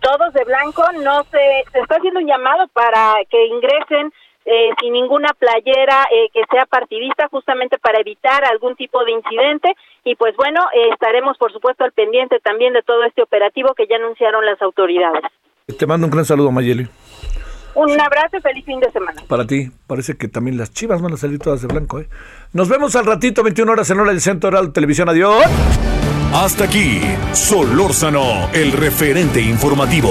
todos 0.00 0.32
de 0.32 0.44
blanco, 0.44 0.82
no 1.02 1.24
se, 1.24 1.64
se 1.72 1.80
está 1.80 1.96
haciendo 1.96 2.20
un 2.20 2.26
llamado 2.26 2.68
para 2.68 3.16
que 3.28 3.46
ingresen 3.46 4.12
eh, 4.44 4.70
sin 4.80 4.92
ninguna 4.92 5.30
playera 5.38 6.06
eh, 6.12 6.28
que 6.32 6.42
sea 6.50 6.66
partidista, 6.66 7.28
justamente 7.28 7.78
para 7.78 8.00
evitar 8.00 8.44
algún 8.44 8.76
tipo 8.76 9.04
de 9.04 9.12
incidente. 9.12 9.74
Y 10.04 10.16
pues 10.16 10.36
bueno, 10.36 10.60
eh, 10.74 10.90
estaremos 10.92 11.38
por 11.38 11.52
supuesto 11.52 11.84
al 11.84 11.92
pendiente 11.92 12.40
también 12.40 12.72
de 12.72 12.82
todo 12.82 13.04
este 13.04 13.22
operativo 13.22 13.74
que 13.74 13.86
ya 13.86 13.96
anunciaron 13.96 14.44
las 14.44 14.60
autoridades. 14.60 15.22
Te 15.78 15.86
mando 15.86 16.06
un 16.06 16.10
gran 16.10 16.24
saludo, 16.24 16.50
Mayeli. 16.50 16.86
Un 17.74 18.00
abrazo 18.00 18.36
y 18.36 18.40
feliz 18.40 18.64
fin 18.64 18.78
de 18.80 18.90
semana. 18.92 19.22
Para 19.26 19.46
ti, 19.46 19.68
parece 19.86 20.16
que 20.16 20.28
también 20.28 20.56
las 20.56 20.72
chivas 20.72 21.02
van 21.02 21.14
a 21.14 21.16
salir 21.16 21.40
todas 21.40 21.60
de 21.62 21.68
blanco. 21.68 21.98
¿eh? 21.98 22.08
Nos 22.52 22.68
vemos 22.68 22.94
al 22.94 23.04
ratito, 23.04 23.42
21 23.42 23.72
horas 23.72 23.90
en 23.90 23.98
hora 23.98 24.10
del 24.10 24.20
Centro 24.20 24.48
Oral 24.48 24.72
Televisión. 24.72 25.08
Adiós. 25.08 25.44
Hasta 26.32 26.64
aquí, 26.64 27.00
Solórzano, 27.32 28.50
el 28.52 28.72
referente 28.72 29.40
informativo. 29.40 30.10